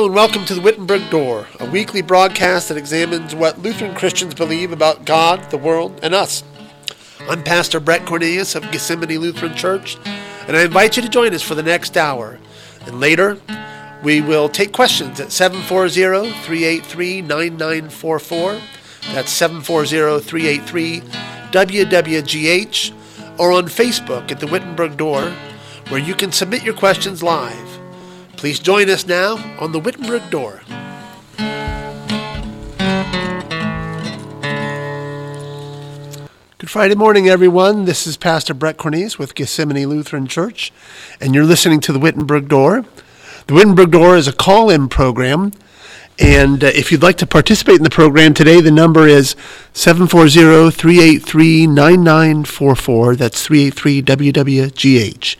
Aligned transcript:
And 0.00 0.14
welcome 0.14 0.46
to 0.46 0.54
the 0.54 0.62
Wittenberg 0.62 1.10
Door, 1.10 1.46
a 1.60 1.70
weekly 1.70 2.00
broadcast 2.00 2.68
that 2.68 2.78
examines 2.78 3.34
what 3.34 3.58
Lutheran 3.58 3.94
Christians 3.94 4.32
believe 4.32 4.72
about 4.72 5.04
God, 5.04 5.50
the 5.50 5.58
world, 5.58 6.00
and 6.02 6.14
us. 6.14 6.42
I'm 7.28 7.44
Pastor 7.44 7.80
Brett 7.80 8.06
Cornelius 8.06 8.54
of 8.54 8.62
Gethsemane 8.72 9.18
Lutheran 9.18 9.54
Church, 9.54 9.98
and 10.48 10.56
I 10.56 10.62
invite 10.62 10.96
you 10.96 11.02
to 11.02 11.08
join 11.08 11.34
us 11.34 11.42
for 11.42 11.54
the 11.54 11.62
next 11.62 11.98
hour. 11.98 12.38
And 12.86 12.98
later, 12.98 13.38
we 14.02 14.22
will 14.22 14.48
take 14.48 14.72
questions 14.72 15.20
at 15.20 15.32
740 15.32 16.30
383 16.44 17.20
9944. 17.20 18.58
That's 19.12 19.30
740 19.30 20.24
383 20.24 21.00
WWGH, 21.50 23.38
or 23.38 23.52
on 23.52 23.64
Facebook 23.64 24.32
at 24.32 24.40
the 24.40 24.46
Wittenberg 24.46 24.96
Door, 24.96 25.30
where 25.90 26.00
you 26.00 26.14
can 26.14 26.32
submit 26.32 26.62
your 26.62 26.74
questions 26.74 27.22
live. 27.22 27.69
Please 28.40 28.58
join 28.58 28.88
us 28.88 29.06
now 29.06 29.36
on 29.58 29.72
the 29.72 29.78
Wittenberg 29.78 30.30
Door. 30.30 30.62
Good 36.56 36.70
Friday 36.70 36.94
morning, 36.94 37.28
everyone. 37.28 37.84
This 37.84 38.06
is 38.06 38.16
Pastor 38.16 38.54
Brett 38.54 38.78
Cornelius 38.78 39.18
with 39.18 39.34
Gethsemane 39.34 39.86
Lutheran 39.86 40.26
Church, 40.26 40.72
and 41.20 41.34
you're 41.34 41.44
listening 41.44 41.80
to 41.80 41.92
the 41.92 41.98
Wittenberg 41.98 42.48
Door. 42.48 42.86
The 43.46 43.52
Wittenberg 43.52 43.90
Door 43.90 44.16
is 44.16 44.26
a 44.26 44.32
call 44.32 44.70
in 44.70 44.88
program, 44.88 45.52
and 46.18 46.64
uh, 46.64 46.68
if 46.68 46.90
you'd 46.90 47.02
like 47.02 47.18
to 47.18 47.26
participate 47.26 47.76
in 47.76 47.82
the 47.82 47.90
program 47.90 48.32
today, 48.32 48.62
the 48.62 48.70
number 48.70 49.06
is 49.06 49.36
740 49.74 50.70
383 50.70 51.66
9944. 51.66 53.16
That's 53.16 53.44
383 53.44 54.00
WWGH 54.00 55.36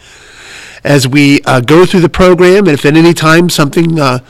as 0.85 1.07
we 1.07 1.41
uh, 1.43 1.61
go 1.61 1.87
through 1.87 2.01
the 2.01 2.09
program. 2.09 2.67
And 2.67 2.71
if 2.75 2.85
at 2.85 2.97
any 2.97 3.15
time 3.15 3.49
something 3.49 3.99
uh, 3.99 4.21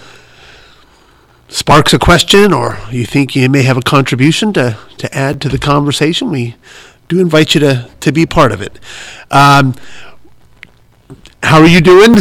sparks 1.49 1.93
a 1.93 1.99
question 1.99 2.53
or 2.53 2.79
you 2.91 3.05
think 3.05 3.35
you 3.35 3.49
may 3.49 3.63
have 3.63 3.77
a 3.77 3.83
contribution 3.83 4.53
to, 4.55 4.79
to 4.99 5.17
add 5.17 5.41
to 5.43 5.49
the 5.49 5.59
conversation, 5.59 6.31
we 6.31 6.57
do 7.09 7.21
invite 7.21 7.55
you 7.55 7.61
to, 7.61 7.91
to 8.01 8.13
be 8.13 8.27
part 8.27 8.53
of 8.53 8.63
it. 8.63 8.79
Um, 9.31 9.75
how 11.43 11.61
are 11.61 11.67
you 11.67 11.81
doing? 11.81 12.15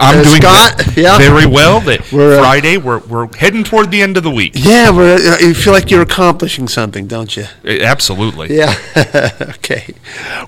I'm 0.00 0.18
Uh, 0.18 0.22
doing 0.22 0.40
Scott? 0.42 0.80
ve- 0.82 1.02
Yeah. 1.02 1.18
very 1.18 1.46
well. 1.46 1.80
That 1.80 2.10
We're, 2.12 2.38
uh, 2.38 2.42
Friday, 2.42 2.76
we're, 2.76 2.98
we're 2.98 3.28
heading 3.36 3.64
toward 3.64 3.90
the 3.90 4.02
end 4.02 4.16
of 4.16 4.22
the 4.22 4.30
week. 4.30 4.52
Yeah, 4.54 4.90
we're, 4.90 5.14
uh, 5.16 5.38
you 5.40 5.54
feel 5.54 5.72
like 5.72 5.90
you're 5.90 6.02
accomplishing 6.02 6.68
something, 6.68 7.06
don't 7.06 7.36
you? 7.36 7.44
Uh, 7.66 7.82
Absolutely. 7.82 8.56
Yeah. 8.56 8.74
okay. 9.40 9.94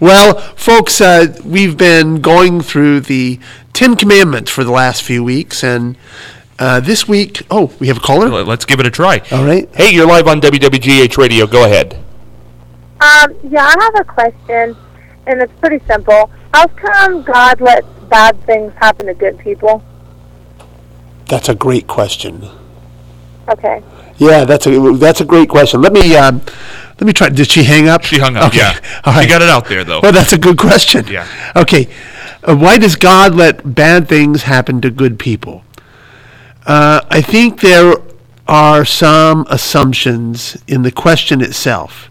Well, 0.01 0.39
folks, 0.57 1.01
uh, 1.01 1.35
we've 1.45 1.77
been 1.77 2.21
going 2.21 2.61
through 2.61 3.01
the 3.01 3.39
Ten 3.73 3.95
Commandments 3.97 4.51
for 4.51 4.65
the 4.65 4.73
last 4.73 5.03
few 5.03 5.23
weeks, 5.23 5.63
and 5.63 5.97
uh, 6.59 6.81
this 6.81 7.07
week, 7.07 7.43
oh, 7.51 7.71
we 7.79 7.87
have 7.89 7.99
a 7.99 8.01
caller. 8.01 8.29
Let- 8.29 8.47
Let's 8.49 8.65
give 8.65 8.81
it 8.81 8.87
a 8.87 8.91
try. 8.91 9.23
All 9.31 9.45
right. 9.45 9.69
Hey, 9.75 9.91
you're 9.93 10.07
live 10.07 10.27
on 10.27 10.41
WWGH 10.41 11.17
Radio. 11.17 11.47
Go 11.47 11.65
ahead. 11.65 11.97
Um, 13.01 13.33
yeah, 13.49 13.65
I 13.65 13.75
have 13.81 13.95
a 14.01 14.05
question, 14.05 14.77
and 15.27 15.41
it's 15.41 15.53
pretty 15.61 15.81
simple. 15.87 16.31
How 16.53 16.67
come 16.67 17.23
God 17.23 17.61
lets 17.61 17.87
bad 18.09 18.41
things 18.45 18.73
happen 18.75 19.07
to 19.07 19.15
good 19.15 19.39
people? 19.39 19.83
That's 21.27 21.49
a 21.49 21.55
great 21.55 21.87
question. 21.87 22.49
Okay. 23.49 23.83
Yeah, 24.19 24.45
that's 24.45 24.67
a 24.67 24.93
that's 24.95 25.21
a 25.21 25.25
great 25.25 25.49
question. 25.49 25.81
Let 25.81 25.93
me 25.93 26.17
um, 26.17 26.43
let 26.99 27.07
me 27.07 27.13
try. 27.13 27.29
Did 27.29 27.51
she 27.51 27.63
hang 27.63 27.89
up? 27.89 28.03
She 28.05 28.19
hung 28.19 28.37
up. 28.37 28.49
Okay. 28.49 28.59
Yeah. 28.59 29.01
All 29.05 29.13
right. 29.13 29.23
She 29.23 29.29
got 29.29 29.43
it 29.43 29.49
out 29.49 29.67
there 29.67 29.85
though. 29.85 30.01
Well, 30.03 30.13
that's 30.13 30.33
a 30.33 30.39
good 30.39 30.59
question. 30.59 31.07
Yeah. 31.07 31.27
Okay. 31.55 31.89
Uh, 32.43 32.57
why 32.57 32.79
does 32.79 32.97
God 32.97 33.35
let 33.35 33.75
bad 33.75 34.09
things 34.09 34.43
happen 34.43 34.81
to 34.81 34.91
good 34.91 35.19
people? 35.19 35.65
Uh, 36.67 37.01
I 37.11 37.23
think 37.23 37.61
there 37.61 37.95
are 38.47 38.85
some 38.85 39.47
assumptions 39.51 40.57
in 40.67 40.83
the 40.83 40.91
question 40.91 41.41
itself. 41.41 42.11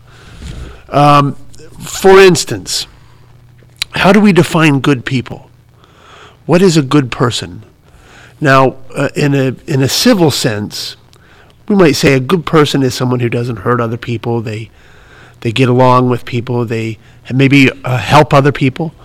Um, 0.90 1.34
for 1.80 2.20
instance, 2.20 2.88
how 3.92 4.12
do 4.12 4.20
we 4.22 4.32
define 4.32 4.80
good 4.80 5.06
people? 5.06 5.47
What 6.48 6.62
is 6.62 6.78
a 6.78 6.82
good 6.82 7.12
person? 7.12 7.64
Now, 8.40 8.78
uh, 8.96 9.10
in 9.16 9.36
a 9.36 9.56
in 9.68 9.82
a 9.84 9.90
civil 9.90 10.32
sense, 10.32 10.96
we 11.68 11.76
might 11.76 11.92
say 11.98 12.14
a 12.14 12.22
good 12.22 12.46
person 12.46 12.84
is 12.84 12.96
someone 12.96 13.20
who 13.20 13.30
doesn't 13.30 13.58
hurt 13.58 13.82
other 13.82 13.98
people. 13.98 14.42
They 14.42 14.72
they 15.42 15.52
get 15.52 15.68
along 15.68 16.10
with 16.10 16.24
people. 16.24 16.66
They 16.66 17.00
maybe 17.32 17.70
uh, 17.84 17.98
help 17.98 18.34
other 18.34 18.54
people, 18.54 18.96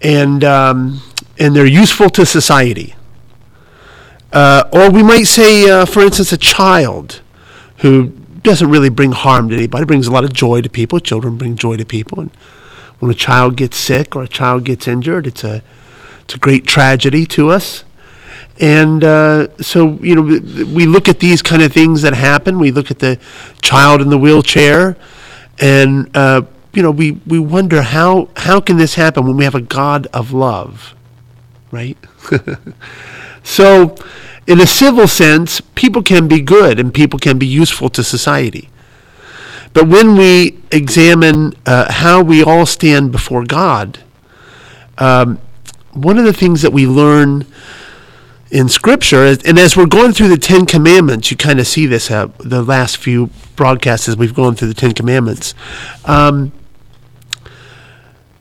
and 0.00 0.44
um, 0.44 1.02
and 1.40 1.56
they're 1.56 1.66
useful 1.66 2.08
to 2.10 2.24
society. 2.24 2.94
Uh, 4.32 4.64
or 4.72 4.90
we 4.90 5.02
might 5.02 5.24
say, 5.24 5.68
uh, 5.68 5.84
for 5.84 6.02
instance, 6.02 6.32
a 6.32 6.38
child 6.38 7.20
who 7.78 8.08
doesn't 8.42 8.70
really 8.70 8.90
bring 8.90 9.10
harm 9.10 9.48
to 9.48 9.56
anybody, 9.56 9.84
brings 9.84 10.06
a 10.06 10.12
lot 10.12 10.22
of 10.22 10.32
joy 10.32 10.60
to 10.60 10.68
people. 10.68 11.00
Children 11.00 11.36
bring 11.36 11.56
joy 11.56 11.76
to 11.78 11.84
people, 11.84 12.20
and 12.20 12.30
when 13.00 13.10
a 13.10 13.14
child 13.14 13.56
gets 13.56 13.76
sick 13.76 14.14
or 14.14 14.22
a 14.22 14.28
child 14.28 14.64
gets 14.64 14.86
injured, 14.86 15.26
it's 15.26 15.42
a 15.42 15.64
it's 16.24 16.34
a 16.34 16.38
great 16.38 16.66
tragedy 16.66 17.26
to 17.26 17.50
us. 17.50 17.84
And 18.60 19.02
uh, 19.02 19.56
so, 19.58 19.98
you 20.00 20.14
know, 20.14 20.22
we 20.22 20.86
look 20.86 21.08
at 21.08 21.18
these 21.20 21.42
kind 21.42 21.62
of 21.62 21.72
things 21.72 22.02
that 22.02 22.14
happen. 22.14 22.58
We 22.58 22.70
look 22.70 22.90
at 22.90 23.00
the 23.00 23.18
child 23.62 24.00
in 24.00 24.10
the 24.10 24.18
wheelchair, 24.18 24.96
and 25.58 26.16
uh, 26.16 26.42
you 26.72 26.82
know, 26.82 26.90
we, 26.90 27.12
we 27.26 27.38
wonder 27.38 27.82
how 27.82 28.28
how 28.36 28.60
can 28.60 28.76
this 28.76 28.94
happen 28.94 29.26
when 29.26 29.36
we 29.36 29.44
have 29.44 29.56
a 29.56 29.60
God 29.60 30.06
of 30.12 30.32
love, 30.32 30.94
right? 31.72 31.98
so, 33.42 33.96
in 34.46 34.60
a 34.60 34.66
civil 34.66 35.08
sense, 35.08 35.60
people 35.60 36.02
can 36.02 36.28
be 36.28 36.40
good 36.40 36.78
and 36.78 36.94
people 36.94 37.18
can 37.18 37.38
be 37.38 37.46
useful 37.46 37.88
to 37.90 38.04
society. 38.04 38.70
But 39.72 39.88
when 39.88 40.16
we 40.16 40.60
examine 40.70 41.54
uh, 41.66 41.90
how 41.90 42.22
we 42.22 42.44
all 42.44 42.66
stand 42.66 43.10
before 43.10 43.44
God, 43.44 43.98
um, 44.98 45.40
one 45.94 46.18
of 46.18 46.24
the 46.24 46.32
things 46.32 46.62
that 46.62 46.72
we 46.72 46.86
learn 46.86 47.46
in 48.50 48.68
Scripture, 48.68 49.24
and 49.24 49.58
as 49.58 49.76
we're 49.76 49.86
going 49.86 50.12
through 50.12 50.28
the 50.28 50.36
Ten 50.36 50.66
Commandments, 50.66 51.30
you 51.30 51.36
kind 51.36 51.58
of 51.58 51.66
see 51.66 51.86
this 51.86 52.10
uh, 52.10 52.28
the 52.38 52.62
last 52.62 52.98
few 52.98 53.30
broadcasts 53.56 54.08
as 54.08 54.16
we've 54.16 54.34
gone 54.34 54.54
through 54.54 54.68
the 54.68 54.74
Ten 54.74 54.92
Commandments. 54.92 55.54
Um, 56.04 56.52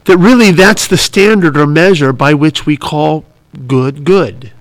that 0.05 0.17
really 0.17 0.51
that's 0.51 0.87
the 0.87 0.97
standard 0.97 1.57
or 1.57 1.65
measure 1.65 2.11
by 2.11 2.33
which 2.33 2.65
we 2.65 2.77
call 2.77 3.25
good 3.67 4.03
good. 4.03 4.51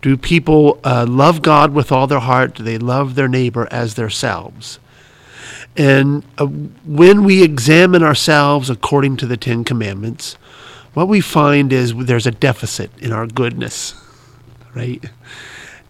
Do 0.00 0.16
people 0.16 0.80
uh, 0.84 1.06
love 1.08 1.42
God 1.42 1.72
with 1.72 1.92
all 1.92 2.06
their 2.06 2.20
heart? 2.20 2.54
Do 2.54 2.62
they 2.62 2.78
love 2.78 3.14
their 3.14 3.28
neighbor 3.28 3.68
as 3.70 3.94
themselves? 3.94 4.78
And 5.76 6.24
uh, 6.38 6.46
when 6.46 7.24
we 7.24 7.42
examine 7.42 8.02
ourselves 8.02 8.68
according 8.68 9.16
to 9.18 9.26
the 9.26 9.36
Ten 9.36 9.64
Commandments, 9.64 10.36
what 10.94 11.08
we 11.08 11.20
find 11.20 11.72
is 11.72 11.94
there's 11.94 12.26
a 12.26 12.30
deficit 12.30 12.90
in 13.00 13.12
our 13.12 13.26
goodness, 13.26 13.94
right? 14.74 15.04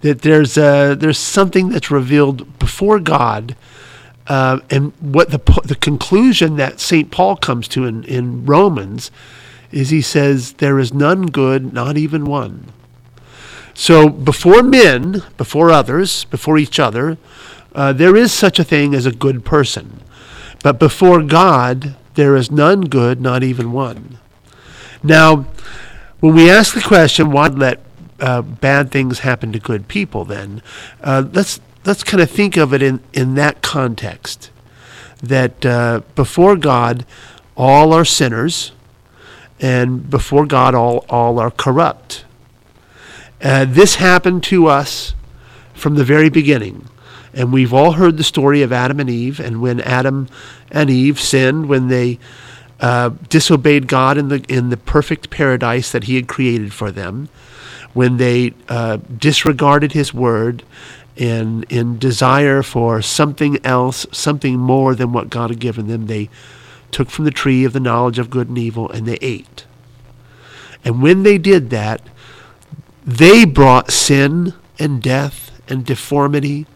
That 0.00 0.22
there's 0.22 0.56
a, 0.56 0.94
there's 0.98 1.18
something 1.18 1.70
that's 1.70 1.90
revealed 1.90 2.58
before 2.58 3.00
God, 3.00 3.56
uh, 4.28 4.60
and 4.70 4.92
what 5.00 5.30
the 5.30 5.38
the 5.64 5.74
conclusion 5.74 6.56
that 6.56 6.80
Saint 6.80 7.10
Paul 7.10 7.36
comes 7.36 7.66
to 7.68 7.84
in, 7.84 8.04
in 8.04 8.46
Romans 8.46 9.10
is 9.72 9.90
he 9.90 10.02
says 10.02 10.54
there 10.54 10.78
is 10.78 10.92
none 10.92 11.26
good, 11.26 11.72
not 11.72 11.96
even 11.96 12.24
one. 12.24 12.72
So 13.74 14.08
before 14.08 14.62
men, 14.62 15.22
before 15.36 15.70
others, 15.70 16.24
before 16.26 16.58
each 16.58 16.78
other, 16.78 17.16
uh, 17.74 17.92
there 17.92 18.14
is 18.14 18.32
such 18.32 18.58
a 18.58 18.64
thing 18.64 18.94
as 18.94 19.06
a 19.06 19.12
good 19.12 19.44
person. 19.44 20.02
But 20.62 20.78
before 20.78 21.22
God, 21.22 21.96
there 22.14 22.36
is 22.36 22.50
none 22.50 22.82
good, 22.82 23.20
not 23.20 23.42
even 23.42 23.72
one. 23.72 24.18
Now, 25.02 25.46
when 26.20 26.34
we 26.34 26.50
ask 26.50 26.74
the 26.74 26.80
question, 26.80 27.30
why 27.30 27.48
let 27.48 27.80
uh, 28.20 28.42
bad 28.42 28.90
things 28.90 29.20
happen 29.20 29.52
to 29.52 29.58
good 29.58 29.88
people, 29.88 30.24
then 30.24 30.62
uh, 31.02 31.24
let's 31.32 31.60
let's 31.84 32.04
kind 32.04 32.22
of 32.22 32.30
think 32.30 32.56
of 32.56 32.72
it 32.72 32.82
in, 32.82 33.00
in 33.12 33.34
that 33.34 33.62
context. 33.62 34.50
That 35.22 35.66
uh, 35.66 36.02
before 36.14 36.56
God, 36.56 37.04
all 37.56 37.92
are 37.92 38.04
sinners, 38.04 38.72
and 39.60 40.08
before 40.08 40.46
God, 40.46 40.74
all 40.74 41.04
all 41.08 41.38
are 41.38 41.50
corrupt. 41.50 42.24
Uh, 43.42 43.64
this 43.64 43.96
happened 43.96 44.44
to 44.44 44.68
us 44.68 45.14
from 45.74 45.96
the 45.96 46.04
very 46.04 46.30
beginning. 46.30 46.88
And 47.34 47.52
we've 47.52 47.72
all 47.72 47.92
heard 47.92 48.18
the 48.18 48.24
story 48.24 48.62
of 48.62 48.72
Adam 48.72 49.00
and 49.00 49.08
Eve, 49.08 49.40
and 49.40 49.62
when 49.62 49.80
Adam 49.80 50.28
and 50.70 50.90
Eve 50.90 51.18
sinned, 51.18 51.66
when 51.66 51.88
they 51.88 52.18
uh, 52.82 53.10
disobeyed 53.28 53.86
God 53.86 54.18
in 54.18 54.28
the 54.28 54.44
in 54.48 54.68
the 54.68 54.76
perfect 54.76 55.30
paradise 55.30 55.92
that 55.92 56.04
He 56.04 56.16
had 56.16 56.26
created 56.26 56.74
for 56.74 56.90
them, 56.90 57.28
when 57.94 58.16
they 58.16 58.52
uh, 58.68 58.96
disregarded 58.96 59.92
His 59.92 60.12
word, 60.12 60.64
and 61.16 61.64
in 61.70 61.98
desire 61.98 62.62
for 62.62 63.00
something 63.00 63.64
else, 63.64 64.04
something 64.10 64.58
more 64.58 64.94
than 64.94 65.12
what 65.12 65.30
God 65.30 65.50
had 65.50 65.60
given 65.60 65.86
them, 65.86 66.06
they 66.06 66.28
took 66.90 67.08
from 67.08 67.24
the 67.24 67.30
tree 67.30 67.64
of 67.64 67.72
the 67.72 67.80
knowledge 67.80 68.18
of 68.18 68.30
good 68.30 68.48
and 68.48 68.58
evil, 68.58 68.90
and 68.90 69.06
they 69.06 69.18
ate. 69.22 69.64
And 70.84 71.00
when 71.00 71.22
they 71.22 71.38
did 71.38 71.70
that, 71.70 72.02
they 73.06 73.44
brought 73.44 73.90
sin 73.90 74.54
and 74.78 75.00
death 75.00 75.52
and 75.68 75.86
deformity 75.86 76.66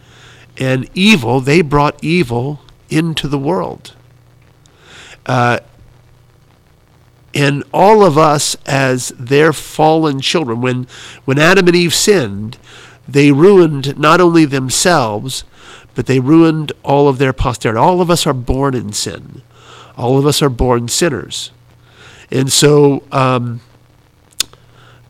and 0.57 0.89
evil. 0.95 1.41
They 1.41 1.61
brought 1.61 2.03
evil 2.03 2.61
into 2.89 3.27
the 3.27 3.39
world. 3.39 3.95
Uh, 5.27 5.59
and 7.37 7.63
all 7.71 8.03
of 8.03 8.17
us 8.17 8.57
as 8.65 9.11
their 9.19 9.53
fallen 9.53 10.21
children, 10.21 10.63
when, 10.63 10.87
when 11.27 11.39
Adam 11.39 11.67
and 11.67 11.77
Eve 11.77 11.95
sinned, 11.95 12.57
they 13.07 13.31
ruined 13.31 13.99
not 13.99 14.23
only 14.23 14.47
themselves, 14.47 15.45
but 15.95 16.07
they 16.07 16.19
ruined 16.19 16.73
all 16.83 17.09
of 17.09 17.19
their 17.19 17.35
posterity. 17.35 17.79
All 17.79 18.01
of 18.01 18.11
us 18.11 18.27
are 18.27 18.33
born 18.33 18.75
in 18.75 18.95
sin. 18.95 19.43
All 19.99 20.19
of 20.19 20.25
us 20.25 20.41
are 20.41 20.49
born 20.49 20.89
sinners. 20.89 21.51
And 22.31 22.51
so 22.51 23.03
um, 23.13 23.61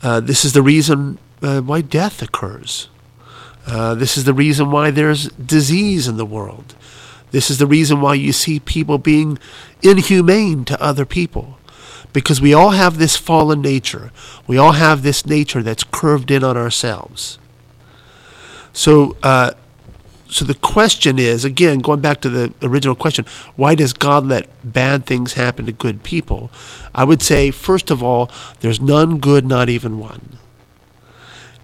uh, 0.03 0.19
this 0.19 0.45
is 0.45 0.53
the 0.53 0.63
reason 0.63 1.19
uh, 1.43 1.61
why 1.61 1.81
death 1.81 2.23
occurs. 2.23 2.89
Uh, 3.69 3.95
this 3.95 4.19
is 4.19 4.25
the 4.25 4.35
reason 4.35 4.73
why 4.73 4.91
there's 4.91 5.29
disease 5.29 6.09
in 6.09 6.17
the 6.17 6.27
world. 6.27 6.75
This 7.31 7.53
is 7.53 7.59
the 7.59 7.67
reason 7.69 8.01
why 8.01 8.15
you 8.15 8.33
see 8.33 8.59
people 8.59 8.99
being 8.99 9.39
inhumane 9.81 10.65
to 10.65 10.83
other 10.83 11.05
people. 11.05 11.56
Because 12.17 12.41
we 12.41 12.55
all 12.55 12.71
have 12.71 12.97
this 12.97 13.15
fallen 13.15 13.61
nature. 13.61 14.11
We 14.47 14.57
all 14.57 14.73
have 14.73 15.03
this 15.03 15.27
nature 15.27 15.63
that's 15.63 15.85
curved 15.85 16.31
in 16.31 16.43
on 16.43 16.57
ourselves. 16.57 17.39
So, 18.73 19.19
uh, 19.23 19.51
so 20.27 20.47
the 20.47 20.55
question 20.55 21.19
is 21.19 21.45
again, 21.45 21.81
going 21.81 22.01
back 22.01 22.23
to 22.23 22.31
the 22.31 22.55
original 22.63 22.95
question, 22.95 23.27
why 23.55 23.75
does 23.75 23.93
God 23.93 24.25
let 24.25 24.49
bad 24.65 25.05
things 25.05 25.35
happen 25.35 25.67
to 25.67 25.73
good 25.73 26.05
people? 26.05 26.51
I 26.95 27.05
would 27.05 27.21
say, 27.21 27.51
first 27.51 27.91
of 27.91 28.03
all, 28.03 28.31
there's 28.61 28.81
none 28.81 29.19
good, 29.19 29.45
not 29.45 29.69
even 29.69 29.99
one, 29.99 30.39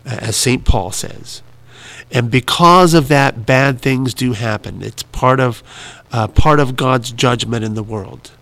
as 0.05 0.37
St. 0.37 0.67
Paul 0.67 0.91
says. 0.93 1.41
And 2.11 2.31
because 2.31 2.93
of 2.93 3.09
that, 3.09 3.47
bad 3.47 3.81
things 3.81 4.13
do 4.13 4.35
happen. 4.35 4.83
It's 4.83 5.03
part 5.03 5.41
of, 5.41 5.63
uh, 6.13 6.29
part 6.29 6.61
of 6.61 6.77
God's 6.77 7.11
judgment 7.11 7.65
in 7.65 7.73
the 7.73 7.83
world. 7.83 8.33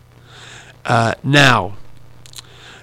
Uh, 0.84 1.14
now, 1.22 1.76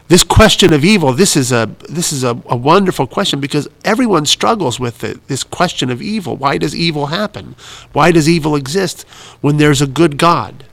this 0.08 0.24
question 0.24 0.72
of 0.72 0.86
evil, 0.86 1.12
this 1.12 1.36
is 1.36 1.52
a 1.52 1.70
this 1.90 2.14
is 2.14 2.24
a, 2.24 2.42
a 2.46 2.56
wonderful 2.56 3.08
question 3.08 3.42
because 3.42 3.68
everyone 3.84 4.26
struggles 4.26 4.80
with 4.80 5.04
it, 5.04 5.28
this 5.28 5.44
question 5.44 5.90
of 5.90 6.02
evil. 6.02 6.38
Why 6.38 6.58
does 6.58 6.74
evil 6.74 7.08
happen? 7.08 7.56
Why 7.92 8.12
does 8.12 8.30
evil 8.30 8.56
exist 8.56 9.04
when 9.42 9.58
there's 9.58 9.82
a 9.82 9.88
good 9.88 10.18
God? 10.18 10.64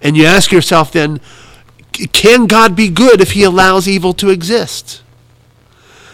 And 0.00 0.16
you 0.16 0.24
ask 0.24 0.52
yourself 0.52 0.92
then, 0.92 1.20
can 2.12 2.46
God 2.46 2.74
be 2.74 2.88
good 2.88 3.20
if 3.20 3.32
he 3.32 3.42
allows 3.42 3.86
evil 3.86 4.14
to 4.14 4.30
exist? 4.30 5.02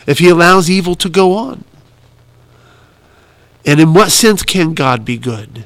If 0.07 0.19
he 0.19 0.29
allows 0.29 0.69
evil 0.69 0.95
to 0.97 1.09
go 1.09 1.35
on? 1.35 1.65
And 3.65 3.81
in 3.81 3.95
what 3.95 4.11
sense 4.11 4.43
can 4.43 4.75
God 4.75 5.05
be 5.05 5.17
good? 5.17 5.65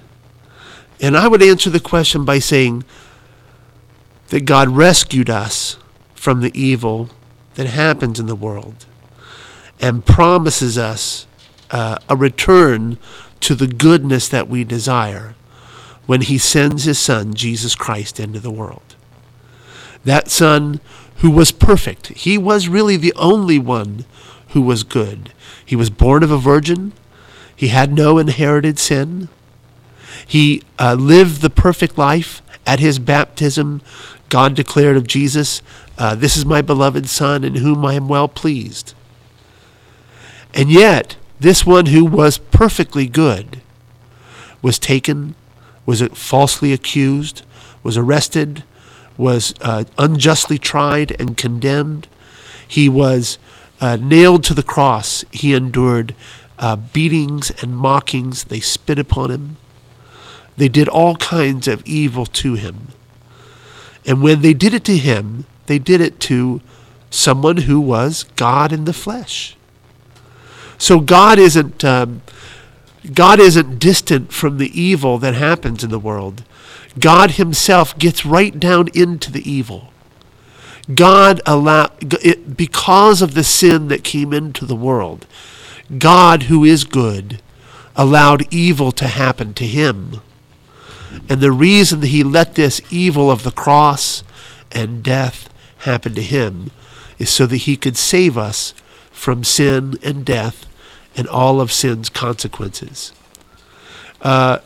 And 1.00 1.16
I 1.16 1.26
would 1.26 1.42
answer 1.42 1.70
the 1.70 1.80
question 1.80 2.24
by 2.24 2.38
saying 2.38 2.84
that 4.28 4.44
God 4.44 4.68
rescued 4.68 5.30
us 5.30 5.78
from 6.28 6.42
the 6.42 6.60
evil 6.60 7.08
that 7.54 7.66
happens 7.66 8.20
in 8.20 8.26
the 8.26 8.34
world 8.34 8.84
and 9.80 10.04
promises 10.04 10.76
us 10.76 11.26
uh, 11.70 11.96
a 12.06 12.14
return 12.14 12.98
to 13.40 13.54
the 13.54 13.66
goodness 13.66 14.28
that 14.28 14.46
we 14.46 14.62
desire 14.62 15.34
when 16.04 16.20
he 16.20 16.36
sends 16.36 16.84
his 16.84 16.98
son, 16.98 17.32
Jesus 17.32 17.74
Christ, 17.74 18.20
into 18.20 18.38
the 18.40 18.50
world. 18.50 18.94
That 20.04 20.28
son 20.28 20.80
who 21.20 21.30
was 21.30 21.50
perfect. 21.50 22.08
He 22.08 22.36
was 22.36 22.68
really 22.68 22.98
the 22.98 23.14
only 23.16 23.58
one 23.58 24.04
who 24.48 24.60
was 24.60 24.84
good. 24.84 25.32
He 25.64 25.76
was 25.76 25.88
born 25.88 26.22
of 26.22 26.30
a 26.30 26.36
virgin. 26.36 26.92
He 27.56 27.68
had 27.68 27.94
no 27.94 28.18
inherited 28.18 28.78
sin. 28.78 29.30
He 30.26 30.62
uh, 30.78 30.92
lived 30.92 31.40
the 31.40 31.48
perfect 31.48 31.96
life. 31.96 32.42
At 32.66 32.80
his 32.80 32.98
baptism, 32.98 33.80
God 34.28 34.54
declared 34.54 34.96
of 34.96 35.06
Jesus, 35.06 35.62
uh, 35.96 36.14
This 36.14 36.36
is 36.36 36.44
my 36.44 36.62
beloved 36.62 37.08
Son, 37.08 37.44
in 37.44 37.56
whom 37.56 37.84
I 37.84 37.94
am 37.94 38.08
well 38.08 38.28
pleased. 38.28 38.94
And 40.54 40.70
yet, 40.70 41.16
this 41.40 41.64
one 41.64 41.86
who 41.86 42.04
was 42.04 42.38
perfectly 42.38 43.06
good 43.06 43.60
was 44.60 44.78
taken, 44.78 45.34
was 45.86 46.02
falsely 46.14 46.72
accused, 46.72 47.42
was 47.82 47.96
arrested, 47.96 48.64
was 49.16 49.54
uh, 49.60 49.84
unjustly 49.96 50.58
tried 50.58 51.18
and 51.20 51.36
condemned. 51.36 52.08
He 52.66 52.88
was 52.88 53.38
uh, 53.80 53.96
nailed 53.96 54.44
to 54.44 54.54
the 54.54 54.62
cross. 54.62 55.24
He 55.30 55.54
endured 55.54 56.14
uh, 56.58 56.76
beatings 56.76 57.50
and 57.62 57.76
mockings. 57.76 58.44
They 58.44 58.60
spit 58.60 58.98
upon 58.98 59.30
him. 59.30 59.56
They 60.56 60.68
did 60.68 60.88
all 60.88 61.16
kinds 61.16 61.68
of 61.68 61.86
evil 61.86 62.26
to 62.26 62.54
him. 62.54 62.88
And 64.06 64.22
when 64.22 64.42
they 64.42 64.54
did 64.54 64.74
it 64.74 64.84
to 64.84 64.96
him, 64.96 65.46
they 65.66 65.78
did 65.78 66.00
it 66.00 66.18
to 66.20 66.60
someone 67.10 67.58
who 67.58 67.80
was 67.80 68.24
God 68.36 68.72
in 68.72 68.84
the 68.84 68.92
flesh. 68.92 69.56
So 70.78 71.00
God 71.00 71.38
isn't 71.38 71.84
um, 71.84 72.22
God 73.12 73.40
isn't 73.40 73.78
distant 73.78 74.32
from 74.32 74.58
the 74.58 74.80
evil 74.80 75.18
that 75.18 75.34
happens 75.34 75.82
in 75.82 75.90
the 75.90 75.98
world. 75.98 76.44
God 76.98 77.32
Himself 77.32 77.98
gets 77.98 78.26
right 78.26 78.58
down 78.58 78.88
into 78.94 79.30
the 79.30 79.48
evil. 79.48 79.92
God 80.94 81.40
allow 81.44 81.90
it, 82.00 82.56
because 82.56 83.20
of 83.20 83.34
the 83.34 83.44
sin 83.44 83.88
that 83.88 84.04
came 84.04 84.32
into 84.32 84.64
the 84.64 84.76
world. 84.76 85.26
God, 85.96 86.44
who 86.44 86.64
is 86.64 86.84
good, 86.84 87.40
allowed 87.96 88.52
evil 88.52 88.92
to 88.92 89.06
happen 89.06 89.54
to 89.54 89.66
Him. 89.66 90.20
And 91.28 91.40
the 91.40 91.52
reason 91.52 92.00
that 92.00 92.08
he 92.08 92.22
let 92.22 92.54
this 92.54 92.80
evil 92.90 93.30
of 93.30 93.42
the 93.42 93.50
cross 93.50 94.22
and 94.72 95.02
death 95.02 95.48
happen 95.78 96.14
to 96.14 96.22
him 96.22 96.70
is 97.18 97.30
so 97.30 97.46
that 97.46 97.56
he 97.58 97.76
could 97.76 97.96
save 97.96 98.36
us 98.36 98.74
from 99.10 99.44
sin 99.44 99.98
and 100.02 100.24
death 100.24 100.66
and 101.16 101.26
all 101.28 101.60
of 101.60 101.72
sin's 101.72 102.08
consequences. 102.08 103.12
Uh, 104.22 104.58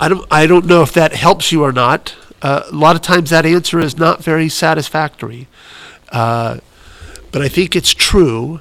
I 0.00 0.08
don't, 0.08 0.26
I 0.30 0.46
don't 0.46 0.66
know 0.66 0.82
if 0.82 0.92
that 0.94 1.12
helps 1.12 1.52
you 1.52 1.62
or 1.62 1.72
not. 1.72 2.14
Uh, 2.42 2.62
a 2.70 2.74
lot 2.74 2.96
of 2.96 3.02
times 3.02 3.30
that 3.30 3.44
answer 3.44 3.78
is 3.78 3.98
not 3.98 4.24
very 4.24 4.48
satisfactory. 4.48 5.46
Uh, 6.10 6.58
but 7.32 7.42
I 7.42 7.48
think 7.48 7.76
it's 7.76 7.94
true, 7.94 8.60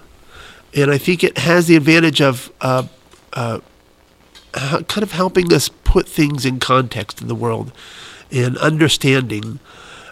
and 0.76 0.92
I 0.92 0.98
think 0.98 1.24
it 1.24 1.40
has 1.40 1.68
the 1.68 1.76
advantage 1.76 2.22
of 2.22 2.52
uh, 2.62 2.84
uh, 3.34 3.60
kind 4.54 5.04
of 5.04 5.12
helping 5.12 5.52
us 5.54 5.70
put 5.90 6.08
things 6.08 6.46
in 6.46 6.60
context 6.60 7.20
in 7.20 7.28
the 7.28 7.34
world 7.34 7.72
and 8.32 8.56
understanding 8.60 9.60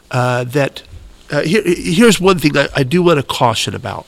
uh, 0.10 0.44
that. 0.44 0.82
Uh, 1.30 1.42
here, 1.42 1.62
here's 1.66 2.20
one 2.20 2.40
thing 2.40 2.58
I, 2.58 2.68
I 2.76 2.84
do 2.84 3.04
want 3.04 3.20
to 3.20 3.24
caution 3.24 3.76
about. 3.76 4.08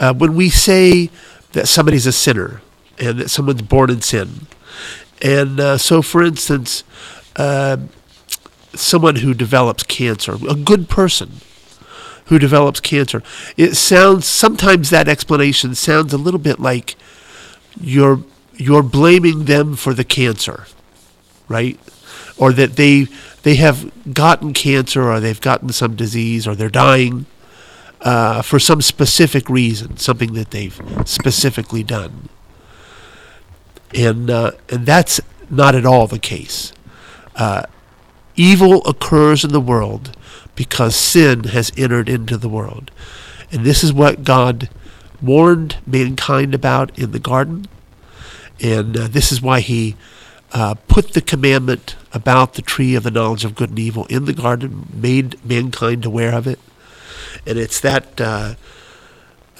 Uh, 0.00 0.12
when 0.14 0.34
we 0.34 0.48
say 0.48 1.10
that 1.52 1.68
somebody's 1.68 2.06
a 2.06 2.12
sinner 2.12 2.60
and 2.98 3.18
that 3.18 3.28
someone's 3.28 3.62
born 3.62 3.88
in 3.90 4.00
sin, 4.00 4.46
and 5.22 5.60
uh, 5.60 5.78
so 5.78 6.02
for 6.02 6.24
instance, 6.24 6.82
uh, 7.36 7.76
someone 8.74 9.16
who 9.16 9.34
develops 9.34 9.84
cancer, 9.84 10.38
a 10.48 10.56
good 10.56 10.88
person 10.88 11.30
who 12.26 12.38
develops 12.38 12.80
cancer, 12.80 13.22
it 13.56 13.76
sounds 13.76 14.26
sometimes 14.26 14.90
that 14.90 15.08
explanation 15.08 15.74
sounds 15.76 16.12
a 16.12 16.18
little 16.18 16.40
bit 16.40 16.58
like 16.58 16.96
you're 17.80 18.24
you're 18.58 18.82
blaming 18.82 19.44
them 19.44 19.76
for 19.76 19.94
the 19.94 20.04
cancer, 20.04 20.66
right? 21.48 21.78
Or 22.36 22.52
that 22.52 22.76
they 22.76 23.06
they 23.42 23.54
have 23.54 23.90
gotten 24.12 24.52
cancer 24.52 25.10
or 25.10 25.20
they've 25.20 25.40
gotten 25.40 25.70
some 25.70 25.94
disease 25.94 26.46
or 26.46 26.54
they're 26.54 26.68
dying 26.68 27.26
uh, 28.00 28.42
for 28.42 28.58
some 28.58 28.82
specific 28.82 29.48
reason, 29.48 29.96
something 29.96 30.34
that 30.34 30.50
they've 30.50 30.78
specifically 31.04 31.82
done. 31.82 32.28
And 33.94 34.28
uh, 34.28 34.52
and 34.68 34.84
that's 34.84 35.20
not 35.48 35.74
at 35.74 35.86
all 35.86 36.06
the 36.06 36.18
case. 36.18 36.72
Uh, 37.36 37.62
evil 38.36 38.84
occurs 38.86 39.44
in 39.44 39.52
the 39.52 39.60
world 39.60 40.16
because 40.56 40.96
sin 40.96 41.44
has 41.44 41.72
entered 41.76 42.08
into 42.08 42.36
the 42.36 42.48
world, 42.48 42.90
and 43.52 43.64
this 43.64 43.84
is 43.84 43.92
what 43.92 44.24
God 44.24 44.68
warned 45.22 45.76
mankind 45.86 46.54
about 46.54 46.96
in 46.98 47.12
the 47.12 47.18
garden 47.18 47.66
and 48.60 48.96
uh, 48.96 49.08
this 49.08 49.30
is 49.32 49.40
why 49.40 49.60
he 49.60 49.96
uh, 50.52 50.74
put 50.86 51.12
the 51.12 51.20
commandment 51.20 51.96
about 52.12 52.54
the 52.54 52.62
tree 52.62 52.94
of 52.94 53.02
the 53.02 53.10
knowledge 53.10 53.44
of 53.44 53.54
good 53.54 53.70
and 53.70 53.78
evil 53.78 54.06
in 54.06 54.24
the 54.24 54.32
garden, 54.32 54.88
made 54.92 55.44
mankind 55.44 56.04
aware 56.04 56.34
of 56.34 56.46
it. 56.46 56.58
And 57.46 57.58
it's 57.58 57.80
that 57.80 58.20
uh, 58.20 58.54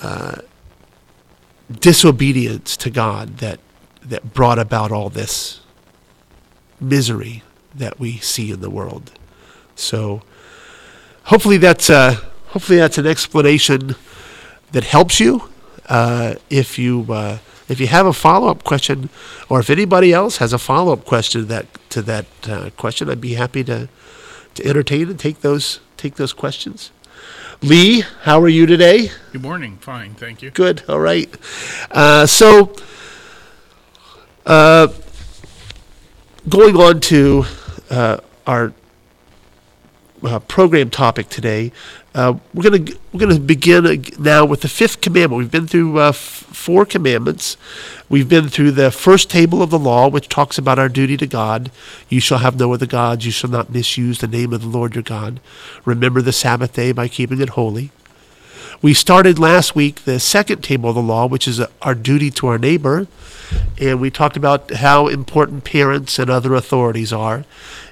uh 0.01 0.37
disobedience 1.81 2.77
to 2.79 2.91
God 2.91 3.39
that, 3.39 3.61
that 4.03 4.33
brought 4.33 4.59
about 4.59 4.91
all 4.91 5.11
this 5.11 5.61
misery 6.81 7.43
that 7.75 8.01
we 8.01 8.17
see 8.19 8.51
in 8.51 8.61
the 8.61 8.71
world. 8.71 9.13
So 9.75 10.23
hopefully 11.25 11.59
that's, 11.59 11.91
uh, 11.91 12.17
hopefully 12.49 12.79
that's 12.79 12.97
an 12.97 13.07
explanation 13.07 13.97
that 14.73 14.85
helps 14.85 15.21
you 15.21 15.51
uh, 15.89 16.37
if 16.51 16.79
you 16.79 17.05
if 17.69 17.81
you 17.81 17.87
have 17.87 18.07
a 18.07 18.13
follow 18.13 18.49
up 18.49 18.65
question, 18.65 19.11
or 19.49 19.61
if 19.61 19.71
anybody 19.71 20.13
else 20.13 20.39
has 20.39 20.53
a 20.53 20.59
follow 20.59 20.93
up 20.93 21.05
question 21.05 21.49
that 21.49 21.67
to 21.91 22.03
that 22.03 22.27
uh, 22.49 22.71
question, 22.77 23.11
I'd 23.11 23.21
be 23.21 23.35
happy 23.35 23.65
to 23.65 23.89
to 24.55 24.67
entertain 24.67 25.09
and 25.09 25.19
take 25.19 25.41
those 25.41 25.81
take 25.97 26.17
those 26.17 26.33
questions. 26.33 26.91
Lee, 27.61 28.05
how 28.23 28.41
are 28.41 28.49
you 28.49 28.67
today? 28.67 29.11
Good 29.33 29.43
morning. 29.43 29.79
Fine, 29.79 30.15
thank 30.15 30.43
you. 30.43 30.51
Good. 30.51 30.83
All 30.89 31.01
right. 31.01 31.29
Uh, 31.91 32.25
so, 32.25 32.73
uh, 34.47 34.89
going 36.49 36.77
on 36.77 37.01
to 37.01 37.45
uh, 37.91 38.19
our 38.47 38.73
uh, 40.23 40.39
program 40.41 40.91
topic 40.91 41.29
today, 41.29 41.73
uh, 42.15 42.35
we're 42.53 42.63
gonna 42.71 42.93
we're 43.13 43.21
gonna 43.21 43.39
begin 43.39 44.05
now 44.19 44.45
with 44.45 44.63
the 44.63 44.69
fifth 44.69 45.01
commandment. 45.01 45.39
We've 45.39 45.51
been 45.51 45.67
through 45.67 46.01
uh, 46.01 46.09
f- 46.09 46.17
four 46.17 46.85
commandments. 46.85 47.57
We've 48.09 48.29
been 48.29 48.49
through 48.49 48.73
the 48.73 48.91
first 48.91 49.31
table 49.31 49.63
of 49.63 49.71
the 49.71 49.79
law, 49.79 50.09
which 50.09 50.29
talks 50.29 50.59
about 50.59 50.79
our 50.79 50.89
duty 50.89 51.17
to 51.19 51.27
God. 51.27 51.71
You 52.09 52.21
shall 52.21 52.39
have 52.39 52.59
no 52.59 52.73
other 52.73 52.87
gods. 52.87 53.25
You 53.25 53.33
shall 53.33 53.51
not 53.51 53.71
misuse 53.71 54.19
the 54.19 54.27
name 54.27 54.53
of 54.53 54.63
the 54.63 54.69
Lord 54.69 54.95
your 54.95 55.03
God. 55.03 55.41
Remember 55.85 56.23
the 56.23 56.33
Sabbath 56.33 56.73
day 56.73 56.93
by 56.93 57.09
keeping 57.09 57.41
it 57.41 57.51
holy. 57.51 57.91
We 58.81 58.95
started 58.95 59.41
last 59.41 59.75
week 59.75 60.05
the 60.05 60.21
second 60.21 60.63
table 60.63 60.91
of 60.91 60.95
the 60.95 61.03
law, 61.03 61.27
which 61.27 61.49
is 61.49 61.61
our 61.83 61.97
duty 61.97 62.31
to 62.33 62.47
our 62.47 62.59
neighbor. 62.59 63.09
And 63.81 64.01
we 64.01 64.09
talked 64.09 64.37
about 64.37 64.71
how 64.71 65.09
important 65.09 65.65
parents 65.65 66.17
and 66.17 66.31
other 66.31 66.55
authorities 66.55 67.13
are, 67.13 67.45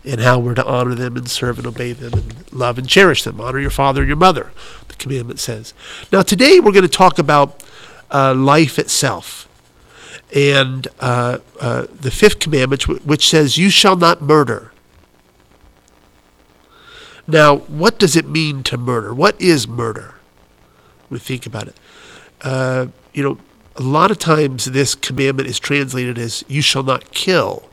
and 0.05 0.21
how 0.21 0.39
we're 0.39 0.55
to 0.55 0.65
honor 0.65 0.95
them 0.95 1.17
and 1.17 1.29
serve 1.29 1.59
and 1.59 1.67
obey 1.67 1.93
them 1.93 2.13
and 2.13 2.53
love 2.53 2.79
and 2.79 2.89
cherish 2.89 3.25
them. 3.25 3.41
Honor 3.41 3.59
your 3.59 3.71
father 3.71 4.03
and 4.03 4.09
your 4.09 4.17
mother, 4.17 4.53
the 4.87 4.95
commandment 4.95 5.41
says. 5.41 5.75
Now, 6.13 6.23
today 6.23 6.61
we're 6.61 6.73
going 6.73 6.83
to 6.83 6.89
talk 6.89 7.19
about 7.19 7.65
uh, 8.13 8.35
life 8.35 8.79
itself. 8.79 9.49
And 10.35 10.87
uh, 11.01 11.39
uh, 11.61 11.87
the 11.91 12.13
fifth 12.13 12.39
commandment, 12.39 12.87
which 13.05 13.29
says, 13.29 13.59
You 13.59 13.71
shall 13.71 13.97
not 13.97 14.23
murder. 14.23 14.73
Now, 17.27 17.57
what 17.57 17.99
does 17.99 18.15
it 18.15 18.29
mean 18.29 18.63
to 18.65 18.77
murder? 18.77 19.13
What 19.13 19.41
is 19.41 19.67
murder? 19.67 20.16
We 21.11 21.19
think 21.19 21.47
about 21.47 21.69
it. 21.69 21.77
Uh, 22.43 22.89
you 23.13 23.23
know, 23.23 23.39
a 23.77 23.83
lot 23.83 24.11
of 24.11 24.19
times 24.19 24.67
this 24.67 24.95
commandment 24.95 25.49
is 25.49 25.59
translated 25.59 26.19
as 26.19 26.45
"you 26.49 26.63
shall 26.63 26.83
not 26.83 27.13
kill." 27.13 27.69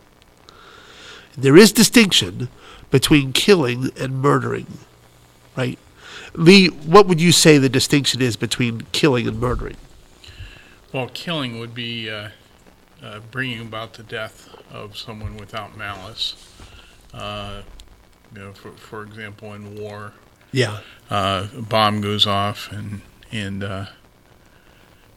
There 1.37 1.57
is 1.57 1.71
distinction 1.71 2.49
between 2.91 3.33
killing 3.33 3.89
and 3.99 4.21
murdering, 4.21 4.67
right? 5.57 5.79
Lee, 6.35 6.67
what 6.67 7.07
would 7.07 7.19
you 7.19 7.31
say 7.31 7.57
the 7.57 7.69
distinction 7.69 8.21
is 8.21 8.35
between 8.35 8.81
killing 8.91 9.27
and 9.27 9.39
murdering? 9.39 9.77
Well, 10.91 11.09
killing 11.13 11.59
would 11.59 11.73
be 11.73 12.09
uh, 12.09 12.29
uh, 13.01 13.19
bringing 13.31 13.61
about 13.61 13.93
the 13.93 14.03
death 14.03 14.49
of 14.71 14.95
someone 14.95 15.37
without 15.37 15.75
malice. 15.75 16.35
Uh, 17.13 17.61
you 18.33 18.39
know, 18.39 18.53
for, 18.53 18.71
for 18.71 19.03
example, 19.03 19.53
in 19.53 19.75
war, 19.75 20.13
Yeah, 20.51 20.79
uh, 21.09 21.47
a 21.57 21.61
bomb 21.61 22.01
goes 22.01 22.25
off 22.25 22.71
and 22.71 23.01
and 23.31 23.63
uh, 23.63 23.85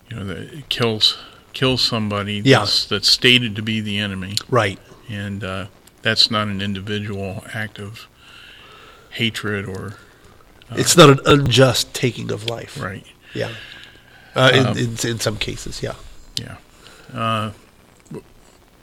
you 0.09 0.17
know 0.17 0.25
the, 0.25 0.59
it 0.59 0.69
kills 0.69 1.19
kills 1.53 1.81
somebody 1.83 2.43
Yeah. 2.45 2.61
that's, 2.61 2.85
that's 2.87 3.09
stated 3.09 3.57
to 3.57 3.63
be 3.63 3.81
the 3.81 3.99
enemy, 3.99 4.35
right. 4.49 4.79
and 5.09 5.43
uh, 5.43 5.67
that's 6.03 6.31
not 6.31 6.49
an 6.49 6.61
individual 6.61 7.45
act 7.55 7.79
of 7.79 8.07
hatred 9.11 9.65
or 9.67 9.95
It's 10.73 10.97
not 10.97 11.09
an 11.09 11.21
unjust 11.25 11.95
taking 11.95 12.31
of 12.31 12.49
life. 12.51 12.79
right. 12.81 13.07
Yeah. 13.35 13.53
Uh, 14.35 14.51
in, 14.53 14.67
Um, 14.67 14.77
in, 14.77 14.89
in 15.09 15.19
some 15.21 15.39
cases, 15.39 15.83
yeah. 15.83 15.95
Yeah. 16.39 16.57
Uh, 17.15 17.53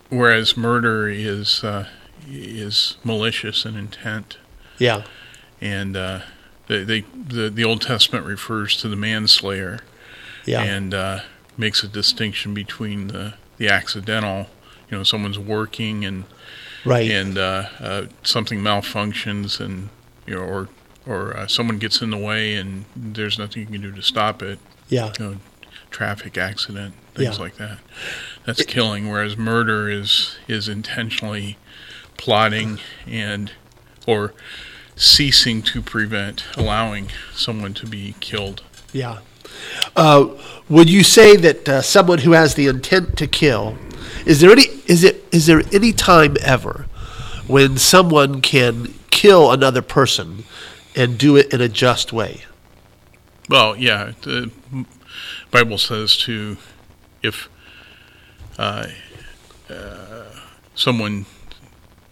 whereas 0.10 0.58
murder 0.58 1.08
is 1.10 1.64
uh, 1.64 1.88
is 2.28 2.98
malicious 3.04 3.66
in 3.66 3.76
intent, 3.76 4.38
Yeah. 4.80 5.04
and 5.62 5.96
uh, 5.96 6.20
they, 6.68 6.84
they 6.84 7.02
the 7.02 7.50
the 7.50 7.64
Old 7.64 7.82
Testament 7.82 8.26
refers 8.26 8.78
to 8.78 8.88
the 8.88 8.96
manslayer 8.96 9.80
Yeah. 10.46 10.62
and 10.64 10.94
uh, 10.94 11.20
makes 11.58 11.84
a 11.84 11.88
distinction 11.88 12.54
between 12.54 13.08
the 13.08 13.34
the 13.58 13.70
accidental. 13.70 14.48
You 14.90 14.98
know, 14.98 15.04
someone's 15.04 15.40
working 15.40 16.06
and 16.06 16.26
right. 16.86 17.10
and 17.10 17.38
uh, 17.38 17.66
uh, 17.80 18.06
something 18.24 18.60
malfunctions, 18.60 19.60
and 19.60 19.90
you 20.28 20.36
know, 20.36 20.42
or 20.42 20.70
or 21.06 21.36
uh, 21.36 21.48
someone 21.48 21.80
gets 21.80 22.02
in 22.02 22.12
the 22.12 22.18
way, 22.18 22.56
and 22.56 22.86
there's 22.96 23.38
nothing 23.40 23.62
you 23.62 23.68
can 23.68 23.82
do 23.82 23.92
to 23.92 24.02
stop 24.02 24.42
it 24.42 24.60
yeah. 24.90 25.12
you 25.20 25.26
know, 25.26 25.38
traffic 25.90 26.38
accident, 26.38 26.94
things 27.16 27.38
Yeah. 27.38 27.44
like 27.44 27.56
that. 27.58 27.80
That's 28.46 28.64
killing. 28.66 29.10
Whereas 29.10 29.36
murder 29.38 29.90
is 29.90 30.36
is 30.48 30.68
intentionally 30.70 31.58
plotting 32.18 32.80
and 33.08 33.52
or 34.06 34.34
ceasing 34.96 35.62
to 35.62 35.82
prevent 35.82 36.46
allowing 36.56 37.10
someone 37.34 37.74
to 37.74 37.86
be 37.86 38.16
killed. 38.20 38.64
Yeah. 38.92 39.20
Uh, 39.96 40.30
would 40.70 40.90
you 40.90 41.04
say 41.04 41.36
that 41.36 41.70
uh, 41.70 41.82
someone 41.82 42.20
who 42.20 42.32
has 42.32 42.56
the 42.56 42.68
intent 42.68 43.18
to 43.18 43.28
kill 43.28 43.78
is 44.26 44.40
there 44.40 44.52
any 44.52 44.64
is 44.86 45.04
it 45.04 45.26
is 45.32 45.48
there 45.48 45.64
any 45.74 45.92
time 45.92 46.38
ever 46.42 46.86
when 47.48 47.78
someone 47.78 48.42
can 48.42 48.94
kill 49.12 49.52
another 49.52 49.82
person 49.82 50.46
and 50.96 51.18
do 51.18 51.36
it 51.36 51.54
in 51.54 51.60
a 51.60 51.68
just 51.68 52.14
way? 52.14 52.42
Well, 53.50 53.76
yeah, 53.76 54.14
the 54.22 54.52
Bible 55.52 55.78
says 55.78 56.16
to 56.20 56.58
if 57.22 57.50
uh, 58.58 58.88
uh, 59.70 60.26
someone 60.76 61.26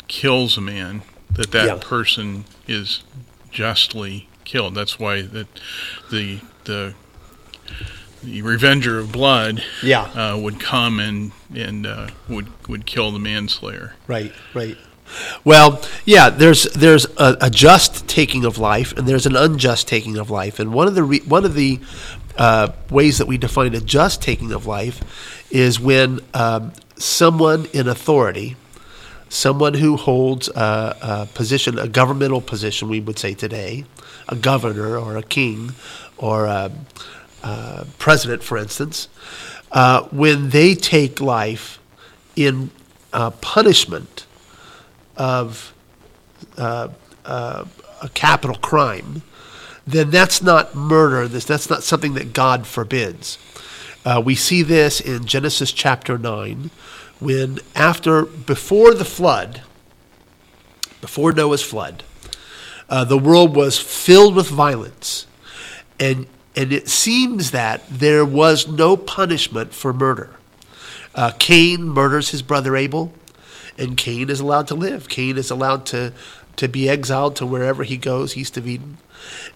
kills 0.08 0.58
a 0.58 0.62
man, 0.62 1.02
that 1.36 1.52
that 1.52 1.66
Yeah. 1.66 1.78
person 1.80 2.46
is 2.68 3.04
justly 3.52 4.28
killed. 4.46 4.76
That's 4.76 5.00
why 5.00 5.22
that 5.22 5.48
the 6.10 6.40
the 6.66 6.94
the 8.24 8.42
revenger 8.44 9.00
of 9.00 9.12
blood 9.12 9.64
Yeah. 9.82 10.04
uh, 10.04 10.38
would 10.38 10.60
come 10.60 11.00
and 11.00 11.32
and 11.56 11.88
uh, 11.88 12.08
would 12.30 12.48
would 12.68 12.86
kill 12.86 13.12
the 13.12 13.20
manslayer. 13.20 13.96
Right, 14.08 14.32
right. 14.54 14.78
Well, 15.44 15.82
yeah, 16.06 16.30
there's 16.30 16.64
there's 16.74 17.06
a, 17.18 17.38
a 17.42 17.50
just 17.50 18.08
taking 18.08 18.46
of 18.46 18.58
life 18.58 18.94
and 18.98 19.08
there's 19.08 19.26
an 19.26 19.36
unjust 19.36 19.88
taking 19.88 20.18
of 20.18 20.30
life, 20.30 20.60
and 20.60 20.72
one 20.74 20.88
of 20.88 20.96
the 20.96 21.04
re, 21.04 21.20
one 21.22 21.44
of 21.46 21.54
the 21.56 21.80
uh, 22.38 22.70
ways 22.90 23.18
that 23.18 23.28
we 23.28 23.38
define 23.38 23.74
a 23.76 23.82
just 23.82 24.22
taking 24.22 24.52
of 24.54 24.66
life 24.66 25.02
is 25.52 25.80
when 25.82 26.22
um, 26.34 26.72
someone 26.96 27.68
in 27.74 27.90
authority, 27.90 28.56
someone 29.32 29.76
who 29.76 29.96
holds 29.96 30.50
a, 30.50 30.98
a 31.02 31.26
position, 31.34 31.80
a 31.80 31.88
governmental 31.88 32.42
position, 32.42 32.90
we 32.90 33.00
would 33.00 33.18
say 33.18 33.34
today, 33.34 33.86
a 34.28 34.36
governor 34.36 34.98
or 34.98 35.16
a 35.16 35.24
king 35.24 35.72
or 36.18 36.46
a, 36.46 36.70
a 37.42 37.88
president, 37.98 38.44
for 38.44 38.58
instance, 38.58 39.08
uh, 39.72 40.04
when 40.12 40.50
they 40.50 40.76
take 40.76 41.22
life 41.22 41.80
in 42.36 42.70
uh, 43.14 43.32
punishment 43.32 44.26
of 45.16 45.74
uh, 46.58 46.90
uh, 47.24 47.64
a 48.02 48.10
capital 48.10 48.58
crime, 48.58 49.22
then 49.88 50.10
that's 50.10 50.42
not 50.42 50.76
murder. 50.76 51.28
This 51.28 51.46
that's 51.46 51.70
not 51.70 51.84
something 51.84 52.16
that 52.16 52.34
God 52.34 52.68
forbids. 52.68 53.38
Uh, 54.04 54.22
we 54.24 54.36
see 54.36 54.62
this 54.62 55.00
in 55.00 55.26
Genesis 55.26 55.72
chapter 55.72 56.18
nine, 56.18 56.70
when 57.22 57.60
after 57.76 58.26
before 58.26 58.94
the 58.94 59.06
flood, 59.06 59.62
before 61.00 61.32
Noah's 61.32 61.62
flood, 61.62 62.04
uh, 62.90 63.06
the 63.06 63.18
world 63.18 63.56
was 63.56 63.78
filled 63.78 64.36
with 64.36 64.50
violence, 64.50 65.28
and 66.00 66.26
and 66.56 66.74
it 66.74 66.90
seems 66.90 67.52
that 67.52 67.88
there 67.88 68.26
was 68.26 68.68
no 68.68 68.98
punishment 68.98 69.74
for 69.74 69.94
murder. 69.94 70.36
Uh, 71.14 71.32
Cain 71.40 71.84
murders 71.84 72.32
his 72.32 72.42
brother 72.42 72.76
Abel, 72.76 73.14
and 73.78 73.96
Cain 73.96 74.30
is 74.30 74.40
allowed 74.40 74.68
to 74.68 74.76
live. 74.76 75.08
Cain 75.08 75.38
is 75.38 75.52
allowed 75.52 75.86
to 75.88 76.12
to 76.58 76.68
be 76.68 76.90
exiled 76.90 77.36
to 77.38 77.46
wherever 77.46 77.84
he 77.84 77.98
goes, 77.98 78.36
east 78.36 78.58
of 78.58 78.68
Eden, 78.68 78.98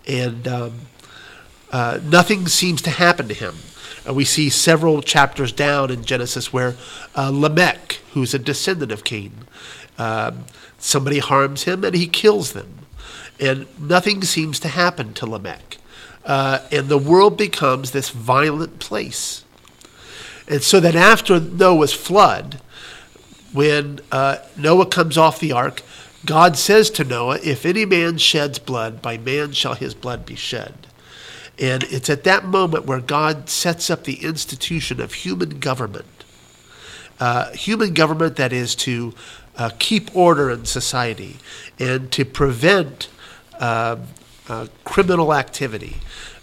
and 0.07 0.47
um, 0.47 0.73
uh, 1.71 1.99
nothing 2.03 2.47
seems 2.47 2.81
to 2.83 2.91
happen 2.91 3.27
to 3.27 3.33
him. 3.33 3.55
Uh, 4.07 4.13
we 4.13 4.25
see 4.25 4.49
several 4.49 5.01
chapters 5.01 5.51
down 5.51 5.91
in 5.91 6.03
Genesis 6.03 6.53
where 6.53 6.75
uh, 7.15 7.29
Lamech, 7.33 8.01
who's 8.13 8.33
a 8.33 8.39
descendant 8.39 8.91
of 8.91 9.03
Cain, 9.03 9.31
um, 9.97 10.45
somebody 10.77 11.19
harms 11.19 11.63
him 11.63 11.83
and 11.83 11.95
he 11.95 12.07
kills 12.07 12.53
them, 12.53 12.85
and 13.39 13.67
nothing 13.79 14.21
seems 14.23 14.59
to 14.59 14.67
happen 14.67 15.13
to 15.13 15.25
Lamech, 15.25 15.77
uh, 16.25 16.59
and 16.71 16.89
the 16.89 16.97
world 16.97 17.37
becomes 17.37 17.91
this 17.91 18.09
violent 18.09 18.79
place. 18.79 19.43
And 20.47 20.61
so 20.61 20.79
then, 20.79 20.95
after 20.95 21.39
Noah's 21.39 21.93
flood, 21.93 22.61
when 23.51 23.99
uh, 24.11 24.37
Noah 24.57 24.85
comes 24.85 25.17
off 25.17 25.39
the 25.39 25.51
ark, 25.51 25.81
God 26.25 26.57
says 26.57 26.89
to 26.91 27.03
Noah, 27.03 27.39
If 27.43 27.65
any 27.65 27.85
man 27.85 28.17
sheds 28.17 28.59
blood, 28.59 29.01
by 29.01 29.17
man 29.17 29.53
shall 29.53 29.75
his 29.75 29.93
blood 29.93 30.25
be 30.25 30.35
shed. 30.35 30.87
And 31.59 31.83
it's 31.83 32.09
at 32.09 32.23
that 32.25 32.45
moment 32.45 32.85
where 32.85 32.99
God 32.99 33.49
sets 33.49 33.89
up 33.89 34.03
the 34.03 34.23
institution 34.23 34.99
of 34.99 35.13
human 35.13 35.59
government. 35.59 36.05
Uh, 37.19 37.51
human 37.51 37.93
government 37.93 38.35
that 38.35 38.51
is 38.51 38.75
to 38.75 39.13
uh, 39.57 39.69
keep 39.79 40.13
order 40.15 40.51
in 40.51 40.65
society 40.65 41.37
and 41.79 42.11
to 42.11 42.25
prevent 42.25 43.07
uh, 43.59 43.95
uh, 44.49 44.67
criminal 44.83 45.33
activity, 45.33 45.95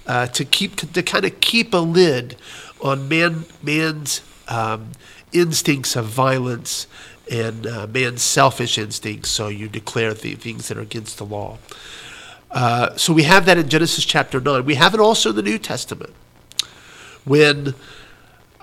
uh, 0.06 0.26
to 0.28 0.44
keep 0.44 0.76
to 0.76 1.02
kind 1.02 1.24
of 1.26 1.40
keep 1.40 1.74
a 1.74 1.78
lid 1.78 2.36
on 2.80 3.08
man 3.08 3.44
man's 3.62 4.22
um, 4.48 4.92
instincts 5.32 5.94
of 5.94 6.06
violence 6.06 6.86
and 7.30 7.66
uh, 7.66 7.86
man's 7.86 8.22
selfish 8.22 8.78
instincts. 8.78 9.30
So 9.30 9.48
you 9.48 9.68
declare 9.68 10.14
the 10.14 10.34
things 10.34 10.68
that 10.68 10.78
are 10.78 10.82
against 10.82 11.18
the 11.18 11.26
law. 11.26 11.58
Uh, 12.52 12.94
so 12.96 13.12
we 13.12 13.22
have 13.22 13.46
that 13.46 13.58
in 13.58 13.68
Genesis 13.68 14.04
chapter 14.04 14.40
nine. 14.40 14.64
We 14.64 14.74
have 14.74 14.94
it 14.94 15.00
also 15.00 15.30
in 15.30 15.36
the 15.36 15.42
New 15.42 15.58
Testament 15.58 16.12
when 17.24 17.74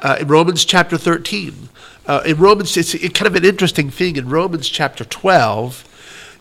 uh, 0.02 0.18
in 0.20 0.28
Romans 0.28 0.66
chapter 0.66 0.98
13. 0.98 1.70
Uh, 2.08 2.22
in 2.26 2.38
Romans, 2.38 2.76
it's 2.78 2.94
it 2.94 3.14
kind 3.14 3.28
of 3.28 3.36
an 3.36 3.46
interesting 3.46 3.90
thing. 3.90 4.16
In 4.16 4.30
Romans 4.30 4.70
chapter 4.70 5.04
12, 5.04 5.86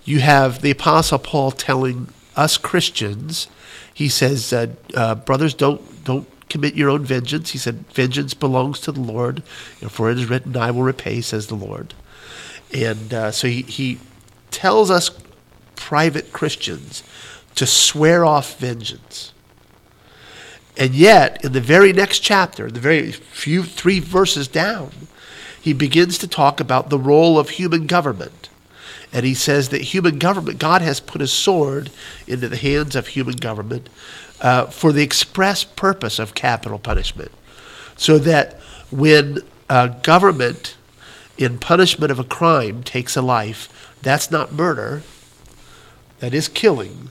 you 0.05 0.21
have 0.21 0.63
the 0.63 0.71
Apostle 0.71 1.19
Paul 1.19 1.51
telling 1.51 2.09
us 2.37 2.57
Christians, 2.57 3.49
he 3.93 4.09
says, 4.09 4.53
uh, 4.53 5.15
brothers, 5.17 5.55
don't, 5.55 6.05
don't 6.05 6.27
commit 6.49 6.75
your 6.75 6.89
own 6.89 7.05
vengeance. 7.05 7.51
He 7.51 7.59
said, 7.59 7.85
vengeance 7.93 8.33
belongs 8.33 8.81
to 8.81 8.93
the 8.93 9.01
Lord. 9.01 9.43
For 9.89 10.11
it 10.11 10.19
is 10.19 10.31
written, 10.31 10.57
I 10.57 10.71
will 10.71 10.83
repay, 10.83 11.21
says 11.21 11.49
the 11.49 11.57
Lord. 11.57 11.95
And 12.73 13.13
uh, 13.13 13.33
so 13.33 13.49
he, 13.49 13.63
he 13.63 13.99
tells 14.51 14.91
us 14.91 15.11
private 15.75 16.33
Christians 16.33 17.03
to 17.59 17.67
swear 17.67 18.25
off 18.25 18.57
vengeance. 18.61 19.33
And 20.77 20.95
yet, 20.95 21.45
in 21.45 21.51
the 21.51 21.61
very 21.61 21.93
next 21.93 22.21
chapter, 22.21 22.71
the 22.71 22.79
very 22.79 23.11
few 23.11 23.65
three 23.65 23.99
verses 23.99 24.47
down, 24.47 24.93
he 25.61 25.73
begins 25.73 26.19
to 26.19 26.29
talk 26.29 26.61
about 26.61 26.89
the 26.89 27.01
role 27.01 27.37
of 27.37 27.51
human 27.51 27.89
government. 27.89 28.49
And 29.13 29.27
he 29.27 29.35
says 29.35 29.71
that 29.71 29.81
human 29.81 30.21
government, 30.21 30.61
God 30.61 30.83
has 30.83 31.01
put 31.01 31.21
a 31.21 31.27
sword 31.27 31.91
into 32.29 32.49
the 32.49 32.57
hands 32.57 32.95
of 32.95 33.09
human 33.09 33.35
government 33.35 33.89
uh, 34.41 34.67
for 34.67 34.93
the 34.93 35.03
express 35.03 35.65
purpose 35.65 36.21
of 36.21 36.37
capital 36.37 36.79
punishment. 36.79 37.33
So 37.97 38.19
that 38.19 38.61
when 38.93 39.41
a 39.69 39.97
government, 40.05 40.77
in 41.37 41.59
punishment 41.59 42.13
of 42.13 42.21
a 42.21 42.25
crime, 42.25 42.85
takes 42.85 43.17
a 43.17 43.23
life, 43.23 43.97
that's 44.01 44.31
not 44.31 44.53
murder, 44.53 45.03
that 46.21 46.33
is 46.33 46.47
killing, 46.47 47.11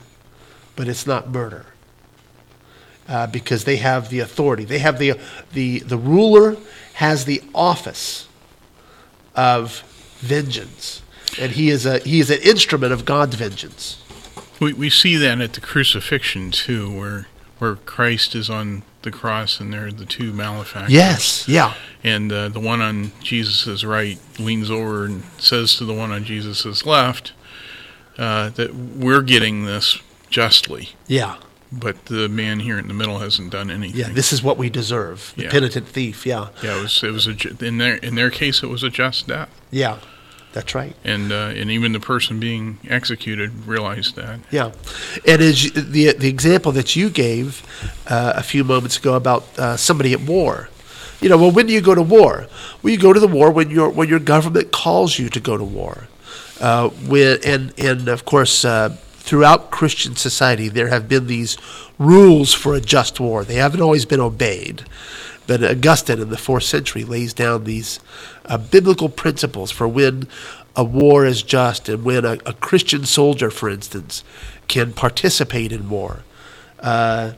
but 0.78 0.86
it's 0.86 1.08
not 1.08 1.28
murder 1.28 1.66
uh, 3.08 3.26
because 3.26 3.64
they 3.64 3.78
have 3.78 4.10
the 4.10 4.20
authority. 4.20 4.64
They 4.64 4.78
have 4.78 5.00
the, 5.00 5.18
the, 5.52 5.80
the 5.80 5.98
ruler 5.98 6.56
has 6.94 7.24
the 7.24 7.42
office 7.52 8.28
of 9.34 9.80
vengeance, 10.20 11.02
and 11.36 11.50
he 11.50 11.68
is, 11.68 11.84
a, 11.84 11.98
he 11.98 12.20
is 12.20 12.30
an 12.30 12.38
instrument 12.42 12.92
of 12.92 13.04
God's 13.04 13.34
vengeance. 13.34 14.00
We, 14.60 14.72
we 14.72 14.88
see 14.88 15.16
that 15.16 15.40
at 15.40 15.54
the 15.54 15.60
crucifixion 15.60 16.52
too, 16.52 16.96
where 16.96 17.26
where 17.58 17.74
Christ 17.74 18.36
is 18.36 18.48
on 18.48 18.84
the 19.02 19.10
cross 19.10 19.58
and 19.58 19.72
there 19.72 19.86
are 19.86 19.92
the 19.92 20.06
two 20.06 20.32
malefactors. 20.32 20.92
Yes, 20.92 21.48
yeah. 21.48 21.74
And 22.04 22.30
uh, 22.30 22.50
the 22.50 22.60
one 22.60 22.80
on 22.80 23.10
Jesus' 23.20 23.82
right 23.82 24.16
leans 24.38 24.70
over 24.70 25.06
and 25.06 25.24
says 25.38 25.74
to 25.78 25.84
the 25.84 25.92
one 25.92 26.12
on 26.12 26.22
Jesus' 26.22 26.86
left 26.86 27.32
uh, 28.16 28.50
that 28.50 28.76
we're 28.76 29.22
getting 29.22 29.64
this 29.64 29.98
justly. 30.30 30.90
Yeah. 31.06 31.36
But 31.70 32.06
the 32.06 32.28
man 32.28 32.60
here 32.60 32.78
in 32.78 32.88
the 32.88 32.94
middle 32.94 33.18
hasn't 33.18 33.50
done 33.50 33.70
anything. 33.70 34.00
Yeah, 34.00 34.08
this 34.08 34.32
is 34.32 34.42
what 34.42 34.56
we 34.56 34.70
deserve. 34.70 35.34
The 35.36 35.42
Yeah. 35.44 35.50
penitent 35.50 35.86
thief, 35.86 36.24
yeah. 36.24 36.48
Yeah, 36.62 36.78
it 36.78 36.82
was. 36.82 37.02
It 37.02 37.10
was 37.12 37.26
a. 37.26 37.34
In 37.64 37.76
their 37.78 37.96
in 37.96 38.14
their 38.14 38.30
case, 38.30 38.62
it 38.62 38.68
was 38.68 38.82
a 38.82 38.88
just 38.90 39.26
death, 39.28 39.50
Yeah. 39.70 39.96
That's 40.54 40.74
right. 40.74 40.96
and 41.04 41.30
uh, 41.30 41.52
and 41.60 41.70
even 41.70 41.92
the 41.92 42.00
person 42.00 42.40
being 42.40 42.78
executed 42.88 43.66
realized 43.66 44.16
that. 44.16 44.40
Yeah, 44.50 44.72
and 45.26 45.42
as 45.42 45.70
the 45.72 46.14
the 46.14 46.28
example 46.28 46.72
that 46.72 46.96
you 46.96 47.10
gave 47.10 47.62
uh, 48.06 48.32
a 48.34 48.42
few 48.42 48.64
moments 48.64 48.96
ago 48.96 49.12
about 49.14 49.44
uh, 49.58 49.76
somebody 49.76 50.14
at 50.14 50.20
war, 50.22 50.70
you 51.20 51.28
know, 51.28 51.36
well, 51.36 51.50
when 51.50 51.66
do 51.66 51.74
you 51.74 51.82
go 51.82 51.94
to 51.94 52.00
war? 52.02 52.46
Well, 52.82 52.90
you 52.92 52.98
go 52.98 53.12
to 53.12 53.20
the 53.20 53.28
war 53.28 53.50
when 53.50 53.68
your 53.70 53.90
when 53.90 54.08
your 54.08 54.20
government 54.20 54.72
calls 54.72 55.18
you 55.18 55.28
to 55.28 55.38
go 55.40 55.58
to 55.58 55.64
war. 55.64 56.08
Uh, 56.60 56.88
when 57.06 57.38
and 57.44 57.74
and 57.78 58.08
of 58.08 58.24
course, 58.24 58.64
uh, 58.64 58.96
throughout 59.28 59.70
Christian 59.70 60.16
society, 60.16 60.70
there 60.70 60.88
have 60.88 61.06
been 61.06 61.26
these 61.26 61.58
rules 61.98 62.54
for 62.54 62.74
a 62.74 62.80
just 62.80 63.20
war. 63.20 63.44
They 63.44 63.56
haven't 63.56 63.82
always 63.82 64.06
been 64.06 64.20
obeyed. 64.20 64.86
But 65.46 65.62
Augustine 65.62 66.18
in 66.18 66.30
the 66.30 66.38
fourth 66.38 66.62
century 66.64 67.04
lays 67.04 67.34
down 67.34 67.64
these 67.64 68.00
uh, 68.46 68.56
biblical 68.56 69.10
principles 69.10 69.70
for 69.70 69.86
when 69.86 70.28
a 70.74 70.82
war 70.82 71.26
is 71.26 71.42
just 71.42 71.90
and 71.90 72.04
when 72.04 72.24
a, 72.24 72.38
a 72.46 72.54
Christian 72.54 73.04
soldier, 73.04 73.50
for 73.50 73.68
instance, 73.68 74.24
can 74.66 74.94
participate 74.94 75.72
in 75.72 75.90
war. 75.90 76.22
Uh, 76.80 77.32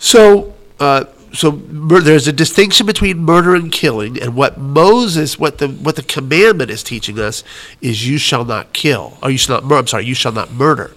so, 0.00 0.52
uh, 0.80 1.04
so 1.32 1.52
mur- 1.52 2.00
there's 2.00 2.28
a 2.28 2.32
distinction 2.32 2.86
between 2.86 3.18
murder 3.18 3.54
and 3.54 3.70
killing, 3.70 4.20
and 4.20 4.34
what 4.34 4.58
Moses, 4.58 5.38
what 5.38 5.58
the 5.58 5.68
what 5.68 5.96
the 5.96 6.02
commandment 6.02 6.70
is 6.70 6.82
teaching 6.82 7.18
us 7.18 7.44
is, 7.80 8.08
you 8.08 8.18
shall 8.18 8.44
not 8.44 8.72
kill, 8.72 9.18
or 9.22 9.30
you 9.30 9.38
shall 9.38 9.56
not 9.56 9.64
murder. 9.64 9.80
I'm 9.80 9.86
sorry, 9.86 10.06
you 10.06 10.14
shall 10.14 10.32
not 10.32 10.52
murder. 10.52 10.92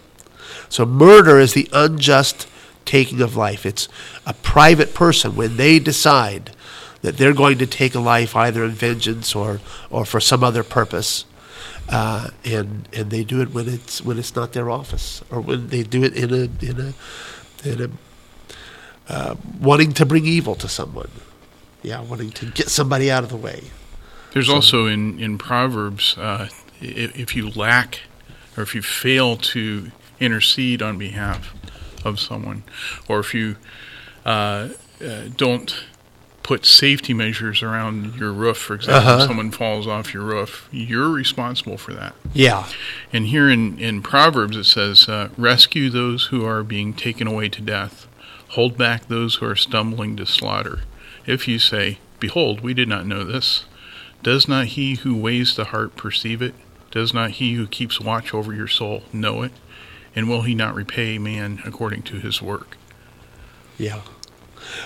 So 0.70 0.86
murder 0.86 1.40
is 1.40 1.54
the 1.54 1.70
unjust 1.74 2.48
taking 2.86 3.22
of 3.22 3.36
life. 3.36 3.66
It's 3.66 3.88
a 4.26 4.34
private 4.34 4.94
person 4.94 5.36
when 5.36 5.58
they 5.58 5.80
decide 5.80 6.52
that 7.02 7.18
they're 7.18 7.34
going 7.34 7.58
to 7.58 7.68
take 7.68 7.96
a 7.96 8.00
life 8.00 8.36
either 8.36 8.64
in 8.64 8.72
vengeance 8.72 9.36
or, 9.36 9.60
or 9.90 10.06
for 10.06 10.20
some 10.20 10.44
other 10.44 10.64
purpose. 10.64 11.26
Uh, 11.90 12.30
and 12.46 12.88
and 12.94 13.12
they 13.12 13.24
do 13.24 13.42
it 13.42 13.54
when 13.54 13.68
it's 13.68 14.02
when 14.02 14.18
it's 14.18 14.36
not 14.36 14.54
their 14.54 14.70
office 14.70 15.22
or 15.30 15.42
when 15.42 15.68
they 15.68 15.84
do 15.84 16.04
it 16.04 16.14
in 16.16 16.32
a 16.32 16.66
in 16.66 16.80
a 16.80 17.68
in 17.68 17.82
a 17.82 17.90
uh, 19.12 19.36
wanting 19.60 19.92
to 19.94 20.06
bring 20.06 20.26
evil 20.26 20.56
to 20.56 20.68
someone. 20.68 21.12
Yeah, 21.84 22.02
wanting 22.02 22.32
to 22.32 22.46
get 22.52 22.70
somebody 22.70 23.12
out 23.12 23.24
of 23.24 23.30
the 23.30 23.38
way. 23.38 23.64
There's 24.34 24.50
also 24.50 24.86
in 24.86 25.20
in 25.20 25.38
Proverbs, 25.38 26.18
uh, 26.18 26.48
if, 26.80 27.18
if 27.20 27.36
you 27.36 27.50
lack 27.50 28.02
or 28.58 28.64
if 28.64 28.74
you 28.76 28.82
fail 28.82 29.36
to 29.38 29.92
intercede 30.20 30.82
on 30.82 30.98
behalf 30.98 31.54
of 32.06 32.20
someone, 32.20 32.64
or 33.08 33.20
if 33.20 33.34
you 33.34 33.56
uh, 34.26 34.70
uh, 35.04 35.22
don't 35.36 35.86
put 36.44 36.66
safety 36.66 37.14
measures 37.14 37.62
around 37.64 38.16
your 38.16 38.32
roof, 38.34 38.58
for 38.58 38.74
example, 38.76 39.10
Uh-huh. 39.10 39.22
if 39.24 39.28
someone 39.28 39.52
falls 39.52 39.86
off 39.88 40.14
your 40.14 40.24
roof, 40.24 40.68
you're 40.72 41.10
responsible 41.10 41.78
for 41.78 41.94
that. 41.94 42.14
Yeah, 42.34 42.66
And 43.14 43.28
here 43.28 43.50
in, 43.50 43.78
in 43.80 44.02
Proverbs 44.02 44.58
it 44.58 44.66
says, 44.66 45.08
uh, 45.08 45.30
Rescue 45.38 45.90
those 45.90 46.26
who 46.26 46.44
are 46.46 46.64
being 46.64 46.94
taken 46.94 47.28
away 47.28 47.48
to 47.50 47.62
death, 47.62 48.08
hold 48.52 48.78
back 48.78 49.08
those 49.08 49.36
who 49.36 49.46
are 49.46 49.56
stumbling 49.56 50.16
to 50.18 50.26
slaughter. 50.26 50.82
If 51.26 51.48
you 51.48 51.60
say, 51.60 52.00
Behold, 52.20 52.62
we 52.62 52.74
did 52.74 52.88
not 52.88 53.06
know 53.06 53.24
this, 53.24 53.66
does 54.24 54.48
not 54.48 54.68
he 54.68 54.96
who 54.96 55.16
weighs 55.16 55.56
the 55.56 55.66
heart 55.66 55.96
perceive 55.96 56.42
it? 56.42 56.54
Does 56.92 57.14
not 57.14 57.32
he 57.32 57.54
who 57.54 57.66
keeps 57.66 58.00
watch 58.00 58.34
over 58.34 58.54
your 58.54 58.68
soul 58.68 59.04
know 59.12 59.42
it? 59.42 59.54
And 60.16 60.30
will 60.30 60.42
he 60.42 60.54
not 60.54 60.76
repay 60.76 61.18
man 61.18 61.62
according 61.66 62.04
to 62.04 62.18
his 62.18 62.42
work? 62.42 62.78
Yeah. 63.78 64.02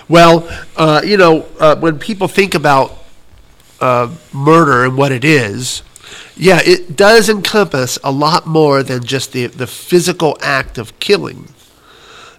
Well, 0.08 0.48
uh, 0.76 1.02
you 1.04 1.16
know, 1.16 1.46
uh, 1.60 1.76
when 1.76 1.98
people 1.98 2.28
think 2.28 2.54
about 2.54 2.96
uh, 3.80 4.14
murder 4.32 4.84
and 4.84 4.96
what 4.96 5.12
it 5.12 5.24
is, 5.24 5.82
yeah, 6.36 6.60
it 6.64 6.96
does 6.96 7.28
encompass 7.28 7.98
a 8.04 8.12
lot 8.12 8.46
more 8.46 8.82
than 8.82 9.04
just 9.04 9.32
the, 9.32 9.46
the 9.48 9.66
physical 9.66 10.38
act 10.40 10.78
of 10.78 10.98
killing. 11.00 11.48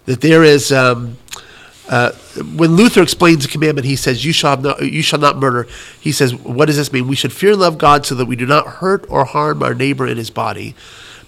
That 0.08 0.22
there 0.22 0.44
is, 0.44 0.72
um, 0.72 1.18
uh, 1.90 2.12
when 2.56 2.76
Luther 2.76 3.04
explains 3.04 3.44
the 3.46 3.52
commandment, 3.52 3.86
he 3.86 3.96
says, 3.96 4.26
"You 4.26 4.34
shall 4.34 4.58
not, 4.58 4.82
you 4.82 5.02
shall 5.02 5.20
not 5.20 5.38
murder." 5.38 5.68
He 6.00 6.12
says, 6.12 6.34
"What 6.34 6.66
does 6.66 6.78
this 6.78 6.92
mean? 6.92 7.08
We 7.08 7.16
should 7.16 7.34
fear 7.34 7.52
and 7.52 7.60
love 7.60 7.78
God 7.78 8.06
so 8.06 8.16
that 8.16 8.26
we 8.26 8.36
do 8.36 8.46
not 8.46 8.68
hurt 8.68 9.06
or 9.10 9.26
harm 9.26 9.62
our 9.62 9.76
neighbor 9.76 10.08
in 10.08 10.18
his 10.18 10.30
body, 10.30 10.76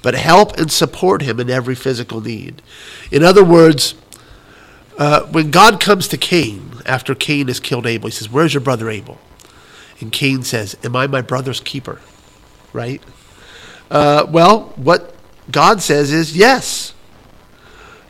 but 0.02 0.15
help 0.15 0.58
and 0.58 0.72
support 0.72 1.22
him 1.22 1.39
in 1.39 1.50
every 1.50 1.76
physical 1.76 2.22
need." 2.22 2.62
In 3.12 3.22
other 3.22 3.44
words, 3.44 3.96
uh, 4.98 5.24
when 5.24 5.52
God 5.52 5.80
comes 5.80 6.08
to 6.08 6.18
Cain 6.18 6.72
after 6.86 7.13
Cain 7.13 7.48
has 7.50 7.60
killed 7.60 7.86
Abel, 7.86 8.10
he 8.10 8.15
says, 8.15 8.32
"Where's 8.32 8.54
your 8.54 8.62
brother 8.62 8.89
Abel?" 8.89 9.20
And 10.00 10.12
Cain 10.12 10.44
says, 10.44 10.78
"Am 10.84 10.96
I 10.96 11.06
my 11.06 11.22
brother's 11.22 11.60
keeper?" 11.60 12.00
Right? 12.72 13.02
Uh, 13.92 14.26
well, 14.30 14.72
what 14.78 15.15
God 15.52 15.82
says 15.82 16.13
is, 16.13 16.38
"Yes, 16.38 16.94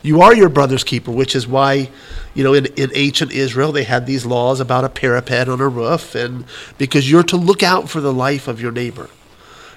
you 0.02 0.22
are 0.22 0.34
your 0.34 0.48
brother's 0.48 0.84
keeper," 0.84 1.10
which 1.10 1.34
is 1.34 1.46
why, 1.46 1.90
you 2.34 2.44
know, 2.44 2.54
in, 2.54 2.66
in 2.76 2.90
ancient 2.94 3.32
Israel 3.32 3.72
they 3.72 3.84
had 3.84 4.06
these 4.06 4.24
laws 4.26 4.60
about 4.60 4.84
a 4.84 4.88
parapet 4.88 5.48
on 5.48 5.60
a 5.60 5.68
roof, 5.68 6.14
and 6.14 6.44
because 6.78 7.10
you're 7.10 7.22
to 7.24 7.36
look 7.36 7.62
out 7.62 7.88
for 7.88 8.00
the 8.00 8.12
life 8.12 8.48
of 8.48 8.60
your 8.60 8.72
neighbor, 8.72 9.08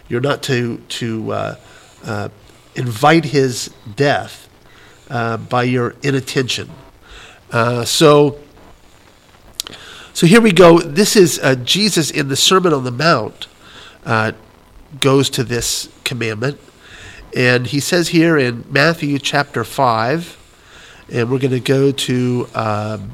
you're 0.08 0.22
not 0.22 0.44
to 0.44 0.78
to 0.90 1.32
uh, 1.32 1.56
uh, 2.06 2.30
invite 2.76 3.26
his 3.26 3.70
death 3.96 4.50
uh, 5.10 5.38
by 5.38 5.64
your 5.64 5.96
inattention. 6.02 6.70
Uh, 7.52 7.86
so, 7.86 8.40
so 10.14 10.26
here 10.26 10.42
we 10.42 10.52
go. 10.52 10.80
This 10.80 11.16
is 11.16 11.40
uh, 11.40 11.56
Jesus 11.56 12.10
in 12.10 12.30
the 12.30 12.36
Sermon 12.36 12.74
on 12.74 12.84
the 12.84 12.92
Mount 12.92 13.48
uh, 14.06 14.32
goes 15.00 15.30
to 15.32 15.44
this 15.44 15.90
commandment. 16.04 16.60
And 17.36 17.68
he 17.68 17.80
says 17.80 18.10
here 18.10 18.38
in 18.38 18.64
Matthew 18.70 19.18
chapter 19.18 19.64
5, 19.64 20.38
and 21.12 21.32
we're 21.32 21.40
going 21.40 21.52
to 21.52 21.60
go 21.60 21.92
to, 21.92 22.48
um, 22.54 23.14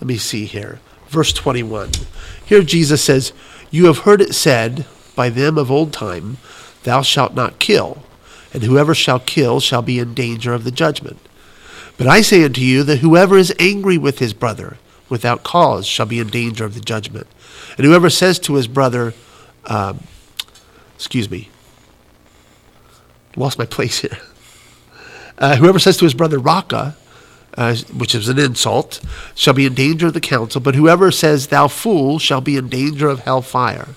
let 0.00 0.06
me 0.06 0.16
see 0.16 0.44
here, 0.44 0.80
verse 1.08 1.32
21. 1.32 1.90
Here 2.44 2.62
Jesus 2.62 3.02
says, 3.02 3.32
You 3.70 3.86
have 3.86 3.98
heard 3.98 4.20
it 4.20 4.34
said 4.34 4.86
by 5.14 5.28
them 5.28 5.56
of 5.56 5.70
old 5.70 5.92
time, 5.92 6.38
Thou 6.82 7.02
shalt 7.02 7.34
not 7.34 7.58
kill, 7.58 8.02
and 8.52 8.62
whoever 8.62 8.94
shall 8.94 9.20
kill 9.20 9.60
shall 9.60 9.82
be 9.82 9.98
in 9.98 10.14
danger 10.14 10.52
of 10.52 10.64
the 10.64 10.70
judgment. 10.70 11.18
But 11.96 12.08
I 12.08 12.20
say 12.22 12.44
unto 12.44 12.60
you 12.60 12.82
that 12.84 12.98
whoever 12.98 13.38
is 13.38 13.54
angry 13.58 13.98
with 13.98 14.18
his 14.18 14.34
brother 14.34 14.78
without 15.08 15.44
cause 15.44 15.86
shall 15.86 16.06
be 16.06 16.18
in 16.18 16.28
danger 16.28 16.64
of 16.64 16.74
the 16.74 16.80
judgment. 16.80 17.26
And 17.76 17.86
whoever 17.86 18.10
says 18.10 18.38
to 18.40 18.54
his 18.54 18.66
brother, 18.66 19.14
um, 19.64 20.00
excuse 20.96 21.30
me, 21.30 21.48
lost 23.36 23.58
my 23.58 23.66
place 23.76 24.00
here. 24.00 24.18
Uh, 25.38 25.56
whoever 25.56 25.78
says 25.78 25.96
to 25.98 26.04
his 26.04 26.14
brother 26.14 26.38
Raca, 26.38 26.96
uh, 27.56 27.76
which 27.94 28.14
is 28.14 28.28
an 28.28 28.38
insult, 28.38 29.00
shall 29.34 29.54
be 29.54 29.66
in 29.66 29.74
danger 29.74 30.06
of 30.08 30.14
the 30.14 30.20
council, 30.20 30.60
but 30.60 30.74
whoever 30.74 31.10
says 31.10 31.48
thou 31.48 31.68
fool 31.68 32.18
shall 32.18 32.40
be 32.40 32.56
in 32.56 32.68
danger 32.68 33.08
of 33.08 33.20
hell 33.20 33.42
fire. 33.42 33.88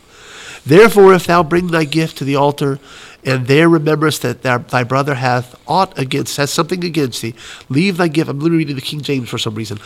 Therefore, 0.65 1.13
if 1.13 1.25
thou 1.25 1.43
bring 1.43 1.67
thy 1.67 1.85
gift 1.85 2.17
to 2.17 2.23
the 2.23 2.35
altar, 2.35 2.79
and 3.23 3.47
there 3.47 3.67
rememberest 3.67 4.21
that 4.21 4.69
thy, 4.69 4.83
brother 4.83 5.15
hath 5.15 5.59
aught 5.67 5.97
against, 5.99 6.37
has 6.37 6.51
something 6.51 6.83
against 6.83 7.21
thee, 7.21 7.35
leave 7.67 7.97
thy 7.97 8.07
gift. 8.07 8.29
I'm 8.29 8.39
literally 8.39 8.59
reading 8.59 8.75
the 8.75 8.81
King 8.81 9.01
James 9.01 9.29
for 9.29 9.37
some 9.37 9.55
reason. 9.55 9.79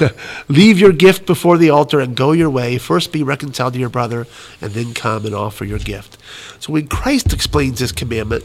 leave 0.48 0.78
your 0.78 0.92
gift 0.92 1.26
before 1.26 1.58
the 1.58 1.70
altar 1.70 2.00
and 2.00 2.16
go 2.16 2.32
your 2.32 2.48
way. 2.48 2.78
First 2.78 3.12
be 3.12 3.22
reconciled 3.22 3.74
to 3.74 3.78
your 3.78 3.90
brother, 3.90 4.26
and 4.60 4.72
then 4.72 4.94
come 4.94 5.26
and 5.26 5.34
offer 5.34 5.64
your 5.64 5.78
gift. 5.78 6.16
So 6.58 6.72
when 6.72 6.88
Christ 6.88 7.32
explains 7.32 7.80
this 7.80 7.92
commandment, 7.92 8.44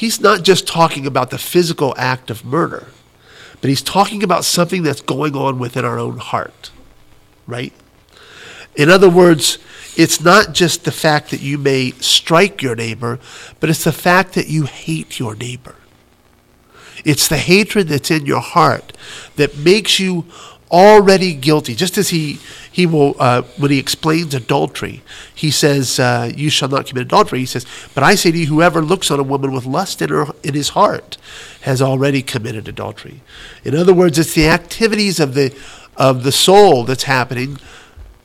he's 0.00 0.18
not 0.18 0.42
just 0.42 0.66
talking 0.66 1.06
about 1.06 1.28
the 1.28 1.36
physical 1.36 1.92
act 1.98 2.30
of 2.30 2.42
murder, 2.42 2.86
but 3.60 3.68
he's 3.68 3.82
talking 3.82 4.22
about 4.22 4.46
something 4.46 4.82
that's 4.82 5.02
going 5.02 5.36
on 5.36 5.58
within 5.58 5.84
our 5.84 5.98
own 5.98 6.16
heart, 6.16 6.70
right? 7.46 7.74
In 8.74 8.88
other 8.88 9.10
words, 9.10 9.58
it's 9.98 10.18
not 10.18 10.54
just 10.54 10.84
the 10.84 10.90
fact 10.90 11.30
that 11.32 11.42
you 11.42 11.58
may 11.58 11.90
strike 12.00 12.62
your 12.62 12.74
neighbor, 12.74 13.20
but 13.60 13.68
it's 13.68 13.84
the 13.84 13.92
fact 13.92 14.32
that 14.32 14.48
you 14.48 14.64
hate 14.64 15.18
your 15.18 15.34
neighbor. 15.34 15.74
It's 17.04 17.28
the 17.28 17.36
hatred 17.36 17.88
that's 17.88 18.10
in 18.10 18.24
your 18.24 18.40
heart 18.40 18.96
that 19.36 19.58
makes 19.58 20.00
you 20.00 20.24
already 20.70 21.34
guilty. 21.34 21.74
Just 21.74 21.98
as 21.98 22.08
he 22.08 22.38
he 22.72 22.86
will 22.86 23.16
uh, 23.18 23.42
when 23.58 23.70
he 23.70 23.78
explains 23.78 24.34
adultery, 24.34 25.02
he 25.34 25.50
says, 25.50 25.98
uh, 25.98 26.30
"You 26.34 26.50
shall 26.50 26.68
not 26.68 26.86
commit 26.86 27.02
adultery." 27.02 27.40
He 27.40 27.46
says, 27.46 27.66
"But 27.94 28.04
I 28.04 28.14
say 28.14 28.30
to 28.30 28.38
you, 28.38 28.46
whoever 28.46 28.80
looks 28.82 29.10
on 29.10 29.18
a 29.18 29.24
woman 29.24 29.52
with 29.52 29.66
lust 29.66 30.00
in 30.00 30.08
her 30.10 30.26
in 30.42 30.54
his 30.54 30.70
heart 30.70 31.16
has 31.62 31.82
already 31.82 32.22
committed 32.22 32.68
adultery." 32.68 33.22
In 33.64 33.74
other 33.74 33.92
words, 33.94 34.18
it's 34.18 34.34
the 34.34 34.48
activities 34.48 35.18
of 35.20 35.34
the 35.34 35.54
of 35.96 36.22
the 36.22 36.32
soul 36.32 36.84
that's 36.84 37.04
happening 37.04 37.58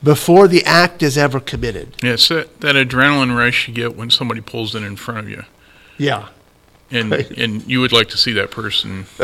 before 0.04 0.48
the 0.48 0.64
act 0.66 1.02
is 1.02 1.18
ever 1.18 1.40
committed. 1.40 1.96
Yes, 2.04 2.28
that, 2.28 2.62
that 2.62 2.76
adrenaline 2.76 3.36
rush 3.36 3.68
you 3.68 3.74
get 3.74 3.96
when 3.96 4.12
somebody 4.12 4.40
pulls 4.42 4.76
in 4.76 4.84
in 4.84 4.96
front 4.96 5.20
of 5.22 5.30
you, 5.30 5.44
Yeah, 5.98 6.28
and 6.92 7.12
and 7.12 7.64
you 7.68 7.82
would 7.82 7.92
like 7.92 8.10
to 8.10 8.18
see 8.18 8.32
that 8.34 8.52
person. 8.52 9.08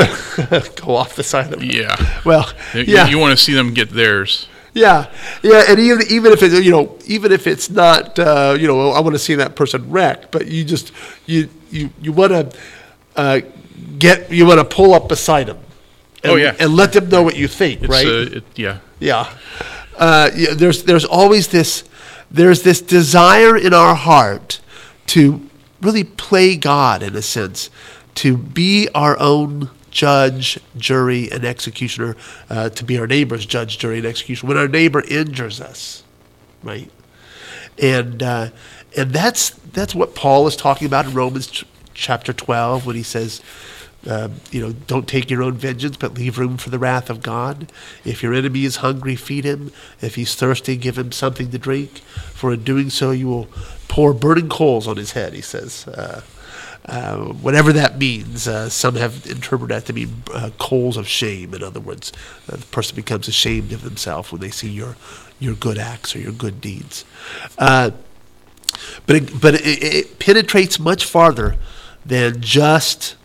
go 0.83 0.95
off 0.95 1.15
the 1.15 1.23
side 1.23 1.53
of 1.53 1.59
the 1.59 1.67
Yeah, 1.67 2.21
Well, 2.25 2.51
You- 2.73 2.81
yeah, 2.87 3.07
You, 3.07 3.19
want 3.19 3.37
to 3.37 3.43
see 3.43 3.53
them 3.53 3.73
get 3.75 3.91
theirs. 3.91 4.47
Yeah, 4.73 5.11
yeah, 5.43 5.63
and 5.67 5.79
even 5.79 6.05
even 6.09 6.31
if 6.31 6.41
it 6.43 6.63
you 6.63 6.71
know 6.71 6.97
even 7.05 7.31
if 7.31 7.45
it's 7.45 7.69
not 7.69 8.17
uh, 8.17 8.55
you 8.57 8.67
know 8.67 8.91
I 8.91 9.01
want 9.01 9.15
to 9.15 9.19
see 9.19 9.35
that 9.35 9.55
person 9.55 9.89
wrecked, 9.91 10.31
but 10.31 10.47
you 10.47 10.63
just 10.63 10.93
you 11.25 11.49
you 11.71 11.89
you 12.01 12.13
want 12.13 12.31
to 12.31 12.57
uh, 13.17 13.41
get 13.99 14.31
you 14.31 14.45
want 14.45 14.59
to 14.59 14.75
pull 14.75 14.93
up 14.93 15.09
beside 15.09 15.47
them. 15.47 15.57
And, 16.23 16.31
Oh, 16.33 16.35
yeah. 16.35 16.55
and 16.59 16.75
let 16.75 16.93
them 16.93 17.09
know 17.09 17.23
what 17.23 17.35
you 17.35 17.47
think, 17.47 17.81
It's 17.81 17.89
right? 17.89 18.05
uh, 18.05 18.37
it, 18.37 18.43
yeah. 18.55 18.77
yeah. 18.99 19.27
Uh, 19.97 20.29
yeah, 20.35 20.53
there's 20.53 20.83
there's 20.83 21.03
always 21.05 21.47
this 21.47 21.83
there's 22.29 22.61
this 22.61 22.79
desire 22.81 23.57
in 23.57 23.73
our 23.73 23.95
heart 23.95 24.61
to 25.07 25.41
really 25.81 26.03
play 26.03 26.55
God 26.55 27.03
in 27.03 27.15
a 27.15 27.21
sense, 27.21 27.69
to 28.15 28.37
be 28.37 28.87
our 28.95 29.19
own 29.19 29.69
judge, 29.91 30.59
jury, 30.77 31.31
and 31.31 31.45
executioner, 31.45 32.15
uh, 32.49 32.69
to 32.69 32.83
be 32.83 32.97
our 32.97 33.07
neighbor's 33.07 33.45
judge, 33.45 33.77
jury, 33.77 33.97
and 33.97 34.07
executioner 34.07 34.47
when 34.47 34.57
our 34.57 34.67
neighbor 34.67 35.03
injures 35.07 35.61
us, 35.61 36.03
right? 36.63 36.89
And 37.77 38.23
uh, 38.23 38.49
and 38.97 39.11
that's 39.11 39.51
that's 39.73 39.93
what 39.93 40.15
Paul 40.15 40.47
is 40.47 40.55
talking 40.55 40.87
about 40.87 41.05
in 41.05 41.13
Romans 41.13 41.47
ch- 41.47 41.65
chapter 41.93 42.33
twelve 42.33 42.85
when 42.85 42.95
he 42.95 43.03
says. 43.03 43.41
Um, 44.09 44.37
you 44.49 44.59
know, 44.59 44.71
don't 44.71 45.07
take 45.07 45.29
your 45.29 45.43
own 45.43 45.53
vengeance, 45.53 45.95
but 45.95 46.15
leave 46.15 46.39
room 46.39 46.57
for 46.57 46.71
the 46.71 46.79
wrath 46.79 47.11
of 47.11 47.21
God. 47.21 47.71
If 48.03 48.23
your 48.23 48.33
enemy 48.33 48.65
is 48.65 48.77
hungry, 48.77 49.15
feed 49.15 49.43
him. 49.43 49.71
If 50.01 50.15
he's 50.15 50.33
thirsty, 50.33 50.75
give 50.75 50.97
him 50.97 51.11
something 51.11 51.51
to 51.51 51.59
drink. 51.59 51.99
For 52.33 52.51
in 52.51 52.63
doing 52.63 52.89
so, 52.89 53.11
you 53.11 53.27
will 53.27 53.47
pour 53.87 54.11
burning 54.15 54.49
coals 54.49 54.87
on 54.87 54.97
his 54.97 55.11
head, 55.11 55.33
he 55.33 55.41
says. 55.41 55.87
Uh, 55.87 56.21
uh, 56.85 57.17
whatever 57.17 57.71
that 57.73 57.97
means, 57.97 58.47
uh, 58.47 58.67
some 58.69 58.95
have 58.95 59.25
interpreted 59.27 59.75
that 59.75 59.85
to 59.85 59.93
mean 59.93 60.23
uh, 60.33 60.49
coals 60.57 60.97
of 60.97 61.07
shame. 61.07 61.53
In 61.53 61.63
other 61.63 61.79
words, 61.79 62.11
uh, 62.49 62.55
the 62.55 62.65
person 62.67 62.95
becomes 62.95 63.27
ashamed 63.27 63.71
of 63.71 63.83
themselves 63.83 64.31
when 64.31 64.41
they 64.41 64.49
see 64.49 64.69
your 64.69 64.95
your 65.39 65.55
good 65.55 65.77
acts 65.77 66.15
or 66.15 66.19
your 66.19 66.31
good 66.31 66.61
deeds. 66.61 67.05
But 67.57 69.15
it, 69.15 69.41
but 69.41 69.55
it, 69.55 69.83
it 69.83 70.19
penetrates 70.19 70.79
much 70.79 71.05
farther 71.05 71.57
than 72.05 72.41
just 72.41 73.15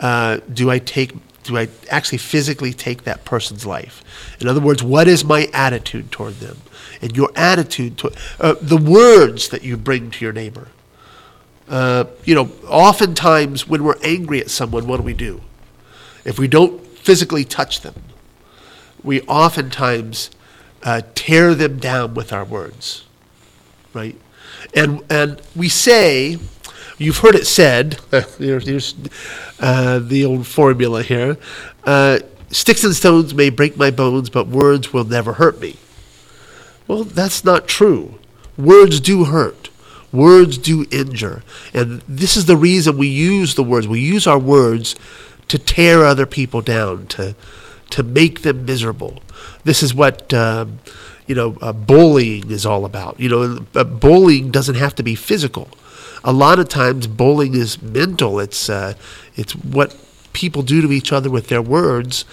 do 0.00 0.70
I 0.70 0.78
take 0.78 1.12
do 1.48 1.56
I 1.56 1.68
actually 1.90 2.18
physically 2.18 2.72
take 2.74 3.04
that 3.04 3.24
person's 3.24 3.64
life? 3.64 4.04
In 4.38 4.48
other 4.48 4.60
words, 4.60 4.82
what 4.82 5.08
is 5.08 5.24
my 5.24 5.48
attitude 5.54 6.12
toward 6.12 6.34
them? 6.40 6.58
And 7.00 7.16
your 7.16 7.30
attitude 7.34 7.96
to 7.98 8.12
uh, 8.38 8.54
the 8.60 8.76
words 8.76 9.48
that 9.48 9.62
you 9.62 9.76
bring 9.76 10.10
to 10.10 10.24
your 10.24 10.32
neighbor. 10.32 10.68
Uh, 11.68 12.04
you 12.24 12.34
know, 12.34 12.50
oftentimes 12.66 13.68
when 13.68 13.84
we're 13.84 13.98
angry 14.02 14.40
at 14.40 14.50
someone, 14.50 14.86
what 14.86 14.96
do 14.96 15.02
we 15.02 15.14
do? 15.14 15.40
If 16.24 16.38
we 16.38 16.48
don't 16.48 16.84
physically 16.98 17.44
touch 17.44 17.82
them, 17.82 17.94
we 19.02 19.20
oftentimes 19.22 20.30
uh, 20.82 21.02
tear 21.14 21.54
them 21.54 21.78
down 21.78 22.14
with 22.14 22.32
our 22.32 22.44
words, 22.44 23.04
right? 23.92 24.16
And 24.74 25.02
and 25.10 25.40
we 25.54 25.68
say, 25.68 26.38
you've 26.96 27.18
heard 27.18 27.34
it 27.34 27.46
said. 27.46 27.98
Here's, 28.38 28.94
uh, 29.60 29.98
the 29.98 30.24
old 30.24 30.46
formula 30.46 31.02
here: 31.02 31.36
uh, 31.84 32.20
sticks 32.50 32.84
and 32.84 32.94
stones 32.94 33.34
may 33.34 33.50
break 33.50 33.76
my 33.76 33.90
bones, 33.90 34.30
but 34.30 34.48
words 34.48 34.92
will 34.92 35.04
never 35.04 35.34
hurt 35.34 35.60
me. 35.60 35.76
Well, 36.86 37.04
that's 37.04 37.44
not 37.44 37.68
true. 37.68 38.18
Words 38.56 39.00
do 39.00 39.24
hurt. 39.24 39.67
Words 40.12 40.58
do 40.58 40.86
injure. 40.90 41.42
And 41.74 42.02
this 42.08 42.36
is 42.36 42.46
the 42.46 42.56
reason 42.56 42.96
we 42.96 43.08
use 43.08 43.54
the 43.54 43.62
words. 43.62 43.86
We 43.86 44.00
use 44.00 44.26
our 44.26 44.38
words 44.38 44.96
to 45.48 45.58
tear 45.58 46.04
other 46.04 46.26
people 46.26 46.60
down, 46.62 47.06
to, 47.08 47.34
to 47.90 48.02
make 48.02 48.42
them 48.42 48.64
miserable. 48.64 49.22
This 49.64 49.82
is 49.82 49.94
what, 49.94 50.32
um, 50.32 50.78
you 51.26 51.34
know, 51.34 51.58
uh, 51.60 51.72
bullying 51.72 52.50
is 52.50 52.64
all 52.64 52.84
about. 52.84 53.20
You 53.20 53.28
know, 53.28 53.66
uh, 53.74 53.84
bullying 53.84 54.50
doesn't 54.50 54.76
have 54.76 54.94
to 54.96 55.02
be 55.02 55.14
physical. 55.14 55.68
A 56.24 56.32
lot 56.32 56.58
of 56.58 56.68
times 56.68 57.06
bullying 57.06 57.54
is 57.54 57.80
mental. 57.82 58.40
It's, 58.40 58.68
uh, 58.68 58.94
it's 59.36 59.52
what 59.52 59.96
people 60.32 60.62
do 60.62 60.82
to 60.82 60.92
each 60.92 61.12
other 61.12 61.30
with 61.30 61.48
their 61.48 61.62
words. 61.62 62.24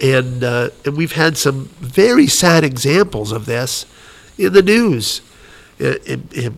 And, 0.00 0.42
uh, 0.42 0.70
and 0.84 0.96
we've 0.96 1.12
had 1.12 1.36
some 1.36 1.66
very 1.78 2.26
sad 2.26 2.64
examples 2.64 3.32
of 3.32 3.44
this 3.46 3.84
in 4.38 4.52
the 4.52 4.62
news. 4.62 5.20
It- 5.78 6.02
it- 6.06 6.32
it- 6.32 6.52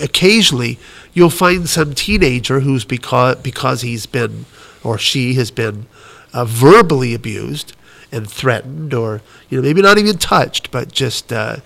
occasionally, 0.00 0.78
you'll 1.14 1.30
find 1.30 1.68
some 1.68 1.94
teenager 1.94 2.60
who's 2.60 2.84
because, 2.84 3.36
because 3.36 3.82
he's 3.82 4.06
been 4.06 4.46
or 4.86 4.98
she 4.98 5.34
has 5.34 5.50
been 5.50 5.86
uh, 6.32 6.44
verbally 6.44 7.12
abused 7.12 7.74
and 8.12 8.30
threatened, 8.30 8.94
or 8.94 9.20
you 9.48 9.58
know 9.58 9.62
maybe 9.62 9.82
not 9.82 9.98
even 9.98 10.16
touched, 10.16 10.70
but 10.70 10.92
just 10.92 11.32
uh, 11.32 11.56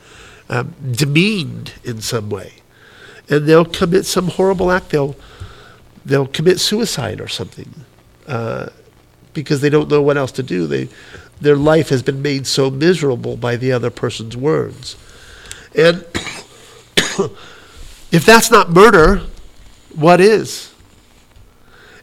um, 0.49 0.75
demeaned 0.91 1.75
in 1.85 2.01
some 2.01 2.31
way, 2.31 2.55
and 3.29 3.47
they'll 3.47 3.65
commit 3.65 4.07
some 4.07 4.29
horrible 4.29 4.71
act. 4.71 4.91
They'll 4.91 5.17
they'll 6.05 6.27
commit 6.27 6.61
suicide 6.61 7.21
or 7.21 7.29
something 7.29 7.85
uh, 8.27 8.71
because 9.35 9.61
they 9.61 9.71
don't 9.71 9.91
know 9.91 10.01
what 10.01 10.17
else 10.17 10.33
to 10.33 10.43
do. 10.43 10.67
They 10.67 10.89
their 11.41 11.57
life 11.57 11.91
has 11.91 12.03
been 12.03 12.23
made 12.23 12.47
so 12.47 12.71
miserable 12.71 13.37
by 13.37 13.57
the 13.57 13.73
other 13.73 13.91
person's 13.91 14.37
words, 14.37 14.97
and 15.75 16.05
if 18.11 18.27
that's 18.27 18.51
not 18.51 18.71
murder, 18.71 19.23
what 19.95 20.21
is? 20.21 20.73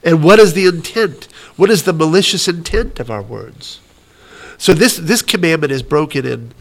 And 0.02 0.22
what 0.22 0.38
is 0.38 0.54
the 0.54 0.66
intent? 0.66 1.24
What 1.56 1.70
is 1.70 1.82
the 1.82 1.92
malicious 1.92 2.48
intent 2.48 3.00
of 3.00 3.10
our 3.10 3.22
words? 3.22 3.80
So 4.56 4.72
this 4.72 4.96
this 4.96 5.22
commandment 5.22 5.72
is 5.72 5.82
broken 5.82 6.26
in 6.26 6.52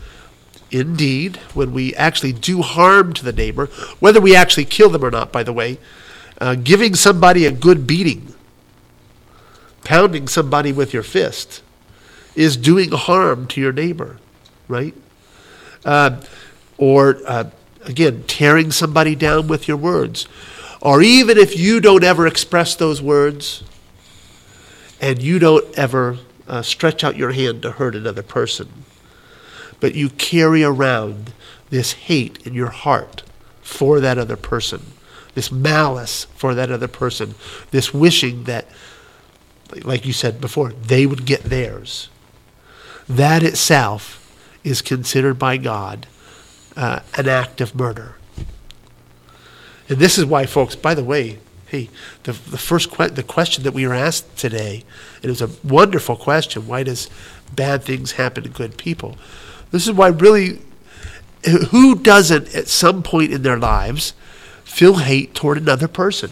indeed 0.69 1.37
when 1.53 1.73
we 1.73 1.95
actually 1.95 2.33
do 2.33 2.61
harm 2.61 3.13
to 3.13 3.23
the 3.23 3.31
neighbor, 3.31 3.67
whether 3.99 4.19
we 4.19 4.35
actually 4.35 4.65
kill 4.65 4.89
them 4.89 5.03
or 5.03 5.11
not. 5.11 5.31
By 5.31 5.43
the 5.43 5.53
way, 5.53 5.77
uh, 6.39 6.55
giving 6.55 6.95
somebody 6.95 7.45
a 7.45 7.51
good 7.51 7.87
beating, 7.87 8.33
pounding 9.83 10.27
somebody 10.27 10.71
with 10.71 10.93
your 10.93 11.03
fist, 11.03 11.61
is 12.35 12.57
doing 12.57 12.91
harm 12.91 13.47
to 13.47 13.61
your 13.61 13.71
neighbor, 13.71 14.17
right? 14.67 14.93
Uh, 15.85 16.21
or 16.77 17.21
uh, 17.25 17.45
again, 17.87 18.23
tearing 18.27 18.71
somebody 18.71 19.15
down 19.15 19.47
with 19.47 19.67
your 19.67 19.77
words, 19.77 20.27
or 20.81 21.01
even 21.01 21.37
if 21.37 21.57
you 21.57 21.79
don't 21.79 22.03
ever 22.03 22.27
express 22.27 22.75
those 22.75 23.01
words, 23.01 23.63
and 24.99 25.21
you 25.21 25.39
don't 25.39 25.77
ever 25.77 26.17
uh, 26.47 26.61
stretch 26.61 27.03
out 27.03 27.15
your 27.15 27.31
hand 27.31 27.61
to 27.61 27.71
hurt 27.71 27.95
another 27.95 28.23
person, 28.23 28.67
but 29.79 29.95
you 29.95 30.09
carry 30.09 30.63
around 30.63 31.33
this 31.69 31.93
hate 31.93 32.45
in 32.45 32.53
your 32.53 32.69
heart 32.69 33.23
for 33.61 33.99
that 33.99 34.17
other 34.17 34.37
person, 34.37 34.81
this 35.33 35.51
malice 35.51 36.25
for 36.35 36.55
that 36.55 36.71
other 36.71 36.87
person, 36.87 37.35
this 37.71 37.93
wishing 37.93 38.45
that, 38.45 38.67
like 39.83 40.05
you 40.05 40.13
said 40.13 40.41
before, 40.41 40.71
they 40.71 41.05
would 41.05 41.25
get 41.25 41.43
theirs. 41.43 42.09
That 43.07 43.43
itself 43.43 44.23
is 44.63 44.81
considered 44.81 45.37
by 45.37 45.57
God 45.57 46.07
uh, 46.77 46.99
an 47.17 47.27
act 47.27 47.59
of 47.59 47.75
murder. 47.75 48.15
And 49.89 49.97
this 49.97 50.17
is 50.17 50.25
why, 50.25 50.45
folks, 50.45 50.75
by 50.75 50.93
the 50.93 51.03
way, 51.03 51.39
hey, 51.65 51.89
the, 52.23 52.33
the 52.33 52.57
first 52.57 52.91
que- 52.91 53.09
the 53.09 53.23
question 53.23 53.63
that 53.63 53.73
we 53.73 53.87
were 53.87 53.93
asked 53.93 54.37
today, 54.37 54.83
and 55.15 55.25
it 55.25 55.29
was 55.29 55.41
a 55.41 55.49
wonderful 55.63 56.15
question 56.15 56.67
why 56.67 56.83
does 56.83 57.09
bad 57.53 57.83
things 57.83 58.13
happen 58.13 58.43
to 58.43 58.49
good 58.49 58.77
people? 58.77 59.17
This 59.71 59.87
is 59.87 59.93
why, 59.93 60.09
really, 60.09 60.59
who 61.69 61.95
doesn't 61.95 62.53
at 62.55 62.67
some 62.67 63.01
point 63.01 63.31
in 63.31 63.41
their 63.41 63.57
lives 63.57 64.13
feel 64.63 64.97
hate 64.97 65.33
toward 65.33 65.57
another 65.57 65.87
person? 65.87 66.31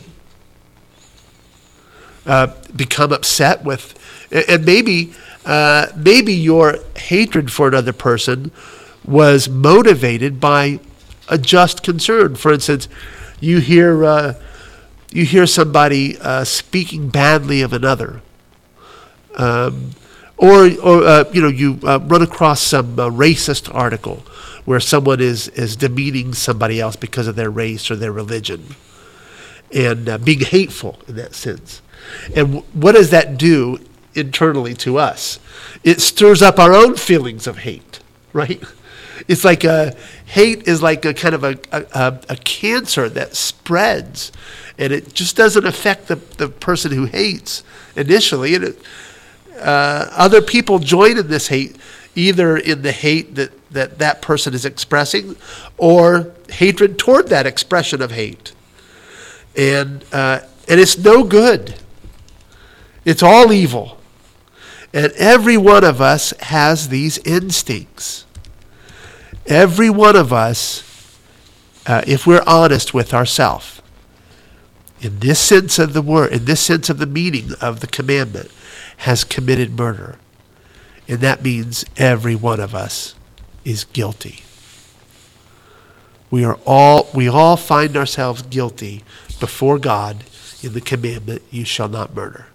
Uh, 2.25 2.47
become 2.75 3.11
upset 3.11 3.63
with, 3.63 3.97
and 4.31 4.65
maybe, 4.65 5.13
uh, 5.45 5.87
maybe 5.95 6.33
your 6.33 6.79
hatred 6.97 7.51
for 7.51 7.67
another 7.67 7.93
person 7.93 8.51
was 9.07 9.47
motivated 9.49 10.39
by 10.39 10.79
a 11.29 11.37
just 11.37 11.83
concern. 11.83 12.35
For 12.35 12.53
instance, 12.53 12.87
you 13.39 13.59
hear 13.59 14.05
uh, 14.05 14.33
you 15.11 15.25
hear 15.25 15.47
somebody 15.47 16.17
uh, 16.19 16.43
speaking 16.43 17.09
badly 17.09 17.61
of 17.61 17.73
another, 17.73 18.21
um, 19.35 19.91
or 20.37 20.69
or 20.81 21.03
uh, 21.03 21.23
you 21.31 21.41
know 21.41 21.47
you 21.47 21.79
uh, 21.83 21.99
run 22.03 22.21
across 22.21 22.61
some 22.61 22.99
uh, 22.99 23.09
racist 23.09 23.73
article 23.73 24.23
where 24.65 24.79
someone 24.79 25.21
is 25.21 25.47
is 25.49 25.75
demeaning 25.75 26.33
somebody 26.33 26.79
else 26.79 26.95
because 26.95 27.27
of 27.27 27.35
their 27.35 27.49
race 27.51 27.89
or 27.89 27.95
their 27.95 28.11
religion, 28.11 28.75
and 29.73 30.09
uh, 30.09 30.17
being 30.17 30.41
hateful 30.41 30.99
in 31.07 31.15
that 31.15 31.33
sense. 31.33 31.81
And 32.35 32.47
w- 32.47 32.65
what 32.73 32.93
does 32.93 33.09
that 33.11 33.37
do 33.37 33.79
internally 34.13 34.73
to 34.75 34.97
us? 34.97 35.39
It 35.83 36.01
stirs 36.01 36.41
up 36.41 36.59
our 36.59 36.73
own 36.73 36.95
feelings 36.95 37.47
of 37.47 37.59
hate, 37.59 37.99
right? 38.33 38.61
It's 39.27 39.45
like 39.45 39.63
a 39.63 39.95
hate 40.25 40.67
is 40.67 40.81
like 40.81 41.05
a 41.05 41.13
kind 41.13 41.35
of 41.35 41.43
a, 41.43 41.57
a, 41.71 42.19
a 42.29 42.35
cancer 42.37 43.09
that 43.09 43.35
spreads, 43.35 44.31
and 44.77 44.91
it 44.91 45.13
just 45.13 45.35
doesn't 45.35 45.65
affect 45.65 46.07
the, 46.07 46.15
the 46.15 46.49
person 46.49 46.91
who 46.91 47.05
hates 47.05 47.63
initially. 47.95 48.55
And 48.55 48.63
it, 48.65 48.81
uh, 49.59 50.07
other 50.11 50.41
people 50.41 50.79
join 50.79 51.17
in 51.17 51.27
this 51.27 51.47
hate, 51.47 51.77
either 52.15 52.57
in 52.57 52.81
the 52.81 52.91
hate 52.91 53.35
that, 53.35 53.51
that 53.71 53.99
that 53.99 54.21
person 54.21 54.53
is 54.53 54.65
expressing, 54.65 55.35
or 55.77 56.33
hatred 56.49 56.97
toward 56.97 57.29
that 57.29 57.45
expression 57.45 58.01
of 58.01 58.11
hate. 58.11 58.53
And 59.55 60.03
uh, 60.11 60.41
and 60.67 60.79
it's 60.79 60.97
no 60.97 61.23
good. 61.23 61.75
It's 63.05 63.23
all 63.23 63.53
evil. 63.53 63.99
And 64.93 65.11
every 65.13 65.57
one 65.57 65.83
of 65.83 66.01
us 66.01 66.31
has 66.39 66.89
these 66.89 67.17
instincts. 67.19 68.24
Every 69.47 69.89
one 69.89 70.15
of 70.15 70.33
us, 70.33 71.19
uh, 71.85 72.03
if 72.07 72.25
we're 72.25 72.43
honest 72.47 72.93
with 72.93 73.13
ourselves, 73.13 73.81
in 75.01 75.19
this 75.19 75.39
sense 75.39 75.77
of 75.77 75.93
the 75.93 76.01
word, 76.01 76.33
in 76.33 76.45
this 76.45 76.61
sense 76.61 76.89
of 76.89 76.97
the 76.97 77.05
meaning 77.05 77.51
of 77.61 77.79
the 77.79 77.87
commandment, 77.87 78.49
has 78.97 79.23
committed 79.23 79.77
murder. 79.77 80.17
And 81.07 81.19
that 81.19 81.43
means 81.43 81.85
every 81.97 82.35
one 82.35 82.59
of 82.59 82.73
us 82.73 83.13
is 83.63 83.83
guilty. 83.83 84.41
We 86.31 86.43
are 86.43 86.57
all 86.65 87.07
we 87.13 87.27
all 87.27 87.55
find 87.55 87.95
ourselves 87.95 88.41
guilty 88.41 89.03
before 89.39 89.77
God 89.77 90.23
in 90.63 90.73
the 90.73 90.81
commandment 90.81 91.43
you 91.51 91.65
shall 91.65 91.87
not 91.87 92.15
murder. 92.15 92.47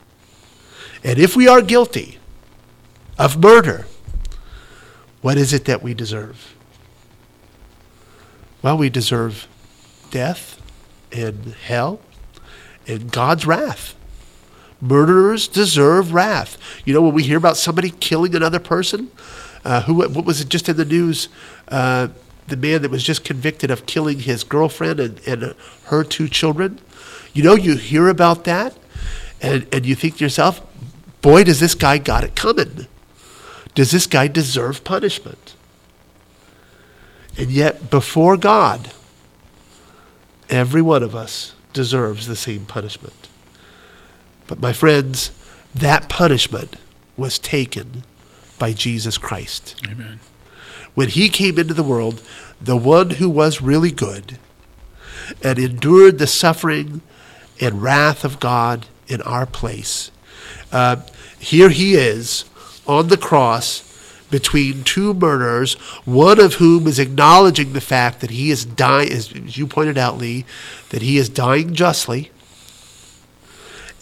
And 1.05 1.18
if 1.18 1.37
we 1.37 1.46
are 1.46 1.62
guilty 1.62 2.18
of 3.18 3.40
murder, 3.40 3.87
what 5.22 5.37
is 5.38 5.53
it 5.53 5.66
that 5.66 5.83
we 5.83 5.94
deserve? 5.94 6.49
Well, 8.62 8.77
we 8.77 8.90
deserve 8.90 9.46
death 10.11 10.61
and 11.12 11.55
hell 11.66 12.01
and 12.87 13.11
God's 13.11 13.46
wrath. 13.46 13.94
Murderers 14.81 15.49
deserve 15.49 16.12
wrath. 16.12 16.59
You 16.85 16.94
know, 16.94 17.03
when 17.03 17.14
we 17.14 17.23
hear 17.23 17.38
about 17.38 17.57
somebody 17.57 17.90
killing 17.90 18.35
another 18.35 18.59
person, 18.59 19.11
uh, 19.64 19.83
who 19.83 19.94
what 19.94 20.25
was 20.25 20.40
it 20.40 20.49
just 20.49 20.68
in 20.68 20.77
the 20.77 20.85
news? 20.85 21.29
Uh, 21.68 22.09
the 22.49 22.57
man 22.57 22.83
that 22.83 22.90
was 22.90 23.03
just 23.05 23.25
convicted 23.25 23.70
of 23.70 23.87
killing 23.87 24.20
his 24.20 24.42
girlfriend 24.42 24.99
and, 25.01 25.20
and 25.27 25.55
her 25.85 26.03
two 26.03 26.29
children. 26.29 26.81
You 27.33 27.44
know, 27.44 27.55
you 27.55 27.77
hear 27.77 28.09
about 28.09 28.44
that, 28.44 28.77
and, 29.40 29.66
and 29.73 29.87
you 29.87 29.94
think 29.94 30.16
to 30.16 30.25
yourself, 30.25 30.61
boy, 31.23 31.44
does 31.44 31.61
this 31.61 31.75
guy 31.75 31.99
got 31.99 32.25
it 32.25 32.35
coming. 32.35 32.87
Does 33.75 33.92
this 33.92 34.07
guy 34.07 34.27
deserve 34.27 34.83
punishment? 34.83 35.55
And 37.40 37.50
yet, 37.50 37.88
before 37.88 38.37
God, 38.37 38.92
every 40.50 40.83
one 40.83 41.03
of 41.03 41.14
us 41.14 41.55
deserves 41.72 42.26
the 42.26 42.37
same 42.37 42.66
punishment. 42.66 43.29
But, 44.46 44.61
my 44.61 44.74
friends, 44.74 45.31
that 45.74 46.11
punishment 46.11 46.76
was 47.16 47.38
taken 47.38 48.05
by 48.59 48.74
Jesus 48.74 49.16
Christ. 49.16 49.74
Amen. 49.90 50.20
When 50.94 51.09
he 51.09 51.31
came 51.31 51.59
into 51.59 51.72
the 51.72 51.83
world, 51.83 52.20
the 52.61 52.76
one 52.76 53.09
who 53.09 53.31
was 53.31 53.62
really 53.62 53.90
good 53.90 54.37
and 55.42 55.59
endured 55.59 56.18
the 56.18 56.26
suffering 56.26 57.00
and 57.59 57.81
wrath 57.81 58.22
of 58.22 58.38
God 58.38 58.85
in 59.09 59.22
our 59.22 59.46
place. 59.46 60.11
Uh, 60.70 60.96
here 61.38 61.70
he 61.70 61.94
is 61.94 62.44
on 62.87 63.09
the 63.09 63.16
cross 63.16 63.89
between 64.31 64.85
two 64.85 65.12
murderers, 65.14 65.75
one 66.05 66.40
of 66.40 66.55
whom 66.55 66.87
is 66.87 66.99
acknowledging 66.99 67.73
the 67.73 67.81
fact 67.81 68.21
that 68.21 68.31
he 68.31 68.51
is 68.51 68.64
dying, 68.64 69.11
as 69.12 69.59
you 69.59 69.66
pointed 69.66 69.99
out, 69.99 70.19
Lee, 70.19 70.45
that 70.90 71.03
he 71.03 71.19
is 71.19 71.29
dying 71.29 71.75
justly. 71.75 72.31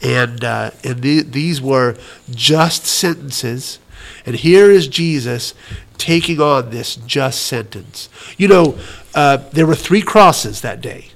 And, 0.03 0.45
uh, 0.45 0.71
and 0.85 1.03
the, 1.03 1.23
these 1.23 1.61
were 1.61 1.97
just 2.31 2.87
sentences. 2.87 3.79
And 4.25 4.37
here 4.37 4.71
is 4.71 4.87
Jesus 4.87 5.55
taking 5.97 6.41
on 6.41 6.71
this 6.71 6.95
just 6.95 7.43
sentence. 7.43 8.09
You 8.37 8.49
know, 8.49 8.79
uh, 9.15 9.39
there 9.53 9.67
were 9.67 9.75
three 9.75 10.03
crosses 10.03 10.61
that 10.61 10.81
day 10.81 11.07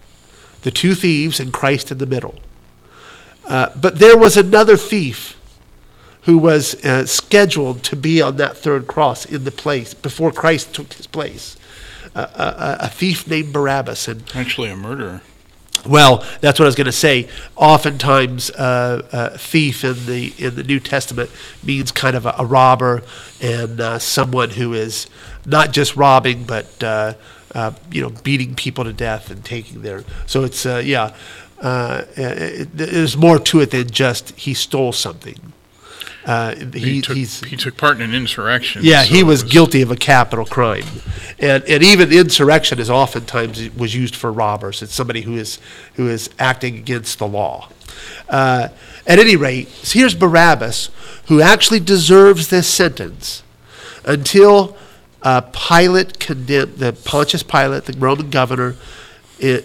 the 0.62 0.70
two 0.70 0.94
thieves 0.94 1.40
and 1.40 1.52
Christ 1.52 1.90
in 1.90 1.98
the 1.98 2.06
middle. 2.06 2.36
Uh, 3.48 3.70
but 3.74 3.98
there 3.98 4.16
was 4.16 4.36
another 4.36 4.76
thief 4.76 5.36
who 6.22 6.38
was 6.38 6.74
uh, 6.84 7.04
scheduled 7.06 7.82
to 7.84 7.96
be 7.96 8.22
on 8.22 8.36
that 8.36 8.56
third 8.56 8.86
cross 8.86 9.24
in 9.24 9.44
the 9.44 9.50
place 9.50 9.94
before 9.94 10.32
Christ 10.32 10.74
took 10.74 10.92
his 10.94 11.06
place. 11.06 11.56
Uh, 12.14 12.76
a, 12.80 12.84
a 12.84 12.88
thief 12.88 13.26
named 13.26 13.52
Barabbas. 13.52 14.06
And 14.06 14.22
Actually, 14.34 14.68
a 14.70 14.76
murderer. 14.76 15.22
well, 15.86 16.24
that's 16.40 16.58
what 16.58 16.66
I 16.66 16.68
was 16.68 16.74
going 16.74 16.84
to 16.84 16.92
say. 16.92 17.28
Oftentimes, 17.56 18.50
uh, 18.50 19.02
uh, 19.12 19.36
thief 19.38 19.82
in 19.82 20.06
the 20.06 20.32
in 20.38 20.54
the 20.54 20.62
New 20.62 20.78
Testament 20.78 21.30
means 21.64 21.90
kind 21.90 22.14
of 22.14 22.26
a, 22.26 22.34
a 22.38 22.44
robber 22.44 23.02
and 23.40 23.80
uh, 23.80 23.98
someone 23.98 24.50
who 24.50 24.74
is 24.74 25.06
not 25.46 25.72
just 25.72 25.96
robbing, 25.96 26.44
but 26.44 26.84
uh, 26.84 27.14
uh, 27.54 27.72
you 27.90 28.02
know, 28.02 28.10
beating 28.10 28.54
people 28.54 28.84
to 28.84 28.92
death 28.92 29.30
and 29.30 29.44
taking 29.44 29.82
their. 29.82 30.04
So 30.26 30.44
it's 30.44 30.66
uh, 30.66 30.82
yeah, 30.84 31.14
uh, 31.62 32.04
it, 32.14 32.76
there's 32.76 33.16
more 33.16 33.38
to 33.38 33.60
it 33.60 33.70
than 33.70 33.90
just 33.90 34.30
he 34.38 34.54
stole 34.54 34.92
something. 34.92 35.52
Uh, 36.24 36.54
he, 36.54 36.80
He, 36.80 37.00
took, 37.02 37.16
he 37.16 37.56
took 37.56 37.76
part 37.76 37.96
in 37.96 38.02
an 38.02 38.14
insurrection. 38.14 38.82
yeah, 38.84 39.02
so 39.02 39.14
he 39.14 39.20
it 39.20 39.26
was 39.26 39.42
guilty 39.42 39.82
of 39.82 39.90
a 39.90 39.96
capital 39.96 40.44
crime, 40.44 40.84
and 41.38 41.64
and 41.64 41.82
even 41.82 42.12
insurrection 42.12 42.78
is 42.78 42.88
oftentimes 42.88 43.70
was 43.74 43.94
used 43.94 44.14
for 44.14 44.32
robbers. 44.32 44.82
It's 44.82 44.94
somebody 44.94 45.22
who 45.22 45.36
is 45.36 45.58
who 45.94 46.08
is 46.08 46.30
acting 46.38 46.76
against 46.76 47.18
the 47.18 47.26
law. 47.26 47.68
Uh, 48.28 48.68
at 49.06 49.18
any 49.18 49.34
rate, 49.36 49.68
here's 49.68 50.14
Barabbas, 50.14 50.90
who 51.26 51.40
actually 51.40 51.80
deserves 51.80 52.48
this 52.48 52.68
sentence 52.68 53.42
until 54.04 54.76
uh, 55.22 55.40
Pilate 55.40 56.18
condemned, 56.18 56.76
the 56.76 56.92
Pontius 56.92 57.42
Pilate, 57.42 57.84
the 57.84 57.98
Roman 57.98 58.30
governor, 58.30 58.76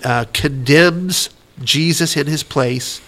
uh, 0.04 0.26
condemns 0.34 1.30
Jesus 1.64 2.18
in 2.18 2.28
his 2.28 2.44
place, 2.44 3.00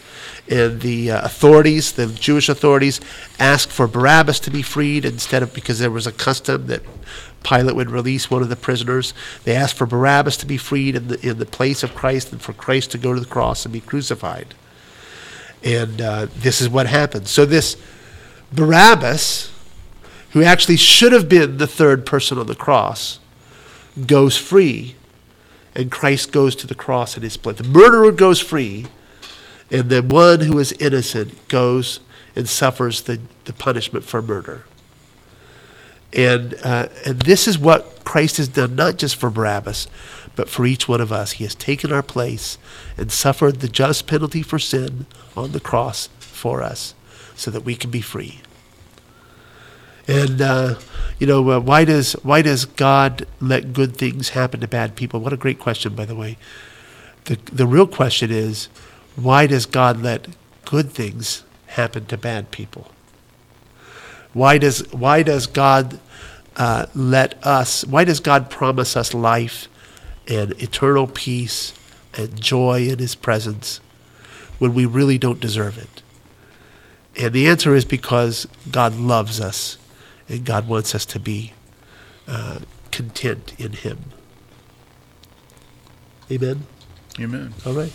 and 0.49 0.81
the 0.81 1.11
uh, 1.11 1.21
authorities, 1.21 1.91
the 1.91 2.07
Jewish 2.07 2.49
authorities, 2.49 2.99
ask 3.39 3.69
for 3.69 3.87
Barabbas 3.87 4.39
to 4.41 4.51
be 4.51 4.63
freed 4.63 5.05
instead 5.05 5.43
of 5.43 5.53
because 5.53 5.79
there 5.79 5.91
was 5.91 6.07
a 6.07 6.11
custom 6.11 6.67
that 6.67 6.81
Pilate 7.43 7.75
would 7.75 7.91
release 7.91 8.31
one 8.31 8.41
of 8.41 8.49
the 8.49 8.55
prisoners. 8.55 9.13
They 9.43 9.55
asked 9.55 9.75
for 9.75 9.85
Barabbas 9.85 10.37
to 10.37 10.45
be 10.45 10.57
freed 10.57 10.95
in 10.95 11.07
the 11.07 11.27
in 11.27 11.37
the 11.37 11.45
place 11.45 11.83
of 11.83 11.95
Christ, 11.95 12.31
and 12.31 12.41
for 12.41 12.53
Christ 12.53 12.91
to 12.91 12.97
go 12.97 13.13
to 13.13 13.19
the 13.19 13.25
cross 13.25 13.63
and 13.63 13.71
be 13.71 13.79
crucified. 13.79 14.55
And 15.63 16.01
uh, 16.01 16.27
this 16.35 16.61
is 16.61 16.69
what 16.69 16.87
happened. 16.87 17.27
So 17.27 17.45
this 17.45 17.77
Barabbas, 18.51 19.51
who 20.31 20.43
actually 20.43 20.77
should 20.77 21.11
have 21.11 21.29
been 21.29 21.57
the 21.57 21.67
third 21.67 22.05
person 22.05 22.37
on 22.37 22.47
the 22.47 22.55
cross, 22.55 23.19
goes 24.07 24.35
free, 24.35 24.95
and 25.75 25.91
Christ 25.91 26.31
goes 26.31 26.55
to 26.57 26.67
the 26.67 26.75
cross 26.75 27.15
in 27.15 27.23
his 27.23 27.37
place. 27.37 27.57
The 27.57 27.63
murderer 27.63 28.11
goes 28.11 28.39
free, 28.39 28.87
and 29.71 29.89
the 29.89 30.01
one 30.01 30.41
who 30.41 30.57
is 30.59 30.71
innocent 30.73 31.47
goes 31.47 31.99
and 32.35 32.47
suffers 32.47 33.01
the, 33.03 33.19
the 33.45 33.53
punishment 33.53 34.05
for 34.05 34.21
murder. 34.21 34.65
And, 36.11 36.55
uh, 36.63 36.87
and 37.05 37.19
this 37.21 37.47
is 37.47 37.59
what 37.59 38.03
Christ 38.03 38.37
has 38.37 38.47
done, 38.47 38.75
not 38.75 38.97
just 38.97 39.15
for 39.15 39.29
Barabbas, 39.29 39.87
but 40.35 40.49
for 40.49 40.65
each 40.65 40.87
one 40.87 41.01
of 41.01 41.11
us. 41.11 41.33
He 41.33 41.43
has 41.43 41.53
taken 41.53 41.91
our 41.91 42.01
place 42.01 42.57
and 42.97 43.11
suffered 43.11 43.59
the 43.59 43.67
just 43.67 44.07
penalty 44.07 44.41
for 44.41 44.57
sin 44.57 45.05
on 45.35 45.51
the 45.51 45.59
cross 45.59 46.09
for 46.19 46.63
us 46.63 46.95
so 47.35 47.51
that 47.51 47.61
we 47.61 47.75
can 47.75 47.91
be 47.91 48.01
free. 48.01 48.41
And 50.07 50.41
uh, 50.41 50.75
you 51.19 51.27
know, 51.27 51.47
uh, 51.51 51.59
why 51.59 51.85
does 51.85 52.13
why 52.23 52.41
does 52.41 52.65
God 52.65 53.27
let 53.39 53.73
good 53.73 53.95
things 53.95 54.29
happen 54.29 54.59
to 54.61 54.67
bad 54.67 54.95
people? 54.95 55.19
What 55.19 55.33
a 55.33 55.37
great 55.37 55.59
question, 55.59 55.93
by 55.93 56.05
the 56.05 56.15
way. 56.15 56.37
The 57.25 57.37
the 57.51 57.67
real 57.67 57.85
question 57.85 58.31
is, 58.31 58.69
why 59.23 59.47
does 59.47 59.65
God 59.65 60.01
let 60.01 60.27
good 60.65 60.91
things 60.91 61.43
happen 61.67 62.05
to 62.05 62.17
bad 62.17 62.51
people? 62.51 62.91
Why 64.33 64.57
does 64.57 64.91
why 64.93 65.23
does 65.23 65.47
God 65.47 65.99
uh, 66.55 66.85
let 66.93 67.43
us? 67.45 67.85
Why 67.85 68.03
does 68.03 68.19
God 68.19 68.49
promise 68.49 68.95
us 68.95 69.13
life 69.13 69.67
and 70.27 70.51
eternal 70.61 71.07
peace 71.07 71.73
and 72.15 72.39
joy 72.39 72.87
in 72.87 72.99
His 72.99 73.15
presence 73.15 73.79
when 74.59 74.73
we 74.73 74.85
really 74.85 75.17
don't 75.17 75.39
deserve 75.39 75.77
it? 75.77 76.01
And 77.15 77.33
the 77.33 77.47
answer 77.47 77.75
is 77.75 77.85
because 77.85 78.47
God 78.69 78.95
loves 78.95 79.41
us 79.41 79.77
and 80.27 80.45
God 80.45 80.67
wants 80.67 80.93
us 80.93 81.05
to 81.07 81.19
be 81.19 81.53
uh, 82.27 82.59
content 82.91 83.53
in 83.57 83.73
Him. 83.73 84.11
Amen. 86.31 86.67
Amen. 87.19 87.53
All 87.65 87.73
right. 87.73 87.91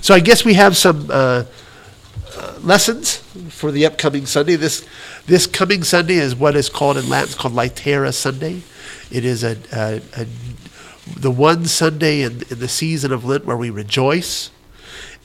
So 0.00 0.14
I 0.14 0.20
guess 0.20 0.44
we 0.44 0.54
have 0.54 0.76
some 0.76 1.08
uh, 1.10 1.44
uh, 2.36 2.58
lessons 2.62 3.16
for 3.50 3.70
the 3.70 3.86
upcoming 3.86 4.26
Sunday. 4.26 4.56
This 4.56 4.86
this 5.26 5.46
coming 5.46 5.84
Sunday 5.84 6.14
is 6.14 6.34
what 6.34 6.56
is 6.56 6.68
called 6.68 6.96
in 6.96 7.08
Latin 7.08 7.34
called 7.34 7.54
Laetare 7.54 8.12
Sunday. 8.12 8.62
It 9.10 9.24
is 9.24 9.44
a, 9.44 9.56
a, 9.72 10.00
a 10.20 10.26
the 11.06 11.30
one 11.30 11.66
Sunday 11.66 12.22
in, 12.22 12.42
in, 12.50 12.58
the 12.58 12.68
season 12.68 13.12
of 13.12 13.24
Lent 13.24 13.44
where 13.44 13.56
we 13.56 13.70
rejoice. 13.70 14.50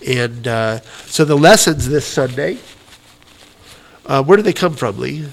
And 0.06 0.48
uh, 0.48 0.82
so 1.06 1.26
the 1.26 1.38
lessons 1.38 1.88
this 1.88 2.06
Sunday, 2.06 2.60
uh, 4.06 4.24
where 4.24 4.38
do 4.38 4.44
they 4.44 4.54
come 4.54 4.76
from, 4.76 4.98
Lee? 5.00 5.28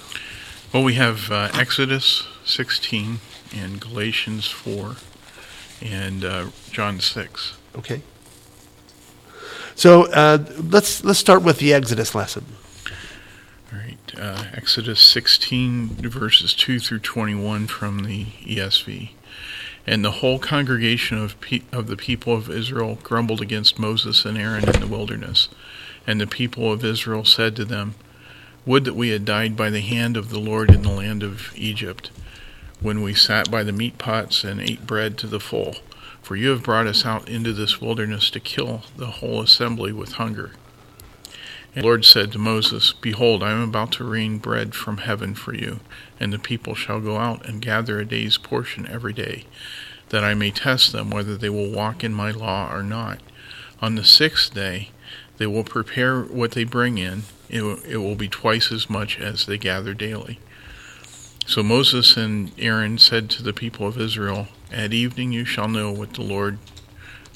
Well, 0.72 0.84
we 0.84 0.94
have 0.94 1.30
uh, 1.30 1.50
Exodus 1.54 2.26
16 2.44 3.20
and 3.54 3.80
Galatians 3.80 4.48
4 4.48 4.96
and 5.82 6.24
uh, 6.24 6.46
John 6.70 7.00
6. 7.00 7.56
Okay. 7.76 8.02
So 9.74 10.10
uh, 10.12 10.44
let's 10.56 11.04
let's 11.04 11.18
start 11.18 11.42
with 11.42 11.58
the 11.58 11.74
Exodus 11.74 12.14
lesson. 12.14 12.44
All 13.72 13.78
right, 13.78 13.98
uh, 14.16 14.44
Exodus 14.54 15.00
16 15.00 15.88
verses 16.08 16.54
2 16.54 16.78
through 16.78 17.00
21 17.00 17.66
from 17.66 18.04
the 18.04 18.26
ESV. 18.44 19.10
And 19.86 20.04
the 20.04 20.12
whole 20.12 20.38
congregation 20.38 21.18
of 21.18 21.38
pe- 21.40 21.62
of 21.72 21.88
the 21.88 21.96
people 21.96 22.34
of 22.34 22.48
Israel 22.48 22.98
grumbled 23.02 23.40
against 23.40 23.78
Moses 23.78 24.24
and 24.24 24.38
Aaron 24.38 24.68
in 24.68 24.80
the 24.80 24.86
wilderness. 24.86 25.48
And 26.06 26.20
the 26.20 26.26
people 26.26 26.72
of 26.72 26.84
Israel 26.84 27.24
said 27.24 27.56
to 27.56 27.64
them, 27.64 27.94
Would 28.64 28.84
that 28.84 28.94
we 28.94 29.10
had 29.10 29.24
died 29.24 29.56
by 29.56 29.70
the 29.70 29.80
hand 29.80 30.16
of 30.16 30.30
the 30.30 30.38
Lord 30.38 30.70
in 30.70 30.82
the 30.82 30.90
land 30.90 31.22
of 31.22 31.52
Egypt, 31.56 32.10
when 32.80 33.02
we 33.02 33.14
sat 33.14 33.50
by 33.50 33.62
the 33.62 33.72
meat 33.72 33.98
pots 33.98 34.44
and 34.44 34.60
ate 34.60 34.86
bread 34.86 35.16
to 35.18 35.26
the 35.26 35.40
full. 35.40 35.76
For 36.24 36.36
you 36.36 36.48
have 36.48 36.62
brought 36.62 36.86
us 36.86 37.04
out 37.04 37.28
into 37.28 37.52
this 37.52 37.82
wilderness 37.82 38.30
to 38.30 38.40
kill 38.40 38.80
the 38.96 39.08
whole 39.08 39.42
assembly 39.42 39.92
with 39.92 40.12
hunger. 40.12 40.52
And 41.74 41.82
the 41.82 41.86
Lord 41.86 42.06
said 42.06 42.32
to 42.32 42.38
Moses, 42.38 42.94
Behold, 42.94 43.42
I 43.42 43.50
am 43.50 43.60
about 43.60 43.92
to 43.92 44.04
rain 44.04 44.38
bread 44.38 44.74
from 44.74 44.96
heaven 44.96 45.34
for 45.34 45.54
you, 45.54 45.80
and 46.18 46.32
the 46.32 46.38
people 46.38 46.74
shall 46.74 46.98
go 46.98 47.18
out 47.18 47.44
and 47.44 47.60
gather 47.60 48.00
a 48.00 48.06
day's 48.06 48.38
portion 48.38 48.86
every 48.86 49.12
day, 49.12 49.44
that 50.08 50.24
I 50.24 50.32
may 50.32 50.50
test 50.50 50.92
them 50.92 51.10
whether 51.10 51.36
they 51.36 51.50
will 51.50 51.70
walk 51.70 52.02
in 52.02 52.14
my 52.14 52.30
law 52.30 52.74
or 52.74 52.82
not. 52.82 53.20
On 53.82 53.94
the 53.94 54.04
sixth 54.04 54.54
day 54.54 54.92
they 55.36 55.46
will 55.46 55.62
prepare 55.62 56.22
what 56.22 56.52
they 56.52 56.64
bring 56.64 56.96
in, 56.96 57.24
it 57.50 57.60
will, 57.60 57.80
it 57.82 57.98
will 57.98 58.16
be 58.16 58.28
twice 58.28 58.72
as 58.72 58.88
much 58.88 59.20
as 59.20 59.44
they 59.44 59.58
gather 59.58 59.92
daily. 59.92 60.38
So 61.46 61.62
Moses 61.62 62.16
and 62.16 62.52
Aaron 62.58 62.98
said 62.98 63.28
to 63.30 63.42
the 63.42 63.52
people 63.52 63.86
of 63.86 64.00
Israel, 64.00 64.48
At 64.72 64.94
evening 64.94 65.32
you 65.32 65.44
shall 65.44 65.68
know 65.68 65.92
what 65.92 66.14
the 66.14 66.22
Lord 66.22 66.58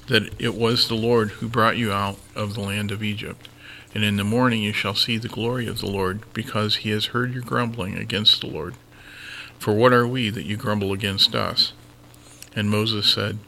that 0.09 0.33
it 0.39 0.55
was 0.55 0.89
the 0.89 0.95
Lord 0.95 1.31
who 1.33 1.49
brought 1.49 1.77
you 1.77 1.93
out 1.93 2.19
of 2.35 2.55
the 2.55 2.61
land 2.61 2.91
of 2.91 3.03
Egypt. 3.03 3.49
And 3.95 4.03
in 4.03 4.17
the 4.17 4.25
morning 4.25 4.63
you 4.63 4.73
shall 4.73 4.95
see 4.95 5.19
the 5.19 5.29
glory 5.29 5.67
of 5.67 5.81
the 5.81 5.87
Lord, 5.87 6.23
because 6.33 6.77
he 6.77 6.91
has 6.91 7.07
heard 7.07 7.33
your 7.33 7.43
grumbling 7.43 7.97
against 7.97 8.41
the 8.41 8.47
Lord. 8.47 8.75
For 9.59 9.73
what 9.75 9.93
are 9.93 10.07
we 10.07 10.31
that 10.31 10.45
you 10.45 10.57
grumble 10.57 10.93
against 10.93 11.35
us? 11.35 11.73
And 12.55 12.71
Moses 12.71 13.13
said, 13.13 13.39